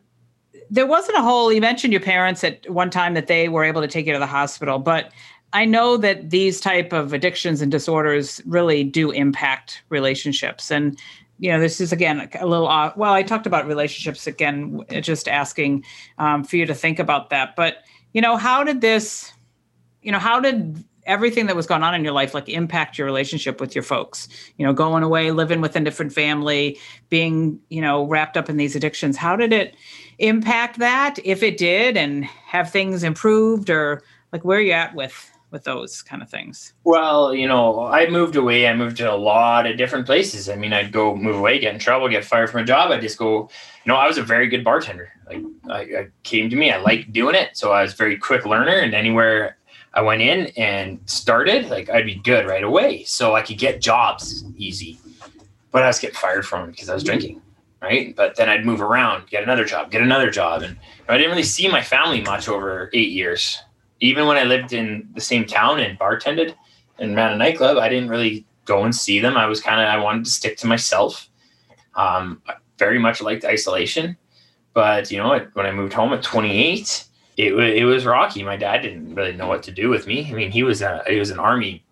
there 0.70 0.86
wasn't 0.86 1.16
a 1.18 1.22
whole 1.22 1.52
you 1.52 1.60
mentioned 1.60 1.92
your 1.92 2.00
parents 2.00 2.44
at 2.44 2.68
one 2.70 2.90
time 2.90 3.14
that 3.14 3.26
they 3.26 3.48
were 3.48 3.64
able 3.64 3.80
to 3.80 3.88
take 3.88 4.06
you 4.06 4.12
to 4.12 4.18
the 4.18 4.26
hospital 4.26 4.78
but 4.78 5.10
i 5.52 5.64
know 5.64 5.96
that 5.96 6.30
these 6.30 6.60
type 6.60 6.92
of 6.92 7.12
addictions 7.12 7.60
and 7.60 7.72
disorders 7.72 8.40
really 8.46 8.84
do 8.84 9.10
impact 9.10 9.82
relationships. 9.88 10.70
And 10.70 10.98
you 11.38 11.50
know 11.50 11.58
this 11.58 11.80
is 11.80 11.92
again 11.92 12.28
a 12.40 12.46
little 12.46 12.66
off 12.66 12.96
well 12.96 13.12
i 13.12 13.22
talked 13.22 13.46
about 13.46 13.66
relationships 13.66 14.26
again 14.26 14.80
just 15.00 15.28
asking 15.28 15.84
um, 16.18 16.44
for 16.44 16.56
you 16.56 16.64
to 16.64 16.74
think 16.74 16.98
about 16.98 17.30
that 17.30 17.56
but 17.56 17.78
you 18.14 18.22
know 18.22 18.38
how 18.38 18.64
did 18.64 18.80
this 18.80 19.30
you 20.00 20.10
know 20.10 20.18
how 20.18 20.40
did 20.40 20.82
everything 21.04 21.44
that 21.46 21.54
was 21.54 21.66
going 21.66 21.82
on 21.82 21.94
in 21.94 22.02
your 22.02 22.14
life 22.14 22.32
like 22.32 22.48
impact 22.48 22.96
your 22.96 23.06
relationship 23.06 23.60
with 23.60 23.74
your 23.74 23.84
folks? 23.84 24.28
You 24.56 24.64
know 24.64 24.72
going 24.72 25.02
away 25.02 25.30
living 25.32 25.60
with 25.60 25.76
a 25.76 25.80
different 25.80 26.14
family 26.14 26.78
being 27.10 27.60
you 27.68 27.82
know 27.82 28.06
wrapped 28.06 28.38
up 28.38 28.48
in 28.48 28.56
these 28.56 28.74
addictions. 28.74 29.18
How 29.18 29.36
did 29.36 29.52
it 29.52 29.76
impact 30.18 30.78
that? 30.78 31.18
If 31.24 31.42
it 31.42 31.58
did 31.58 31.98
and 31.98 32.24
have 32.24 32.70
things 32.70 33.02
improved 33.02 33.68
or 33.68 34.02
like 34.32 34.44
where 34.44 34.58
are 34.58 34.62
you 34.62 34.72
at 34.72 34.94
with 34.94 35.30
with 35.54 35.64
those 35.64 36.02
kind 36.02 36.20
of 36.20 36.28
things 36.28 36.74
well 36.84 37.34
you 37.34 37.48
know 37.48 37.86
i 37.86 38.06
moved 38.10 38.36
away 38.36 38.68
i 38.68 38.74
moved 38.74 38.98
to 38.98 39.10
a 39.10 39.16
lot 39.16 39.66
of 39.66 39.78
different 39.78 40.04
places 40.04 40.50
i 40.50 40.54
mean 40.54 40.74
i'd 40.74 40.92
go 40.92 41.16
move 41.16 41.36
away 41.36 41.58
get 41.58 41.72
in 41.72 41.80
trouble 41.80 42.08
get 42.08 42.24
fired 42.24 42.50
from 42.50 42.60
a 42.60 42.64
job 42.64 42.90
i 42.90 43.00
just 43.00 43.16
go 43.16 43.48
you 43.84 43.86
know 43.86 43.96
i 43.96 44.06
was 44.06 44.18
a 44.18 44.22
very 44.22 44.48
good 44.48 44.62
bartender 44.62 45.10
like 45.26 45.42
I, 45.70 45.80
I 45.80 46.08
came 46.24 46.50
to 46.50 46.56
me 46.56 46.70
i 46.70 46.78
liked 46.78 47.12
doing 47.12 47.34
it 47.34 47.56
so 47.56 47.72
i 47.72 47.80
was 47.80 47.94
very 47.94 48.18
quick 48.18 48.44
learner 48.44 48.76
and 48.76 48.94
anywhere 48.94 49.56
I 49.94 50.02
went 50.02 50.22
in 50.22 50.46
and 50.56 50.98
started, 51.06 51.70
like 51.70 51.88
I'd 51.88 52.04
be 52.04 52.16
good 52.16 52.46
right 52.46 52.64
away. 52.64 53.04
So 53.04 53.34
I 53.34 53.42
could 53.42 53.58
get 53.58 53.80
jobs 53.80 54.44
easy. 54.56 54.98
But 55.70 55.82
I 55.82 55.86
was 55.86 56.00
getting 56.00 56.16
fired 56.16 56.46
from 56.46 56.70
because 56.70 56.88
I 56.88 56.94
was 56.94 57.04
drinking. 57.04 57.40
Right. 57.80 58.14
But 58.16 58.36
then 58.36 58.48
I'd 58.48 58.64
move 58.64 58.80
around, 58.80 59.28
get 59.28 59.42
another 59.42 59.64
job, 59.64 59.90
get 59.90 60.02
another 60.02 60.30
job. 60.30 60.62
And 60.62 60.76
I 61.08 61.16
didn't 61.16 61.30
really 61.30 61.42
see 61.42 61.68
my 61.68 61.82
family 61.82 62.22
much 62.22 62.48
over 62.48 62.90
eight 62.94 63.10
years. 63.10 63.62
Even 64.00 64.26
when 64.26 64.36
I 64.36 64.44
lived 64.44 64.72
in 64.72 65.08
the 65.14 65.20
same 65.20 65.44
town 65.44 65.80
and 65.80 65.98
bartended 65.98 66.54
and 66.98 67.16
ran 67.16 67.32
a 67.32 67.36
nightclub, 67.36 67.78
I 67.78 67.88
didn't 67.88 68.08
really 68.08 68.44
go 68.64 68.84
and 68.84 68.94
see 68.94 69.20
them. 69.20 69.36
I 69.36 69.46
was 69.46 69.60
kind 69.60 69.80
of, 69.80 69.88
I 69.88 70.02
wanted 70.02 70.24
to 70.24 70.30
stick 70.30 70.56
to 70.58 70.66
myself. 70.66 71.28
Um, 71.94 72.42
I 72.48 72.54
very 72.78 72.98
much 72.98 73.20
liked 73.20 73.44
isolation. 73.44 74.16
But, 74.72 75.10
you 75.10 75.18
know, 75.18 75.46
when 75.52 75.66
I 75.66 75.70
moved 75.70 75.92
home 75.92 76.12
at 76.12 76.22
28, 76.22 77.04
it 77.36 77.52
it 77.52 77.84
was 77.84 78.04
rocky. 78.04 78.42
My 78.42 78.56
dad 78.56 78.82
didn't 78.82 79.14
really 79.14 79.32
know 79.32 79.48
what 79.48 79.62
to 79.64 79.72
do 79.72 79.88
with 79.88 80.06
me. 80.06 80.28
I 80.30 80.34
mean, 80.34 80.50
he 80.50 80.62
was 80.62 80.82
a 80.82 81.02
he 81.08 81.18
was 81.18 81.30
an 81.30 81.38
army 81.38 81.84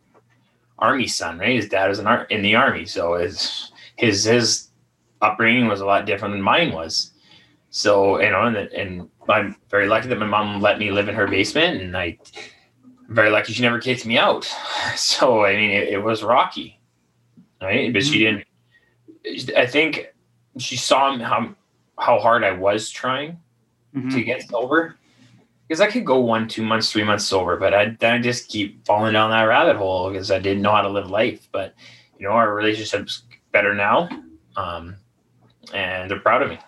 army 0.78 1.06
son, 1.06 1.38
right? 1.38 1.56
His 1.56 1.68
dad 1.68 1.88
was 1.88 1.98
an 1.98 2.06
ar- 2.06 2.24
in 2.24 2.42
the 2.42 2.54
army, 2.54 2.86
so 2.86 3.14
his 3.14 3.72
his 3.96 4.24
his 4.24 4.68
upbringing 5.20 5.66
was 5.66 5.80
a 5.80 5.86
lot 5.86 6.06
different 6.06 6.34
than 6.34 6.42
mine 6.42 6.72
was. 6.72 7.12
So 7.70 8.20
you 8.20 8.30
know, 8.30 8.42
and, 8.42 8.56
and 8.56 9.08
I'm 9.28 9.56
very 9.70 9.86
lucky 9.86 10.08
that 10.08 10.18
my 10.18 10.26
mom 10.26 10.60
let 10.60 10.78
me 10.78 10.90
live 10.90 11.08
in 11.08 11.14
her 11.14 11.26
basement, 11.26 11.80
and 11.80 11.96
I 11.96 12.18
am 13.08 13.14
very 13.14 13.30
lucky 13.30 13.52
she 13.52 13.62
never 13.62 13.80
kicked 13.80 14.06
me 14.06 14.18
out. 14.18 14.50
So 14.96 15.44
I 15.44 15.56
mean, 15.56 15.70
it, 15.70 15.88
it 15.88 15.98
was 15.98 16.22
rocky, 16.22 16.78
right? 17.60 17.92
But 17.92 18.02
mm-hmm. 18.02 18.12
she 18.12 18.18
didn't. 18.18 19.56
I 19.56 19.66
think 19.66 20.12
she 20.58 20.76
saw 20.76 21.16
how 21.18 21.54
how 21.98 22.18
hard 22.18 22.44
I 22.44 22.52
was 22.52 22.90
trying 22.90 23.38
mm-hmm. 23.94 24.10
to 24.10 24.22
get 24.22 24.42
sober 24.48 24.96
because 25.66 25.80
I 25.80 25.90
could 25.90 26.04
go 26.04 26.18
one, 26.18 26.48
two 26.48 26.62
months, 26.62 26.92
three 26.92 27.04
months 27.04 27.24
sober, 27.24 27.56
but 27.56 27.72
I 27.72 27.96
then 28.00 28.14
I 28.14 28.18
just 28.20 28.48
keep 28.48 28.84
falling 28.86 29.14
down 29.14 29.30
that 29.30 29.44
rabbit 29.44 29.76
hole 29.76 30.10
because 30.10 30.30
I 30.30 30.38
didn't 30.38 30.62
know 30.62 30.72
how 30.72 30.82
to 30.82 30.88
live 30.90 31.10
life. 31.10 31.48
But 31.50 31.74
you 32.18 32.26
know, 32.26 32.34
our 32.34 32.54
relationship's 32.54 33.22
better 33.52 33.74
now, 33.74 34.08
um, 34.56 34.96
and 35.72 36.10
they're 36.10 36.20
proud 36.20 36.42
of 36.42 36.50
me. 36.50 36.58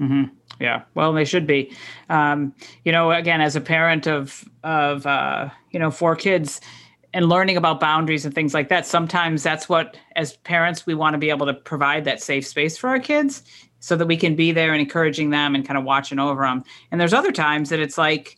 Mm-hmm. 0.00 0.24
Yeah, 0.60 0.82
well, 0.94 1.12
they 1.12 1.24
should 1.24 1.46
be. 1.46 1.74
Um, 2.08 2.54
you 2.84 2.92
know, 2.92 3.10
again, 3.10 3.40
as 3.40 3.56
a 3.56 3.60
parent 3.60 4.06
of 4.06 4.44
of 4.62 5.06
uh, 5.06 5.50
you 5.70 5.80
know 5.80 5.90
four 5.90 6.14
kids, 6.16 6.60
and 7.14 7.28
learning 7.28 7.56
about 7.56 7.78
boundaries 7.78 8.26
and 8.26 8.34
things 8.34 8.52
like 8.52 8.68
that 8.68 8.84
sometimes 8.84 9.42
that's 9.42 9.68
what 9.68 9.96
as 10.16 10.36
parents 10.38 10.84
we 10.84 10.94
want 10.94 11.14
to 11.14 11.18
be 11.18 11.30
able 11.30 11.46
to 11.46 11.54
provide 11.54 12.04
that 12.04 12.20
safe 12.20 12.46
space 12.46 12.76
for 12.76 12.90
our 12.90 12.98
kids 12.98 13.42
so 13.78 13.96
that 13.96 14.06
we 14.06 14.16
can 14.16 14.34
be 14.34 14.50
there 14.52 14.72
and 14.72 14.80
encouraging 14.80 15.30
them 15.30 15.54
and 15.54 15.66
kind 15.66 15.78
of 15.78 15.84
watching 15.84 16.18
over 16.18 16.42
them 16.42 16.62
and 16.90 17.00
there's 17.00 17.14
other 17.14 17.32
times 17.32 17.70
that 17.70 17.78
it's 17.78 17.96
like 17.96 18.36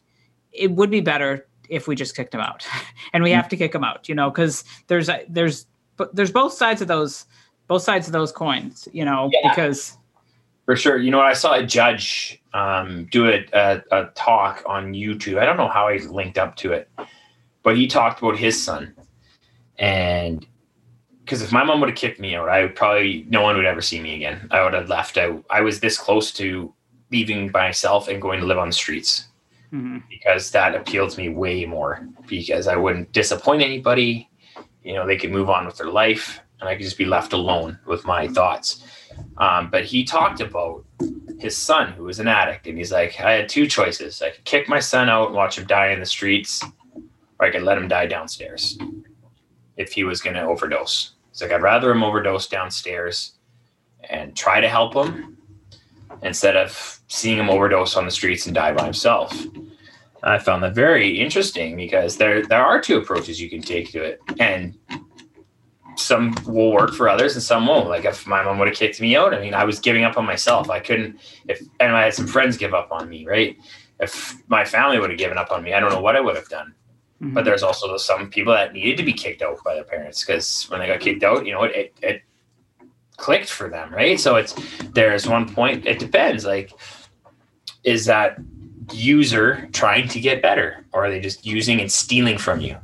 it 0.52 0.70
would 0.70 0.90
be 0.90 1.00
better 1.00 1.48
if 1.68 1.88
we 1.88 1.96
just 1.96 2.14
kicked 2.14 2.32
them 2.32 2.40
out 2.40 2.66
and 3.12 3.24
we 3.24 3.30
mm-hmm. 3.30 3.36
have 3.36 3.48
to 3.48 3.56
kick 3.56 3.72
them 3.72 3.82
out 3.82 4.08
you 4.08 4.14
know 4.14 4.30
because 4.30 4.62
there's 4.86 5.08
there's 5.28 5.66
there's 6.12 6.30
both 6.30 6.52
sides 6.52 6.82
of 6.82 6.86
those 6.86 7.24
both 7.68 7.82
sides 7.82 8.06
of 8.06 8.12
those 8.12 8.30
coins 8.30 8.86
you 8.92 9.04
know 9.04 9.30
yeah. 9.32 9.48
because 9.48 9.96
for 10.66 10.76
sure 10.76 10.98
you 10.98 11.10
know 11.10 11.20
i 11.20 11.32
saw 11.32 11.54
a 11.54 11.64
judge 11.64 12.42
um, 12.52 13.06
do 13.10 13.26
a, 13.28 13.44
a, 13.52 13.82
a 13.92 14.04
talk 14.14 14.62
on 14.66 14.92
youtube 14.92 15.38
i 15.38 15.46
don't 15.46 15.56
know 15.56 15.68
how 15.68 15.88
i 15.88 15.96
linked 15.96 16.38
up 16.38 16.56
to 16.56 16.72
it 16.72 16.90
but 17.62 17.76
he 17.76 17.86
talked 17.86 18.20
about 18.20 18.36
his 18.36 18.62
son 18.62 18.94
and 19.78 20.46
because 21.26 21.42
if 21.42 21.50
my 21.50 21.64
mom 21.64 21.80
would 21.80 21.88
have 21.88 21.98
kicked 21.98 22.20
me 22.20 22.36
out, 22.36 22.48
I 22.48 22.62
would 22.62 22.76
probably 22.76 23.26
no 23.28 23.42
one 23.42 23.56
would 23.56 23.64
ever 23.64 23.82
see 23.82 24.00
me 24.00 24.14
again. 24.14 24.46
I 24.52 24.62
would 24.62 24.74
have 24.74 24.88
left 24.88 25.18
out. 25.18 25.44
I 25.50 25.60
was 25.60 25.80
this 25.80 25.98
close 25.98 26.32
to 26.34 26.72
leaving 27.10 27.48
by 27.48 27.66
myself 27.66 28.06
and 28.06 28.22
going 28.22 28.38
to 28.40 28.46
live 28.46 28.58
on 28.58 28.68
the 28.68 28.72
streets 28.72 29.26
mm-hmm. 29.72 29.98
because 30.08 30.52
that 30.52 30.76
appealed 30.76 31.10
to 31.10 31.18
me 31.18 31.28
way 31.28 31.64
more 31.64 32.08
because 32.28 32.68
I 32.68 32.76
wouldn't 32.76 33.10
disappoint 33.10 33.62
anybody. 33.62 34.30
You 34.84 34.94
know, 34.94 35.04
they 35.04 35.16
could 35.16 35.32
move 35.32 35.50
on 35.50 35.66
with 35.66 35.76
their 35.76 35.90
life 35.90 36.40
and 36.60 36.68
I 36.68 36.74
could 36.74 36.84
just 36.84 36.98
be 36.98 37.04
left 37.04 37.32
alone 37.32 37.78
with 37.86 38.04
my 38.04 38.28
thoughts. 38.28 38.84
Um, 39.38 39.70
but 39.70 39.84
he 39.84 40.04
talked 40.04 40.40
about 40.40 40.84
his 41.38 41.56
son 41.56 41.92
who 41.92 42.04
was 42.04 42.18
an 42.18 42.28
addict 42.28 42.66
and 42.66 42.78
he's 42.78 42.92
like, 42.92 43.20
I 43.20 43.32
had 43.32 43.48
two 43.48 43.66
choices. 43.66 44.22
I 44.22 44.30
could 44.30 44.44
kick 44.44 44.68
my 44.68 44.80
son 44.80 45.08
out 45.08 45.28
and 45.28 45.36
watch 45.36 45.58
him 45.58 45.66
die 45.66 45.88
in 45.88 46.00
the 46.00 46.06
streets 46.06 46.62
or 47.38 47.46
I 47.46 47.50
could 47.50 47.62
let 47.62 47.78
him 47.78 47.88
die 47.88 48.06
downstairs 48.06 48.78
if 49.76 49.92
he 49.92 50.04
was 50.04 50.20
going 50.20 50.36
to 50.36 50.42
overdose. 50.42 51.12
It's 51.30 51.42
like 51.42 51.52
I'd 51.52 51.62
rather 51.62 51.90
him 51.90 52.02
overdose 52.02 52.46
downstairs 52.46 53.34
and 54.08 54.34
try 54.34 54.60
to 54.60 54.68
help 54.68 54.94
him 54.94 55.36
instead 56.22 56.56
of 56.56 57.00
seeing 57.08 57.38
him 57.38 57.50
overdose 57.50 57.96
on 57.96 58.04
the 58.04 58.10
streets 58.10 58.46
and 58.46 58.54
die 58.54 58.72
by 58.72 58.84
himself. 58.84 59.34
I 60.22 60.38
found 60.38 60.62
that 60.64 60.74
very 60.74 61.20
interesting 61.20 61.76
because 61.76 62.16
there 62.16 62.44
there 62.46 62.64
are 62.64 62.80
two 62.80 62.96
approaches 62.96 63.40
you 63.40 63.48
can 63.48 63.60
take 63.60 63.92
to 63.92 64.02
it, 64.02 64.20
and 64.40 64.74
some 65.96 66.34
will 66.46 66.72
work 66.72 66.94
for 66.94 67.08
others 67.08 67.34
and 67.34 67.42
some 67.42 67.66
won't. 67.66 67.88
Like 67.88 68.04
if 68.04 68.26
my 68.26 68.42
mom 68.42 68.58
would 68.58 68.68
have 68.68 68.76
kicked 68.76 69.00
me 69.00 69.16
out, 69.16 69.34
I 69.34 69.40
mean, 69.40 69.54
I 69.54 69.64
was 69.64 69.78
giving 69.78 70.04
up 70.04 70.16
on 70.16 70.26
myself. 70.26 70.70
I 70.70 70.80
couldn't. 70.80 71.18
If 71.48 71.60
and 71.80 71.96
I 71.96 72.04
had 72.04 72.14
some 72.14 72.26
friends 72.26 72.56
give 72.56 72.74
up 72.74 72.92
on 72.92 73.08
me, 73.08 73.26
right? 73.26 73.56
If 74.00 74.36
my 74.48 74.64
family 74.64 74.98
would 74.98 75.10
have 75.10 75.18
given 75.18 75.38
up 75.38 75.50
on 75.50 75.62
me, 75.62 75.72
I 75.72 75.80
don't 75.80 75.90
know 75.90 76.00
what 76.00 76.16
I 76.16 76.20
would 76.20 76.36
have 76.36 76.48
done. 76.48 76.74
Mm-hmm. 77.22 77.34
But 77.34 77.44
there's 77.44 77.62
also 77.62 77.96
some 77.96 78.28
people 78.28 78.52
that 78.52 78.74
needed 78.74 78.98
to 78.98 79.02
be 79.02 79.12
kicked 79.12 79.40
out 79.40 79.62
by 79.64 79.74
their 79.74 79.84
parents 79.84 80.24
because 80.24 80.66
when 80.68 80.80
they 80.80 80.86
got 80.86 81.00
kicked 81.00 81.24
out, 81.24 81.46
you 81.46 81.52
know, 81.52 81.64
it, 81.64 81.94
it 82.02 82.22
clicked 83.16 83.48
for 83.48 83.70
them, 83.70 83.92
right? 83.92 84.20
So 84.20 84.36
it's 84.36 84.54
there's 84.92 85.26
one 85.26 85.52
point. 85.52 85.86
It 85.86 85.98
depends. 85.98 86.44
Like, 86.44 86.72
is 87.84 88.04
that 88.04 88.36
user 88.92 89.68
trying 89.72 90.08
to 90.08 90.20
get 90.20 90.42
better, 90.42 90.84
or 90.92 91.06
are 91.06 91.10
they 91.10 91.20
just 91.20 91.46
using 91.46 91.80
and 91.80 91.90
stealing 91.90 92.36
from 92.36 92.60
you? 92.60 92.76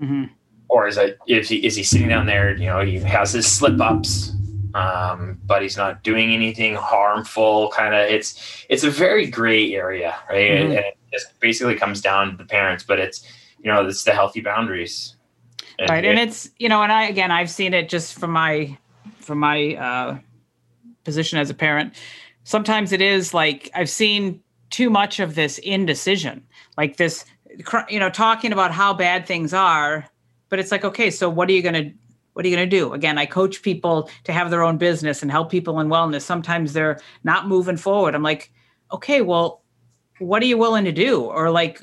Mm-hmm. 0.00 0.24
Or 0.70 0.86
is 0.86 0.96
it 0.96 1.18
is 1.26 1.48
he 1.48 1.56
is 1.66 1.74
he 1.76 1.82
sitting 1.82 2.08
down 2.08 2.26
there? 2.26 2.56
You 2.56 2.66
know, 2.66 2.80
he 2.84 2.98
has 3.00 3.32
his 3.32 3.46
slip 3.46 3.80
ups, 3.80 4.32
um, 4.74 5.38
but 5.44 5.62
he's 5.62 5.76
not 5.76 6.02
doing 6.02 6.32
anything 6.32 6.76
harmful. 6.76 7.70
Kind 7.70 7.94
of, 7.94 8.08
it's 8.08 8.64
it's 8.68 8.84
a 8.84 8.90
very 8.90 9.26
gray 9.26 9.74
area, 9.74 10.14
right? 10.28 10.50
Mm-hmm. 10.50 10.62
And, 10.62 10.72
and 10.72 10.84
it 10.86 10.98
just 11.12 11.38
basically 11.40 11.76
comes 11.76 12.00
down 12.00 12.30
to 12.30 12.36
the 12.36 12.44
parents, 12.44 12.84
but 12.84 12.98
it's 12.98 13.26
you 13.62 13.70
know, 13.70 13.86
it's 13.86 14.04
the 14.04 14.12
healthy 14.12 14.40
boundaries. 14.40 15.16
And 15.78 15.90
right. 15.90 16.04
It, 16.04 16.08
and 16.08 16.18
it's, 16.18 16.50
you 16.58 16.68
know, 16.68 16.82
and 16.82 16.92
I, 16.92 17.08
again, 17.08 17.30
I've 17.30 17.50
seen 17.50 17.74
it 17.74 17.88
just 17.88 18.18
from 18.18 18.30
my, 18.30 18.76
from 19.18 19.38
my 19.38 19.74
uh, 19.74 20.18
position 21.04 21.38
as 21.38 21.50
a 21.50 21.54
parent. 21.54 21.94
Sometimes 22.44 22.92
it 22.92 23.00
is 23.00 23.34
like 23.34 23.70
I've 23.74 23.90
seen 23.90 24.42
too 24.70 24.88
much 24.90 25.20
of 25.20 25.34
this 25.34 25.58
indecision, 25.58 26.42
like 26.76 26.96
this, 26.96 27.24
you 27.88 28.00
know, 28.00 28.10
talking 28.10 28.52
about 28.52 28.72
how 28.72 28.94
bad 28.94 29.26
things 29.26 29.52
are, 29.52 30.06
but 30.50 30.58
it's 30.58 30.70
like, 30.70 30.84
okay, 30.84 31.10
so 31.10 31.30
what 31.30 31.48
are 31.48 31.52
you 31.52 31.62
going 31.62 31.74
to, 31.74 31.90
what 32.34 32.44
are 32.44 32.48
you 32.48 32.56
going 32.56 32.68
to 32.68 32.76
do? 32.76 32.92
Again, 32.92 33.16
I 33.16 33.24
coach 33.24 33.62
people 33.62 34.10
to 34.24 34.32
have 34.32 34.50
their 34.50 34.62
own 34.62 34.76
business 34.76 35.22
and 35.22 35.30
help 35.30 35.50
people 35.50 35.80
in 35.80 35.88
wellness. 35.88 36.22
Sometimes 36.22 36.74
they're 36.74 37.00
not 37.24 37.48
moving 37.48 37.76
forward. 37.76 38.14
I'm 38.14 38.22
like, 38.22 38.52
okay, 38.92 39.22
well, 39.22 39.62
what 40.18 40.42
are 40.42 40.46
you 40.46 40.58
willing 40.58 40.84
to 40.84 40.92
do? 40.92 41.22
Or 41.22 41.50
like, 41.50 41.82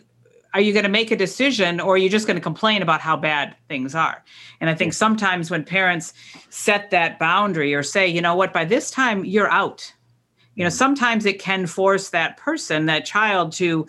are 0.53 0.61
you 0.61 0.73
going 0.73 0.83
to 0.83 0.89
make 0.89 1.11
a 1.11 1.15
decision 1.15 1.79
or 1.79 1.95
are 1.95 1.97
you 1.97 2.09
just 2.09 2.25
going 2.25 2.35
to 2.35 2.41
complain 2.41 2.81
about 2.81 3.01
how 3.01 3.15
bad 3.15 3.55
things 3.67 3.93
are 3.93 4.23
and 4.59 4.69
i 4.69 4.73
think 4.73 4.93
sometimes 4.93 5.51
when 5.51 5.63
parents 5.63 6.13
set 6.49 6.89
that 6.89 7.19
boundary 7.19 7.75
or 7.75 7.83
say 7.83 8.07
you 8.07 8.21
know 8.21 8.35
what 8.35 8.53
by 8.53 8.65
this 8.65 8.89
time 8.89 9.23
you're 9.23 9.51
out 9.51 9.93
you 10.55 10.63
know 10.63 10.69
mm. 10.69 10.73
sometimes 10.73 11.25
it 11.25 11.39
can 11.39 11.67
force 11.67 12.09
that 12.09 12.37
person 12.37 12.87
that 12.87 13.05
child 13.05 13.51
to 13.51 13.87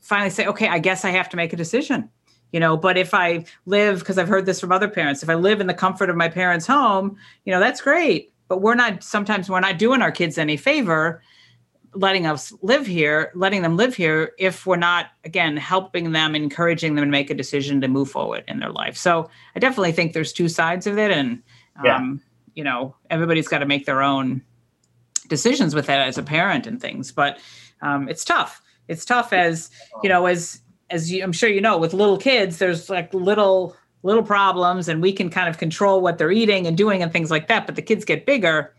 finally 0.00 0.30
say 0.30 0.46
okay 0.46 0.68
i 0.68 0.78
guess 0.78 1.04
i 1.04 1.10
have 1.10 1.28
to 1.28 1.36
make 1.36 1.52
a 1.52 1.56
decision 1.56 2.08
you 2.52 2.60
know 2.60 2.76
but 2.76 2.96
if 2.96 3.14
i 3.14 3.44
live 3.66 3.98
because 3.98 4.18
i've 4.18 4.28
heard 4.28 4.46
this 4.46 4.60
from 4.60 4.72
other 4.72 4.88
parents 4.88 5.22
if 5.22 5.28
i 5.28 5.34
live 5.34 5.60
in 5.60 5.66
the 5.66 5.74
comfort 5.74 6.08
of 6.10 6.16
my 6.16 6.28
parents 6.28 6.66
home 6.66 7.16
you 7.44 7.52
know 7.52 7.60
that's 7.60 7.80
great 7.80 8.32
but 8.48 8.60
we're 8.60 8.74
not 8.74 9.02
sometimes 9.02 9.48
we're 9.48 9.60
not 9.60 9.78
doing 9.78 10.02
our 10.02 10.12
kids 10.12 10.38
any 10.38 10.56
favor 10.56 11.22
letting 11.94 12.26
us 12.26 12.52
live 12.62 12.86
here, 12.86 13.30
letting 13.34 13.62
them 13.62 13.76
live 13.76 13.94
here 13.94 14.32
if 14.38 14.66
we're 14.66 14.76
not, 14.76 15.08
again, 15.24 15.56
helping 15.56 16.12
them, 16.12 16.34
encouraging 16.34 16.94
them 16.94 17.04
to 17.04 17.10
make 17.10 17.30
a 17.30 17.34
decision 17.34 17.80
to 17.80 17.88
move 17.88 18.10
forward 18.10 18.44
in 18.48 18.60
their 18.60 18.70
life. 18.70 18.96
So 18.96 19.28
I 19.54 19.58
definitely 19.58 19.92
think 19.92 20.12
there's 20.12 20.32
two 20.32 20.48
sides 20.48 20.86
of 20.86 20.98
it. 20.98 21.10
And, 21.10 21.42
yeah. 21.84 21.96
um, 21.96 22.22
you 22.54 22.64
know, 22.64 22.96
everybody's 23.10 23.48
got 23.48 23.58
to 23.58 23.66
make 23.66 23.84
their 23.84 24.02
own 24.02 24.42
decisions 25.28 25.74
with 25.74 25.86
that 25.86 26.06
as 26.08 26.16
a 26.16 26.22
parent 26.22 26.66
and 26.66 26.80
things. 26.80 27.12
But 27.12 27.38
um, 27.82 28.08
it's 28.08 28.24
tough. 28.24 28.62
It's 28.88 29.04
tough 29.04 29.32
as, 29.32 29.70
you 30.02 30.08
know, 30.08 30.26
as, 30.26 30.61
as 30.92 31.10
you, 31.10 31.22
I'm 31.22 31.32
sure 31.32 31.48
you 31.48 31.60
know, 31.60 31.78
with 31.78 31.94
little 31.94 32.18
kids, 32.18 32.58
there's 32.58 32.88
like 32.88 33.12
little, 33.12 33.76
little 34.02 34.22
problems 34.22 34.88
and 34.88 35.02
we 35.02 35.12
can 35.12 35.30
kind 35.30 35.48
of 35.48 35.58
control 35.58 36.00
what 36.00 36.18
they're 36.18 36.32
eating 36.32 36.66
and 36.66 36.76
doing 36.76 37.02
and 37.02 37.12
things 37.12 37.30
like 37.30 37.48
that. 37.48 37.66
But 37.66 37.76
the 37.76 37.82
kids 37.82 38.04
get 38.04 38.26
bigger 38.26 38.74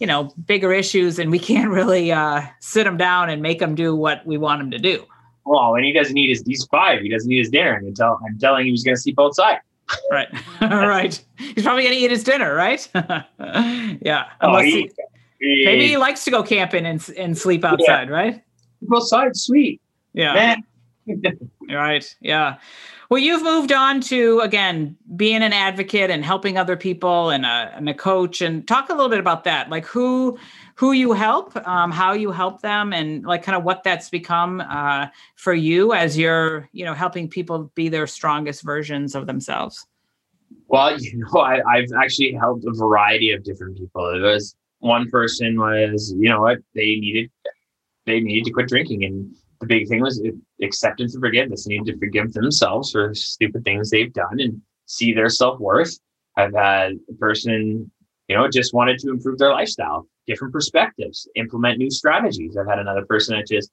you 0.00 0.06
know 0.06 0.32
bigger 0.46 0.72
issues 0.72 1.18
and 1.18 1.30
we 1.30 1.38
can't 1.38 1.70
really 1.80 2.10
uh, 2.10 2.42
sit 2.58 2.84
them 2.84 2.96
down 2.96 3.30
and 3.30 3.40
make 3.40 3.60
them 3.60 3.76
do 3.76 3.94
what 3.94 4.26
we 4.26 4.36
want 4.36 4.60
them 4.60 4.70
to 4.72 4.78
do 4.78 5.06
well 5.44 5.74
and 5.76 5.84
he 5.84 5.92
doesn't 5.92 6.14
need 6.14 6.28
his 6.28 6.42
he's 6.44 6.64
five 6.66 7.00
he 7.00 7.08
doesn't 7.08 7.30
eat 7.30 7.38
his 7.38 7.50
dinner 7.50 7.74
and 7.74 7.94
tell, 7.94 8.18
i'm 8.26 8.36
telling 8.38 8.66
him 8.66 8.72
he's 8.72 8.82
going 8.82 8.96
to 8.96 9.00
sleep 9.00 9.20
outside 9.20 9.58
right 10.10 10.28
All 10.60 10.88
right. 10.88 11.22
he's 11.38 11.62
probably 11.62 11.84
going 11.84 11.94
to 11.94 12.00
eat 12.00 12.10
his 12.10 12.24
dinner 12.24 12.54
right 12.54 12.88
yeah 12.94 14.24
oh, 14.40 14.48
Unless 14.48 14.62
oh, 14.62 14.64
he, 14.64 14.90
he, 15.38 15.64
maybe 15.64 15.86
he 15.86 15.96
likes 15.96 16.24
to 16.24 16.30
go 16.30 16.42
camping 16.42 16.86
and, 16.86 17.06
and 17.16 17.36
sleep 17.38 17.64
outside 17.64 18.08
yeah. 18.08 18.14
right 18.14 18.42
outside 18.92 19.36
sweet 19.36 19.80
yeah 20.12 20.34
man 20.34 20.64
right 21.70 22.16
yeah 22.20 22.56
well, 23.10 23.18
you've 23.18 23.42
moved 23.42 23.72
on 23.72 24.00
to 24.02 24.38
again 24.38 24.96
being 25.16 25.42
an 25.42 25.52
advocate 25.52 26.10
and 26.10 26.24
helping 26.24 26.56
other 26.56 26.76
people 26.76 27.30
and 27.30 27.44
a, 27.44 27.72
and 27.74 27.88
a 27.88 27.94
coach. 27.94 28.40
And 28.40 28.66
talk 28.68 28.88
a 28.88 28.92
little 28.92 29.08
bit 29.08 29.18
about 29.18 29.42
that, 29.44 29.68
like 29.68 29.84
who 29.84 30.38
who 30.76 30.92
you 30.92 31.12
help, 31.12 31.56
um, 31.66 31.90
how 31.90 32.12
you 32.12 32.30
help 32.30 32.62
them, 32.62 32.92
and 32.92 33.24
like 33.24 33.42
kind 33.42 33.58
of 33.58 33.64
what 33.64 33.82
that's 33.82 34.08
become 34.08 34.60
uh, 34.60 35.08
for 35.34 35.52
you 35.52 35.92
as 35.92 36.16
you're 36.16 36.68
you 36.72 36.84
know 36.84 36.94
helping 36.94 37.28
people 37.28 37.72
be 37.74 37.88
their 37.88 38.06
strongest 38.06 38.62
versions 38.62 39.16
of 39.16 39.26
themselves. 39.26 39.88
Well, 40.68 40.96
you 41.00 41.18
know, 41.18 41.40
I, 41.40 41.60
I've 41.68 41.90
actually 42.00 42.32
helped 42.34 42.64
a 42.64 42.72
variety 42.72 43.32
of 43.32 43.42
different 43.42 43.76
people. 43.76 44.08
It 44.14 44.20
was 44.20 44.54
one 44.78 45.10
person 45.10 45.58
was, 45.58 46.14
you 46.16 46.28
know 46.28 46.42
what, 46.42 46.58
they 46.76 46.94
needed 47.00 47.28
they 48.06 48.20
needed 48.20 48.44
to 48.44 48.52
quit 48.52 48.68
drinking 48.68 49.04
and 49.04 49.34
the 49.60 49.66
big 49.66 49.88
thing 49.88 50.00
was 50.00 50.22
acceptance 50.62 51.14
and 51.14 51.22
forgiveness. 51.22 51.64
They 51.64 51.78
need 51.78 51.86
to 51.86 51.98
forgive 51.98 52.32
themselves 52.32 52.92
for 52.92 53.14
stupid 53.14 53.64
things 53.64 53.90
they've 53.90 54.12
done 54.12 54.40
and 54.40 54.60
see 54.86 55.12
their 55.12 55.28
self 55.28 55.58
worth. 55.60 55.98
I've 56.36 56.54
had 56.54 56.92
a 57.08 57.14
person, 57.14 57.90
you 58.28 58.36
know, 58.36 58.48
just 58.48 58.74
wanted 58.74 58.98
to 59.00 59.10
improve 59.10 59.38
their 59.38 59.50
lifestyle, 59.50 60.06
different 60.26 60.52
perspectives, 60.52 61.28
implement 61.34 61.78
new 61.78 61.90
strategies. 61.90 62.56
I've 62.56 62.68
had 62.68 62.78
another 62.78 63.04
person 63.04 63.36
that 63.36 63.46
just 63.46 63.70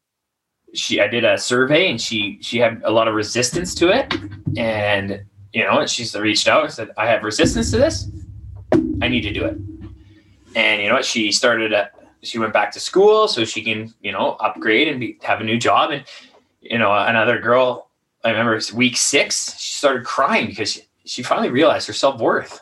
she 0.73 0.99
I 0.99 1.07
did 1.07 1.23
a 1.23 1.37
survey 1.37 1.89
and 1.89 1.99
she 1.99 2.39
she 2.41 2.59
had 2.59 2.81
a 2.83 2.91
lot 2.91 3.07
of 3.07 3.15
resistance 3.15 3.73
to 3.75 3.89
it. 3.89 4.13
And, 4.57 5.23
you 5.53 5.63
know, 5.63 5.85
she's 5.85 6.15
reached 6.15 6.47
out 6.47 6.65
and 6.65 6.73
said, 6.73 6.89
I 6.97 7.07
have 7.07 7.23
resistance 7.23 7.71
to 7.71 7.77
this. 7.77 8.09
I 9.01 9.07
need 9.07 9.21
to 9.21 9.33
do 9.33 9.45
it. 9.45 9.57
And 10.55 10.81
you 10.81 10.89
know 10.89 10.95
what? 10.95 11.05
She 11.05 11.31
started 11.31 11.73
a 11.73 11.89
she 12.23 12.39
went 12.39 12.53
back 12.53 12.71
to 12.71 12.79
school 12.79 13.27
so 13.27 13.45
she 13.45 13.63
can, 13.63 13.93
you 14.01 14.11
know, 14.11 14.31
upgrade 14.39 14.87
and 14.87 14.99
be, 14.99 15.17
have 15.21 15.39
a 15.39 15.43
new 15.43 15.57
job. 15.57 15.91
And, 15.91 16.03
you 16.61 16.77
know, 16.77 16.93
another 16.93 17.39
girl, 17.39 17.89
I 18.23 18.31
remember 18.31 18.55
it's 18.55 18.73
week 18.73 18.97
six, 18.97 19.57
she 19.59 19.73
started 19.73 20.05
crying 20.05 20.47
because 20.47 20.73
she, 20.73 20.81
she 21.05 21.23
finally 21.23 21.49
realized 21.49 21.87
her 21.87 21.93
self 21.93 22.19
worth. 22.19 22.59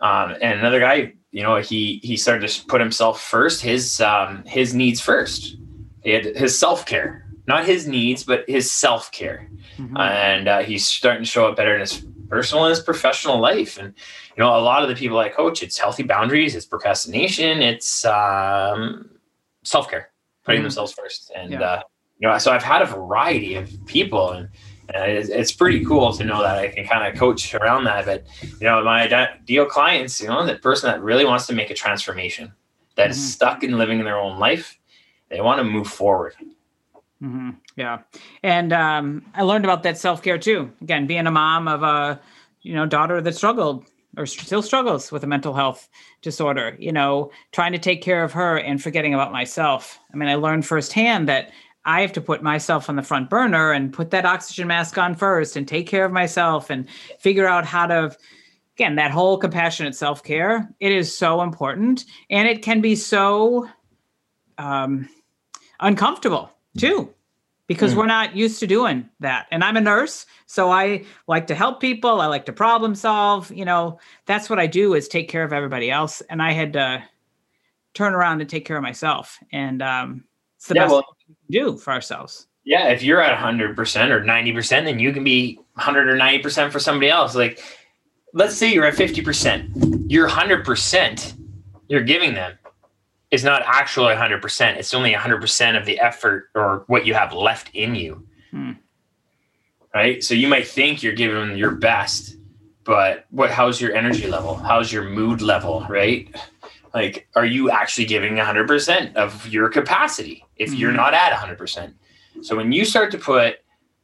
Um, 0.00 0.36
and 0.42 0.58
another 0.58 0.80
guy, 0.80 1.14
you 1.30 1.42
know, 1.42 1.56
he 1.56 2.00
he 2.02 2.16
started 2.16 2.48
to 2.48 2.66
put 2.66 2.80
himself 2.80 3.20
first, 3.20 3.62
his 3.62 4.00
um, 4.00 4.44
his 4.44 4.74
needs 4.74 5.00
first. 5.00 5.56
He 6.02 6.10
had 6.10 6.24
his 6.24 6.58
self 6.58 6.86
care, 6.86 7.26
not 7.46 7.64
his 7.64 7.86
needs, 7.88 8.24
but 8.24 8.48
his 8.48 8.70
self 8.70 9.10
care, 9.10 9.48
mm-hmm. 9.76 9.96
and 9.96 10.48
uh, 10.48 10.60
he's 10.60 10.86
starting 10.86 11.24
to 11.24 11.28
show 11.28 11.48
up 11.48 11.56
better 11.56 11.74
in 11.74 11.80
his 11.80 12.04
personal 12.28 12.64
and 12.64 12.70
his 12.70 12.80
professional 12.80 13.38
life. 13.38 13.78
And 13.78 13.94
you 14.36 14.44
know, 14.44 14.56
a 14.56 14.60
lot 14.60 14.82
of 14.82 14.88
the 14.88 14.94
people 14.94 15.18
I 15.18 15.28
coach, 15.28 15.62
it's 15.62 15.78
healthy 15.78 16.02
boundaries, 16.02 16.54
it's 16.54 16.66
procrastination, 16.66 17.60
it's 17.60 18.04
um, 18.04 19.10
self 19.64 19.90
care, 19.90 20.10
putting 20.44 20.58
mm-hmm. 20.58 20.64
themselves 20.64 20.92
first. 20.92 21.32
And 21.34 21.52
yeah. 21.52 21.60
uh, 21.60 21.82
you 22.18 22.28
know, 22.28 22.36
so 22.38 22.52
I've 22.52 22.62
had 22.62 22.82
a 22.82 22.86
variety 22.86 23.54
of 23.54 23.70
people, 23.86 24.32
and, 24.32 24.48
and 24.92 25.12
it's, 25.12 25.28
it's, 25.28 25.52
pretty 25.52 25.84
cool 25.84 26.12
to 26.14 26.24
know 26.24 26.42
that 26.42 26.58
I 26.58 26.68
can 26.68 26.84
kind 26.84 27.06
of 27.06 27.18
coach 27.18 27.54
around 27.54 27.84
that. 27.84 28.06
But 28.06 28.24
you 28.42 28.66
know, 28.66 28.82
my 28.82 29.02
ideal 29.08 29.66
clients, 29.66 30.20
you 30.20 30.28
know, 30.28 30.44
the 30.44 30.56
person 30.56 30.90
that 30.90 31.02
really 31.02 31.24
wants 31.24 31.46
to 31.46 31.54
make 31.54 31.70
a 31.70 31.74
transformation, 31.74 32.52
that 32.96 33.04
mm-hmm. 33.04 33.10
is 33.12 33.32
stuck 33.32 33.62
in 33.62 33.78
living 33.78 33.98
in 33.98 34.04
their 34.04 34.18
own 34.18 34.38
life, 34.38 34.78
they 35.28 35.40
want 35.40 35.58
to 35.58 35.64
move 35.64 35.86
forward. 35.86 36.34
Mm-hmm. 37.22 37.50
Yeah, 37.76 38.00
and 38.42 38.72
um, 38.72 39.24
I 39.34 39.42
learned 39.42 39.64
about 39.64 39.82
that 39.84 39.98
self 39.98 40.22
care 40.22 40.38
too. 40.38 40.72
Again, 40.80 41.06
being 41.06 41.26
a 41.26 41.30
mom 41.30 41.68
of 41.68 41.82
a 41.82 42.20
you 42.62 42.74
know 42.74 42.86
daughter 42.86 43.20
that 43.20 43.34
struggled 43.34 43.84
or 44.16 44.26
still 44.26 44.62
struggles 44.62 45.12
with 45.12 45.22
a 45.22 45.26
mental 45.26 45.54
health 45.54 45.88
disorder, 46.22 46.76
you 46.78 46.90
know, 46.90 47.30
trying 47.52 47.72
to 47.72 47.78
take 47.78 48.02
care 48.02 48.24
of 48.24 48.32
her 48.32 48.58
and 48.58 48.82
forgetting 48.82 49.14
about 49.14 49.30
myself. 49.30 49.98
I 50.12 50.16
mean, 50.16 50.28
I 50.28 50.34
learned 50.34 50.66
firsthand 50.66 51.28
that 51.28 51.52
I 51.88 52.02
have 52.02 52.12
to 52.12 52.20
put 52.20 52.42
myself 52.42 52.88
on 52.88 52.96
the 52.96 53.02
front 53.02 53.30
burner 53.30 53.72
and 53.72 53.92
put 53.92 54.10
that 54.10 54.24
oxygen 54.24 54.68
mask 54.68 54.98
on 54.98 55.14
first 55.14 55.56
and 55.56 55.66
take 55.66 55.86
care 55.86 56.04
of 56.04 56.12
myself 56.12 56.70
and 56.70 56.88
figure 57.18 57.48
out 57.48 57.64
how 57.64 57.86
to 57.86 58.16
again 58.76 58.96
that 58.96 59.10
whole 59.10 59.38
compassionate 59.38 59.96
self-care 59.96 60.68
it 60.78 60.92
is 60.92 61.16
so 61.16 61.42
important 61.42 62.04
and 62.30 62.46
it 62.46 62.62
can 62.62 62.80
be 62.80 62.94
so 62.94 63.68
um, 64.58 65.08
uncomfortable 65.80 66.50
too 66.76 67.12
because 67.68 67.94
mm. 67.94 67.98
we're 67.98 68.06
not 68.06 68.34
used 68.34 68.58
to 68.58 68.66
doing 68.66 69.08
that. 69.20 69.46
And 69.52 69.62
I'm 69.62 69.76
a 69.76 69.80
nurse, 69.80 70.26
so 70.46 70.70
I 70.70 71.04
like 71.28 71.46
to 71.48 71.54
help 71.54 71.80
people. 71.80 72.20
I 72.20 72.26
like 72.26 72.46
to 72.46 72.52
problem 72.52 72.96
solve. 72.96 73.52
You 73.52 73.64
know, 73.64 74.00
that's 74.26 74.50
what 74.50 74.58
I 74.58 74.66
do 74.66 74.94
is 74.94 75.06
take 75.06 75.28
care 75.28 75.44
of 75.44 75.52
everybody 75.52 75.90
else. 75.90 76.20
And 76.22 76.42
I 76.42 76.52
had 76.52 76.72
to 76.72 77.04
turn 77.94 78.14
around 78.14 78.40
and 78.40 78.50
take 78.50 78.64
care 78.64 78.76
of 78.76 78.82
myself. 78.82 79.38
And 79.52 79.82
um, 79.82 80.24
it's 80.56 80.66
the 80.66 80.74
yeah, 80.74 80.82
best 80.82 80.92
well, 80.92 81.00
thing 81.02 81.08
we 81.10 81.14
can 81.14 81.17
do 81.50 81.76
for 81.76 81.92
ourselves. 81.92 82.46
Yeah, 82.64 82.88
if 82.88 83.02
you're 83.02 83.22
at 83.22 83.38
100% 83.38 83.76
or 84.10 84.20
90%, 84.20 84.68
then 84.84 84.98
you 84.98 85.12
can 85.12 85.24
be 85.24 85.56
100 85.74 86.08
or 86.08 86.16
90% 86.16 86.70
for 86.70 86.78
somebody 86.78 87.08
else. 87.08 87.34
Like, 87.34 87.62
let's 88.34 88.54
say 88.54 88.72
you're 88.72 88.84
at 88.84 88.94
50%, 88.94 90.06
you're 90.08 90.28
100%, 90.28 91.34
you're 91.88 92.02
giving 92.02 92.34
them 92.34 92.58
is 93.30 93.44
not 93.44 93.62
actually 93.66 94.14
100%. 94.14 94.76
It's 94.76 94.94
only 94.94 95.12
100% 95.12 95.78
of 95.78 95.84
the 95.84 96.00
effort 96.00 96.50
or 96.54 96.84
what 96.86 97.04
you 97.04 97.14
have 97.14 97.32
left 97.32 97.70
in 97.74 97.94
you. 97.94 98.26
Hmm. 98.50 98.72
Right? 99.94 100.22
So 100.22 100.34
you 100.34 100.48
might 100.48 100.66
think 100.66 101.02
you're 101.02 101.12
giving 101.12 101.56
your 101.56 101.72
best, 101.72 102.36
but 102.84 103.26
what 103.30 103.50
how's 103.50 103.80
your 103.80 103.94
energy 103.94 104.26
level? 104.26 104.54
How's 104.54 104.92
your 104.92 105.04
mood 105.04 105.42
level, 105.42 105.84
right? 105.88 106.34
Like 106.94 107.28
are 107.34 107.44
you 107.44 107.70
actually 107.70 108.06
giving 108.06 108.34
100% 108.34 109.14
of 109.14 109.46
your 109.48 109.68
capacity 109.68 110.44
if 110.56 110.72
you're 110.74 110.90
hmm. 110.90 110.96
not 110.96 111.14
at 111.14 111.32
100%? 111.32 111.92
So 112.42 112.56
when 112.56 112.72
you 112.72 112.84
start 112.84 113.10
to 113.12 113.18
put 113.18 113.56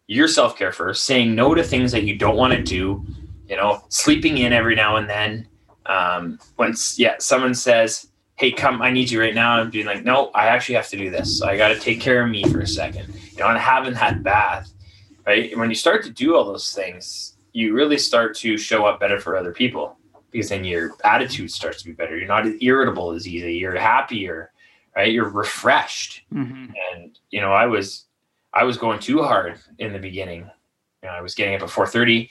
your 0.06 0.28
self-care 0.28 0.72
first, 0.72 1.04
saying 1.04 1.34
no 1.34 1.54
to 1.54 1.62
things 1.62 1.92
that 1.92 2.04
you 2.04 2.16
don't 2.16 2.36
want 2.36 2.52
to 2.52 2.62
do, 2.62 3.04
you 3.48 3.56
know, 3.56 3.84
sleeping 3.88 4.38
in 4.38 4.52
every 4.52 4.74
now 4.74 4.96
and 4.96 5.08
then, 5.08 5.48
um, 5.86 6.38
once 6.58 6.98
yeah, 6.98 7.16
someone 7.18 7.54
says, 7.54 8.08
hey, 8.36 8.50
come, 8.50 8.82
I 8.82 8.90
need 8.90 9.10
you 9.10 9.20
right 9.20 9.34
now. 9.34 9.58
I'm 9.58 9.70
being 9.70 9.86
like, 9.86 10.04
no, 10.04 10.30
I 10.34 10.46
actually 10.46 10.74
have 10.74 10.88
to 10.88 10.96
do 10.96 11.10
this. 11.10 11.38
So 11.38 11.46
I 11.46 11.56
got 11.56 11.68
to 11.68 11.78
take 11.78 12.00
care 12.00 12.24
of 12.24 12.30
me 12.30 12.42
for 12.44 12.60
a 12.60 12.66
second. 12.66 13.14
You 13.14 13.38
know, 13.38 13.48
and 13.48 13.58
having 13.58 13.94
that 13.94 14.22
bath, 14.22 14.72
right? 15.26 15.56
When 15.56 15.68
you 15.68 15.76
start 15.76 16.02
to 16.04 16.10
do 16.10 16.34
all 16.34 16.44
those 16.44 16.72
things, 16.72 17.36
you 17.52 17.72
really 17.72 17.98
start 17.98 18.34
to 18.38 18.58
show 18.58 18.86
up 18.86 18.98
better 18.98 19.20
for 19.20 19.36
other 19.36 19.52
people 19.52 19.96
because 20.34 20.48
then 20.48 20.64
your 20.64 20.96
attitude 21.04 21.48
starts 21.48 21.78
to 21.78 21.84
be 21.84 21.92
better. 21.92 22.18
You're 22.18 22.26
not 22.26 22.44
as 22.44 22.54
irritable 22.60 23.12
as 23.12 23.26
easy. 23.28 23.54
You're 23.54 23.78
happier, 23.78 24.50
right? 24.96 25.12
You're 25.12 25.28
refreshed. 25.28 26.24
Mm-hmm. 26.32 26.72
And, 26.92 27.16
you 27.30 27.40
know, 27.40 27.52
I 27.52 27.66
was, 27.66 28.06
I 28.52 28.64
was 28.64 28.76
going 28.76 28.98
too 28.98 29.22
hard 29.22 29.60
in 29.78 29.92
the 29.92 30.00
beginning. 30.00 30.50
You 31.02 31.08
know, 31.08 31.10
I 31.10 31.20
was 31.20 31.36
getting 31.36 31.54
up 31.54 31.62
at 31.62 31.70
430, 31.70 32.28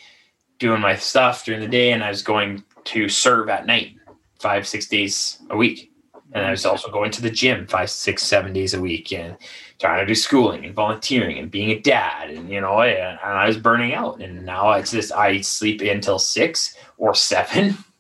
doing 0.60 0.82
my 0.82 0.98
stuff 0.98 1.46
during 1.46 1.62
the 1.62 1.68
day, 1.68 1.94
and 1.94 2.04
I 2.04 2.10
was 2.10 2.22
going 2.22 2.66
to 2.84 3.08
serve 3.08 3.48
at 3.48 3.66
night, 3.66 3.96
five, 4.38 4.68
six 4.68 4.90
days 4.90 5.42
a 5.50 5.56
week 5.56 5.94
and 6.34 6.46
I 6.46 6.52
was 6.52 6.66
also 6.66 6.90
going 6.90 7.12
to 7.12 7.22
the 7.22 7.30
gym 7.30 7.68
five, 7.68 7.90
six, 7.90 8.24
seven 8.24 8.54
days 8.54 8.74
a 8.74 8.82
week 8.82 9.14
and 9.14 9.38
trying 9.80 10.00
to 10.00 10.06
do 10.06 10.16
schooling 10.16 10.66
and 10.66 10.74
volunteering 10.74 11.38
and 11.38 11.52
being 11.52 11.70
a 11.70 11.80
dad. 11.80 12.32
And, 12.32 12.50
you 12.50 12.60
know, 12.60 12.82
and 12.82 13.20
I 13.22 13.48
was 13.48 13.58
burning 13.58 13.94
out. 13.94 14.20
And 14.20 14.44
now 14.46 14.72
it's 14.72 14.92
just, 14.92 15.12
I 15.12 15.42
sleep 15.42 15.82
until 15.82 16.18
six 16.18 16.76
or 16.98 17.14
seven, 17.14 17.78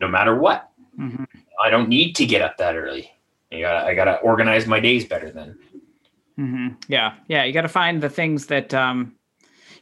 no 0.00 0.08
matter 0.08 0.34
what. 0.34 0.70
Mm-hmm. 0.98 1.24
I 1.62 1.70
don't 1.70 1.88
need 1.88 2.14
to 2.16 2.26
get 2.26 2.42
up 2.42 2.56
that 2.58 2.76
early. 2.76 3.10
You 3.50 3.60
gotta, 3.60 3.86
I 3.86 3.94
got 3.94 4.04
to 4.06 4.16
organize 4.18 4.66
my 4.66 4.80
days 4.80 5.04
better 5.04 5.30
then. 5.30 5.58
Mm-hmm. 6.38 6.68
Yeah. 6.88 7.14
Yeah. 7.28 7.44
You 7.44 7.52
got 7.52 7.62
to 7.62 7.68
find 7.68 8.02
the 8.02 8.08
things 8.08 8.46
that, 8.46 8.74
um, 8.74 9.14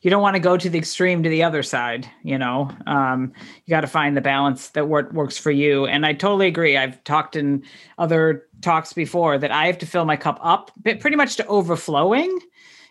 you 0.03 0.11
don't 0.11 0.21
want 0.21 0.35
to 0.35 0.41
go 0.41 0.57
to 0.57 0.69
the 0.69 0.79
extreme 0.79 1.23
to 1.23 1.29
the 1.29 1.43
other 1.43 1.63
side 1.63 2.09
you 2.23 2.37
know 2.37 2.71
um, 2.87 3.33
you 3.65 3.71
got 3.71 3.81
to 3.81 3.87
find 3.87 4.17
the 4.17 4.21
balance 4.21 4.71
that 4.71 4.89
work, 4.89 5.13
works 5.13 5.39
for 5.39 5.51
you 5.51 5.87
and 5.87 6.05
i 6.05 6.13
totally 6.13 6.49
agree 6.49 6.77
i've 6.77 7.03
talked 7.05 7.37
in 7.37 7.63
other 7.99 8.47
talks 8.61 8.93
before 8.93 9.39
that 9.39 9.51
i 9.51 9.67
have 9.67 9.79
to 9.79 9.87
fill 9.87 10.05
my 10.05 10.17
cup 10.17 10.39
up 10.43 10.71
but 10.83 11.01
pretty 11.01 11.17
much 11.17 11.37
to 11.37 11.47
overflowing 11.47 12.37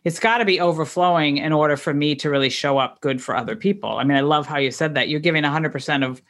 it's 0.04 0.20
got 0.20 0.40
to 0.40 0.46
be 0.46 0.60
overflowing 0.60 1.38
in 1.38 1.54
order 1.54 1.78
for 1.78 1.94
me 1.94 2.16
to 2.16 2.30
really 2.30 2.50
show 2.50 2.78
up 2.78 3.00
good 3.02 3.22
for 3.22 3.36
other 3.36 3.56
people 3.56 3.98
i 3.98 4.04
mean 4.04 4.18
i 4.18 4.22
love 4.22 4.48
how 4.48 4.58
you 4.58 4.72
said 4.72 4.96
that 4.96 5.10
you're 5.10 5.20
giving 5.20 5.44
100% 5.44 6.06
of 6.06 6.22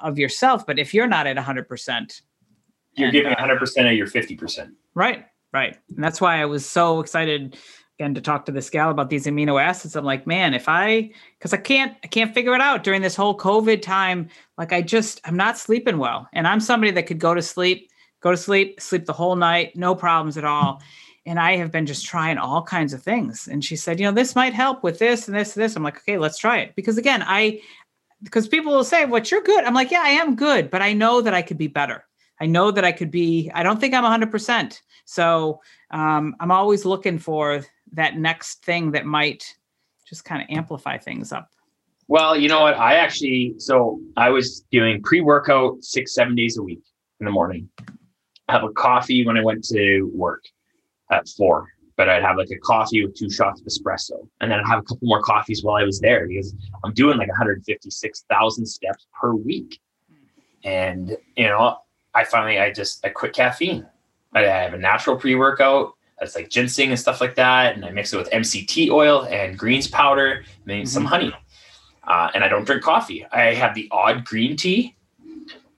of 0.00 0.18
yourself 0.18 0.66
but 0.66 0.78
if 0.78 0.92
you're 0.94 1.06
not 1.06 1.26
at 1.26 1.36
100% 1.36 2.22
you're 2.94 3.08
and, 3.08 3.12
giving 3.12 3.32
100% 3.32 3.60
uh, 3.60 3.88
of 3.88 3.92
your 3.92 4.06
50% 4.06 4.72
right 4.94 5.24
right. 5.52 5.76
And 5.94 6.04
that's 6.04 6.20
why 6.20 6.40
i 6.40 6.44
was 6.44 6.66
so 6.66 7.00
excited 7.00 7.56
again 7.98 8.14
to 8.14 8.20
talk 8.20 8.44
to 8.46 8.52
this 8.52 8.70
gal 8.70 8.90
about 8.90 9.10
these 9.10 9.26
amino 9.26 9.60
acids. 9.60 9.96
I'm 9.96 10.04
like 10.04 10.26
man 10.26 10.54
if 10.54 10.68
i 10.68 11.10
because 11.38 11.52
i 11.52 11.56
can't 11.56 11.96
i 12.04 12.06
can't 12.06 12.32
figure 12.32 12.54
it 12.54 12.60
out 12.60 12.84
during 12.84 13.02
this 13.02 13.16
whole 13.16 13.36
covid 13.36 13.82
time. 13.82 14.28
Like 14.56 14.72
i 14.72 14.82
just 14.82 15.20
i'm 15.24 15.36
not 15.36 15.58
sleeping 15.58 15.98
well. 15.98 16.28
And 16.32 16.46
i'm 16.46 16.60
somebody 16.60 16.92
that 16.92 17.06
could 17.06 17.18
go 17.18 17.34
to 17.34 17.42
sleep 17.42 17.90
go 18.20 18.30
to 18.30 18.36
sleep 18.36 18.80
sleep 18.80 19.06
the 19.06 19.12
whole 19.12 19.36
night 19.36 19.74
no 19.74 19.94
problems 19.94 20.38
at 20.38 20.44
all. 20.44 20.80
And 21.26 21.40
i 21.40 21.56
have 21.56 21.72
been 21.72 21.86
just 21.86 22.06
trying 22.06 22.38
all 22.38 22.62
kinds 22.62 22.92
of 22.92 23.02
things. 23.02 23.48
And 23.48 23.64
she 23.64 23.74
said 23.74 23.98
you 23.98 24.06
know 24.06 24.12
this 24.12 24.36
might 24.36 24.54
help 24.54 24.84
with 24.84 25.00
this 25.00 25.26
and 25.26 25.36
this 25.36 25.56
and 25.56 25.64
this. 25.64 25.74
I'm 25.74 25.82
like 25.82 25.98
okay 25.98 26.18
let's 26.18 26.38
try 26.38 26.58
it. 26.58 26.76
Because 26.76 26.98
again 26.98 27.24
i 27.26 27.60
because 28.22 28.48
people 28.48 28.72
will 28.72 28.84
say 28.84 29.04
what 29.04 29.30
you're 29.30 29.42
good 29.42 29.64
i'm 29.64 29.74
like 29.74 29.90
yeah 29.90 30.02
i 30.02 30.10
am 30.10 30.34
good 30.34 30.70
but 30.70 30.82
i 30.82 30.92
know 30.92 31.20
that 31.20 31.34
i 31.34 31.42
could 31.42 31.58
be 31.58 31.68
better 31.68 32.04
i 32.40 32.46
know 32.46 32.70
that 32.70 32.84
i 32.84 32.92
could 32.92 33.10
be 33.10 33.50
i 33.54 33.62
don't 33.62 33.80
think 33.80 33.94
i'm 33.94 34.04
100% 34.04 34.80
so 35.04 35.60
um, 35.90 36.36
i'm 36.40 36.50
always 36.50 36.84
looking 36.84 37.18
for 37.18 37.62
that 37.92 38.16
next 38.16 38.64
thing 38.64 38.90
that 38.92 39.06
might 39.06 39.56
just 40.08 40.24
kind 40.24 40.42
of 40.42 40.48
amplify 40.50 40.98
things 40.98 41.32
up? 41.32 41.50
Well, 42.08 42.36
you 42.36 42.48
know 42.48 42.62
what? 42.62 42.78
I 42.78 42.94
actually, 42.94 43.54
so 43.58 44.00
I 44.16 44.30
was 44.30 44.64
doing 44.72 45.02
pre 45.02 45.20
workout 45.20 45.84
six, 45.84 46.14
seven 46.14 46.34
days 46.34 46.56
a 46.56 46.62
week 46.62 46.82
in 47.20 47.26
the 47.26 47.30
morning. 47.30 47.68
I 48.48 48.52
have 48.52 48.64
a 48.64 48.72
coffee 48.72 49.26
when 49.26 49.36
I 49.36 49.44
went 49.44 49.64
to 49.64 50.10
work 50.14 50.42
at 51.10 51.28
four, 51.28 51.68
but 51.98 52.08
I'd 52.08 52.22
have 52.22 52.36
like 52.36 52.50
a 52.52 52.58
coffee 52.60 53.04
with 53.04 53.16
two 53.16 53.28
shots 53.28 53.60
of 53.60 53.66
espresso. 53.66 54.26
And 54.40 54.50
then 54.50 54.60
I'd 54.60 54.68
have 54.68 54.78
a 54.78 54.82
couple 54.82 55.08
more 55.08 55.20
coffees 55.20 55.64
while 55.64 55.74
I 55.74 55.84
was 55.84 55.98
there 55.98 56.28
because 56.28 56.54
I'm 56.84 56.94
doing 56.94 57.18
like 57.18 57.26
156,000 57.26 58.64
steps 58.64 59.08
per 59.20 59.34
week. 59.34 59.80
And, 60.62 61.16
you 61.36 61.46
know, 61.48 61.78
I 62.14 62.22
finally, 62.22 62.60
I 62.60 62.72
just, 62.72 63.04
I 63.04 63.08
quit 63.08 63.34
caffeine. 63.34 63.84
I 64.32 64.42
have 64.42 64.74
a 64.74 64.78
natural 64.78 65.16
pre 65.16 65.34
workout 65.34 65.94
that's 66.20 66.36
like 66.36 66.50
ginseng 66.50 66.90
and 66.90 66.98
stuff 66.98 67.20
like 67.20 67.34
that. 67.34 67.74
And 67.74 67.84
I 67.84 67.90
mix 67.90 68.12
it 68.12 68.16
with 68.16 68.30
MCT 68.30 68.90
oil 68.90 69.24
and 69.24 69.58
greens 69.58 69.88
powder, 69.88 70.44
and 70.66 70.70
mm-hmm. 70.70 70.84
some 70.86 71.04
honey. 71.04 71.34
Uh, 72.04 72.30
and 72.32 72.44
I 72.44 72.48
don't 72.48 72.64
drink 72.64 72.82
coffee. 72.82 73.26
I 73.32 73.54
have 73.54 73.74
the 73.74 73.88
odd 73.90 74.24
green 74.24 74.56
tea, 74.56 74.94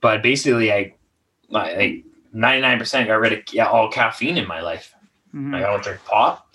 but 0.03 0.23
basically, 0.23 0.71
I 0.71 0.95
like 1.49 2.05
99% 2.35 3.07
got 3.07 3.15
rid 3.15 3.33
of 3.33 3.67
all 3.67 3.91
caffeine 3.91 4.37
in 4.37 4.47
my 4.47 4.61
life. 4.61 4.95
Mm-hmm. 5.35 5.55
I 5.55 5.61
don't 5.61 5.83
drink 5.83 6.01
pop, 6.05 6.55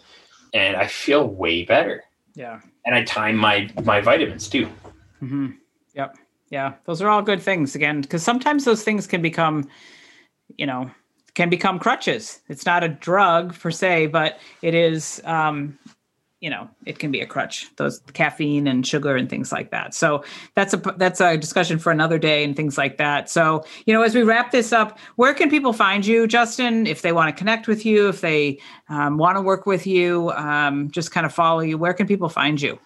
and 0.54 0.76
I 0.76 0.88
feel 0.88 1.28
way 1.28 1.64
better. 1.64 2.04
Yeah. 2.36 2.60
And 2.86 2.94
I 2.94 3.04
time 3.04 3.36
my 3.36 3.70
my 3.84 4.02
vitamins 4.02 4.48
too. 4.50 4.68
Mm-hmm. 5.22 5.52
Yep. 5.94 6.18
Yeah. 6.50 6.74
Those 6.86 7.02
are 7.02 7.10
all 7.10 7.22
good 7.22 7.42
things 7.42 7.76
again, 7.76 8.02
because 8.02 8.22
sometimes 8.22 8.66
those 8.66 8.84
things 8.84 9.08
can 9.08 9.22
become, 9.22 9.70
you 10.58 10.66
know, 10.66 10.92
can 11.34 11.50
become 11.50 11.80
crutches. 11.80 12.42
It's 12.50 12.66
not 12.66 12.84
a 12.84 12.90
drug 12.90 13.58
per 13.58 13.72
se, 13.72 14.08
but 14.08 14.40
it 14.62 14.74
is 14.74 15.22
um, 15.26 15.80
you 16.46 16.52
know 16.52 16.70
it 16.86 17.00
can 17.00 17.10
be 17.10 17.22
a 17.22 17.26
crutch 17.26 17.76
those 17.78 18.02
caffeine 18.14 18.68
and 18.68 18.86
sugar 18.86 19.16
and 19.16 19.32
things 19.32 19.52
like 19.52 19.72
that. 19.72 19.96
So 19.96 20.24
that's 20.54 20.76
a 20.76 20.78
that's 20.98 21.20
a 21.20 21.38
discussion 21.38 21.80
for 21.80 21.92
another 21.92 22.20
day 22.20 22.44
and 22.44 22.56
things 22.56 22.78
like 22.78 22.98
that. 22.98 23.32
So 23.32 23.66
you 23.88 23.96
know 23.96 24.04
as 24.04 24.14
we 24.14 24.22
wrap 24.22 24.52
this 24.52 24.72
up 24.72 25.00
where 25.16 25.34
can 25.34 25.50
people 25.50 25.74
find 25.74 26.06
you 26.06 26.28
justin 26.28 26.86
if 26.86 27.02
they 27.02 27.14
want 27.14 27.36
to 27.36 27.40
connect 27.40 27.68
with 27.68 27.84
you 27.84 28.10
if 28.10 28.22
they 28.22 28.60
um, 28.90 29.18
want 29.18 29.38
to 29.38 29.42
work 29.42 29.66
with 29.66 29.88
you 29.88 30.30
um, 30.36 30.92
just 30.92 31.10
kind 31.10 31.26
of 31.26 31.34
follow 31.34 31.62
you 31.62 31.80
where 31.80 31.96
can 31.96 32.06
people 32.06 32.30
find 32.30 32.62
you? 32.62 32.78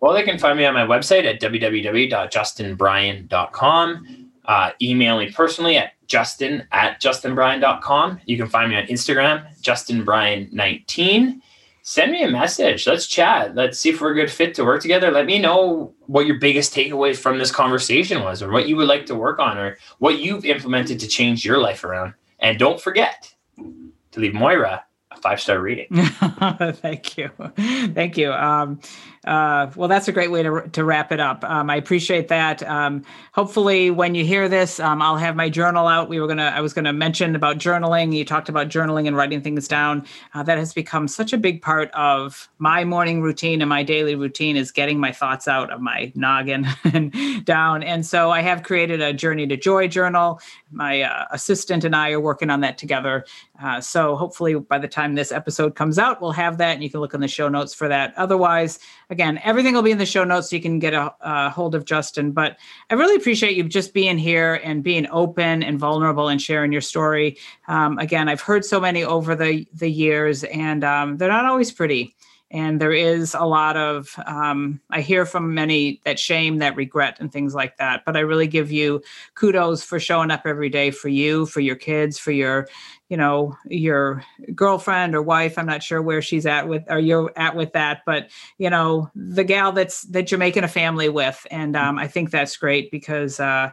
Well 0.00 0.12
they 0.12 0.24
can 0.24 0.36
find 0.36 0.58
me 0.58 0.64
on 0.64 0.74
my 0.74 0.84
website 0.84 1.24
at 1.24 1.40
www.justinbryan.com 1.40 4.26
uh, 4.44 4.70
email 4.82 5.18
me 5.18 5.30
personally 5.30 5.76
at 5.76 5.92
justin 6.08 6.66
at 6.72 7.00
justinbryan.com 7.00 8.18
you 8.26 8.36
can 8.36 8.48
find 8.48 8.70
me 8.70 8.76
on 8.76 8.84
instagram 8.86 9.46
justinbryan19 9.62 11.42
send 11.88 12.12
me 12.12 12.22
a 12.22 12.30
message. 12.30 12.86
Let's 12.86 13.06
chat. 13.06 13.54
Let's 13.54 13.80
see 13.80 13.88
if 13.88 14.02
we're 14.02 14.10
a 14.10 14.14
good 14.14 14.30
fit 14.30 14.54
to 14.56 14.62
work 14.62 14.82
together. 14.82 15.10
Let 15.10 15.24
me 15.24 15.38
know 15.38 15.94
what 16.00 16.26
your 16.26 16.38
biggest 16.38 16.74
takeaway 16.74 17.16
from 17.16 17.38
this 17.38 17.50
conversation 17.50 18.22
was, 18.22 18.42
or 18.42 18.50
what 18.50 18.68
you 18.68 18.76
would 18.76 18.88
like 18.88 19.06
to 19.06 19.14
work 19.14 19.38
on, 19.38 19.56
or 19.56 19.78
what 19.96 20.18
you've 20.18 20.44
implemented 20.44 21.00
to 21.00 21.08
change 21.08 21.46
your 21.46 21.58
life 21.58 21.84
around. 21.84 22.12
And 22.40 22.58
don't 22.58 22.78
forget 22.78 23.32
to 23.56 24.20
leave 24.20 24.34
Moira 24.34 24.84
five 25.22 25.40
star 25.40 25.60
reading. 25.60 25.88
Thank 25.96 27.16
you. 27.16 27.30
Thank 27.56 28.16
you. 28.16 28.32
Um, 28.32 28.80
uh, 29.24 29.70
well, 29.76 29.88
that's 29.88 30.08
a 30.08 30.12
great 30.12 30.30
way 30.30 30.42
to, 30.42 30.68
to 30.72 30.84
wrap 30.84 31.12
it 31.12 31.20
up. 31.20 31.44
Um, 31.44 31.68
I 31.68 31.76
appreciate 31.76 32.28
that. 32.28 32.62
Um, 32.62 33.04
hopefully, 33.32 33.90
when 33.90 34.14
you 34.14 34.24
hear 34.24 34.48
this, 34.48 34.80
um, 34.80 35.02
I'll 35.02 35.16
have 35.16 35.36
my 35.36 35.50
journal 35.50 35.86
out. 35.86 36.08
We 36.08 36.20
were 36.20 36.26
gonna, 36.26 36.52
I 36.54 36.60
was 36.60 36.72
gonna 36.72 36.92
mention 36.92 37.36
about 37.36 37.58
journaling. 37.58 38.14
You 38.14 38.24
talked 38.24 38.48
about 38.48 38.68
journaling 38.68 39.06
and 39.06 39.16
writing 39.16 39.42
things 39.42 39.68
down. 39.68 40.06
Uh, 40.34 40.42
that 40.44 40.56
has 40.56 40.72
become 40.72 41.08
such 41.08 41.32
a 41.32 41.36
big 41.38 41.60
part 41.60 41.90
of 41.92 42.48
my 42.58 42.84
morning 42.84 43.20
routine 43.20 43.60
and 43.60 43.68
my 43.68 43.82
daily 43.82 44.14
routine 44.14 44.56
is 44.56 44.70
getting 44.70 44.98
my 44.98 45.12
thoughts 45.12 45.46
out 45.46 45.70
of 45.70 45.80
my 45.80 46.12
noggin 46.14 46.66
and 46.84 47.44
down. 47.44 47.82
And 47.82 48.06
so 48.06 48.30
I 48.30 48.40
have 48.40 48.62
created 48.62 49.02
a 49.02 49.12
Journey 49.12 49.46
to 49.48 49.56
Joy 49.56 49.88
journal. 49.88 50.40
My 50.70 51.02
uh, 51.02 51.26
assistant 51.32 51.84
and 51.84 51.94
I 51.94 52.12
are 52.12 52.20
working 52.20 52.50
on 52.50 52.60
that 52.60 52.78
together. 52.78 53.24
Uh, 53.62 53.80
so 53.80 54.16
hopefully, 54.16 54.54
by 54.54 54.78
the 54.78 54.88
time 54.88 55.14
this 55.14 55.32
episode 55.32 55.74
comes 55.74 55.98
out, 55.98 56.20
we'll 56.20 56.32
have 56.32 56.58
that, 56.58 56.74
and 56.74 56.82
you 56.82 56.90
can 56.90 57.00
look 57.00 57.14
in 57.14 57.20
the 57.20 57.28
show 57.28 57.48
notes 57.48 57.74
for 57.74 57.88
that. 57.88 58.14
Otherwise 58.16 58.78
again, 59.10 59.40
everything 59.42 59.74
will 59.74 59.82
be 59.82 59.90
in 59.90 59.98
the 59.98 60.06
show 60.06 60.24
notes 60.24 60.50
so 60.50 60.56
you 60.56 60.62
can 60.62 60.78
get 60.78 60.94
a, 60.94 61.12
a, 61.20 61.50
hold 61.50 61.74
of 61.74 61.84
Justin. 61.84 62.32
But 62.32 62.58
I 62.90 62.94
really 62.94 63.16
appreciate 63.16 63.56
you 63.56 63.64
just 63.64 63.94
being 63.94 64.18
here 64.18 64.60
and 64.64 64.82
being 64.82 65.06
open 65.10 65.62
and 65.62 65.78
vulnerable 65.78 66.28
and 66.28 66.40
sharing 66.40 66.72
your 66.72 66.80
story. 66.80 67.36
Um, 67.68 67.98
again, 67.98 68.28
I've 68.28 68.40
heard 68.40 68.64
so 68.64 68.80
many 68.80 69.04
over 69.04 69.34
the 69.34 69.66
the 69.72 69.90
years, 69.90 70.44
and 70.44 70.84
um, 70.84 71.16
they're 71.16 71.28
not 71.28 71.46
always 71.46 71.72
pretty. 71.72 72.14
And 72.50 72.80
there 72.80 72.92
is 72.92 73.34
a 73.34 73.44
lot 73.44 73.76
of, 73.76 74.14
um, 74.24 74.80
I 74.90 75.02
hear 75.02 75.26
from 75.26 75.52
many 75.52 76.00
that 76.04 76.18
shame, 76.18 76.58
that 76.58 76.76
regret, 76.76 77.18
and 77.20 77.30
things 77.30 77.54
like 77.54 77.76
that. 77.76 78.04
But 78.06 78.16
I 78.16 78.20
really 78.20 78.46
give 78.46 78.72
you 78.72 79.02
kudos 79.34 79.82
for 79.82 80.00
showing 80.00 80.30
up 80.30 80.42
every 80.46 80.70
day 80.70 80.90
for 80.90 81.08
you, 81.08 81.44
for 81.44 81.60
your 81.60 81.76
kids, 81.76 82.18
for 82.18 82.32
your 82.32 82.66
you 83.08 83.16
know 83.16 83.56
your 83.66 84.22
girlfriend 84.54 85.14
or 85.14 85.22
wife. 85.22 85.58
I'm 85.58 85.66
not 85.66 85.82
sure 85.82 86.02
where 86.02 86.22
she's 86.22 86.46
at 86.46 86.68
with 86.68 86.84
or 86.88 86.98
you're 86.98 87.32
at 87.36 87.56
with 87.56 87.72
that. 87.72 88.02
But 88.06 88.28
you 88.58 88.70
know 88.70 89.10
the 89.14 89.44
gal 89.44 89.72
that's 89.72 90.02
that 90.02 90.30
you're 90.30 90.38
making 90.38 90.64
a 90.64 90.68
family 90.68 91.08
with. 91.08 91.46
And 91.50 91.76
um, 91.76 91.98
i 91.98 92.06
think 92.06 92.30
that's 92.30 92.56
great 92.56 92.90
because 92.90 93.40
uh, 93.40 93.72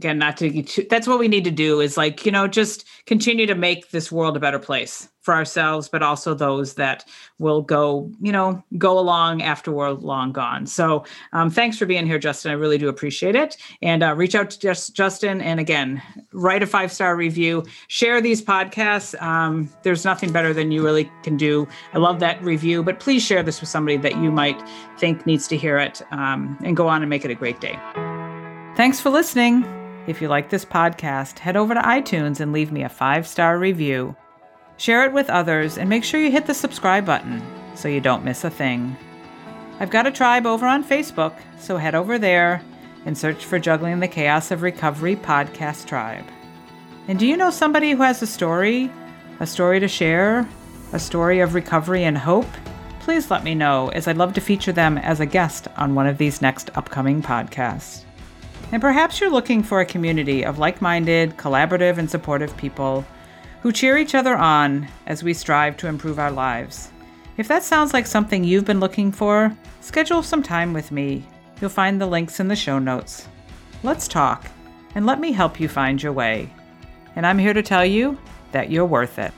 again 0.00 0.16
not 0.16 0.38
to 0.38 0.48
get 0.48 0.66
too, 0.66 0.86
that's 0.88 1.06
what 1.06 1.18
we 1.18 1.28
need 1.28 1.44
to 1.44 1.50
do 1.50 1.80
is 1.80 1.98
like 1.98 2.24
you 2.24 2.32
know 2.32 2.48
just 2.48 2.86
continue 3.04 3.46
to 3.46 3.54
make 3.54 3.90
this 3.90 4.10
world 4.10 4.34
a 4.34 4.40
better 4.40 4.58
place 4.58 5.08
for 5.20 5.34
ourselves 5.34 5.90
but 5.90 6.02
also 6.02 6.32
those 6.32 6.74
that 6.74 7.04
will 7.38 7.60
go 7.60 8.10
you 8.22 8.32
know 8.32 8.62
go 8.78 8.98
along 8.98 9.42
after 9.42 9.70
we're 9.70 9.90
long 9.90 10.32
gone. 10.32 10.66
So 10.66 11.04
um, 11.34 11.50
thanks 11.50 11.76
for 11.76 11.84
being 11.84 12.06
here 12.06 12.18
justin. 12.18 12.50
I 12.50 12.54
really 12.54 12.78
do 12.78 12.88
appreciate 12.88 13.36
it. 13.36 13.58
And 13.82 14.02
uh, 14.02 14.14
reach 14.14 14.34
out 14.34 14.48
to 14.50 14.58
just 14.58 14.96
justin. 14.96 15.42
And 15.42 15.60
again 15.60 16.02
write 16.32 16.62
a 16.62 16.66
five 16.66 16.90
star 16.90 17.14
review 17.14 17.62
share 17.88 18.22
these 18.22 18.40
podcasts. 18.40 19.20
Um, 19.20 19.70
there's 19.82 20.06
nothing 20.06 20.32
better 20.32 20.54
than 20.54 20.72
you 20.72 20.82
really 20.82 21.10
can 21.22 21.36
do. 21.36 21.68
I 21.92 21.98
love 21.98 22.20
that 22.20 22.42
review 22.42 22.82
but 22.82 23.00
please 23.00 23.22
share 23.22 23.42
this 23.42 23.60
with 23.60 23.68
somebody 23.68 23.98
that 23.98 24.16
you 24.16 24.32
might 24.32 24.60
think 24.98 25.26
needs 25.26 25.46
to 25.48 25.58
hear 25.58 25.76
it 25.76 26.00
um, 26.10 26.56
and 26.64 26.74
go 26.74 26.88
on 26.88 27.02
and 27.02 27.10
make 27.10 27.26
it 27.26 27.30
a 27.30 27.34
great 27.34 27.60
day. 27.60 27.78
Thanks 28.76 28.98
for 28.98 29.10
listening 29.10 29.79
if 30.06 30.20
you 30.20 30.28
like 30.28 30.50
this 30.50 30.64
podcast, 30.64 31.38
head 31.38 31.56
over 31.56 31.74
to 31.74 31.80
iTunes 31.80 32.40
and 32.40 32.52
leave 32.52 32.72
me 32.72 32.82
a 32.82 32.88
five 32.88 33.26
star 33.26 33.58
review. 33.58 34.16
Share 34.76 35.04
it 35.04 35.12
with 35.12 35.28
others 35.28 35.76
and 35.78 35.88
make 35.88 36.04
sure 36.04 36.20
you 36.20 36.30
hit 36.30 36.46
the 36.46 36.54
subscribe 36.54 37.04
button 37.04 37.42
so 37.74 37.88
you 37.88 38.00
don't 38.00 38.24
miss 38.24 38.44
a 38.44 38.50
thing. 38.50 38.96
I've 39.78 39.90
got 39.90 40.06
a 40.06 40.10
tribe 40.10 40.46
over 40.46 40.66
on 40.66 40.84
Facebook, 40.84 41.34
so 41.58 41.76
head 41.76 41.94
over 41.94 42.18
there 42.18 42.62
and 43.06 43.16
search 43.16 43.44
for 43.44 43.58
Juggling 43.58 44.00
the 44.00 44.08
Chaos 44.08 44.50
of 44.50 44.62
Recovery 44.62 45.16
Podcast 45.16 45.86
Tribe. 45.86 46.24
And 47.08 47.18
do 47.18 47.26
you 47.26 47.36
know 47.36 47.50
somebody 47.50 47.92
who 47.92 48.02
has 48.02 48.22
a 48.22 48.26
story? 48.26 48.90
A 49.40 49.46
story 49.46 49.80
to 49.80 49.88
share? 49.88 50.48
A 50.92 50.98
story 50.98 51.40
of 51.40 51.54
recovery 51.54 52.04
and 52.04 52.18
hope? 52.18 52.48
Please 53.00 53.30
let 53.30 53.42
me 53.42 53.54
know, 53.54 53.88
as 53.88 54.06
I'd 54.06 54.18
love 54.18 54.34
to 54.34 54.40
feature 54.40 54.72
them 54.72 54.98
as 54.98 55.20
a 55.20 55.26
guest 55.26 55.66
on 55.76 55.94
one 55.94 56.06
of 56.06 56.18
these 56.18 56.42
next 56.42 56.70
upcoming 56.74 57.22
podcasts. 57.22 58.04
And 58.72 58.80
perhaps 58.80 59.20
you're 59.20 59.30
looking 59.30 59.62
for 59.62 59.80
a 59.80 59.86
community 59.86 60.44
of 60.44 60.58
like 60.58 60.80
minded, 60.80 61.36
collaborative, 61.36 61.98
and 61.98 62.08
supportive 62.08 62.56
people 62.56 63.04
who 63.62 63.72
cheer 63.72 63.98
each 63.98 64.14
other 64.14 64.36
on 64.36 64.88
as 65.06 65.22
we 65.22 65.34
strive 65.34 65.76
to 65.78 65.88
improve 65.88 66.18
our 66.18 66.30
lives. 66.30 66.90
If 67.36 67.48
that 67.48 67.62
sounds 67.62 67.92
like 67.92 68.06
something 68.06 68.44
you've 68.44 68.64
been 68.64 68.80
looking 68.80 69.12
for, 69.12 69.56
schedule 69.80 70.22
some 70.22 70.42
time 70.42 70.72
with 70.72 70.92
me. 70.92 71.24
You'll 71.60 71.70
find 71.70 72.00
the 72.00 72.06
links 72.06 72.38
in 72.38 72.48
the 72.48 72.56
show 72.56 72.78
notes. 72.78 73.28
Let's 73.82 74.08
talk, 74.08 74.46
and 74.94 75.04
let 75.04 75.20
me 75.20 75.32
help 75.32 75.58
you 75.58 75.68
find 75.68 76.02
your 76.02 76.12
way. 76.12 76.52
And 77.16 77.26
I'm 77.26 77.38
here 77.38 77.54
to 77.54 77.62
tell 77.62 77.84
you 77.84 78.18
that 78.52 78.70
you're 78.70 78.86
worth 78.86 79.18
it. 79.18 79.32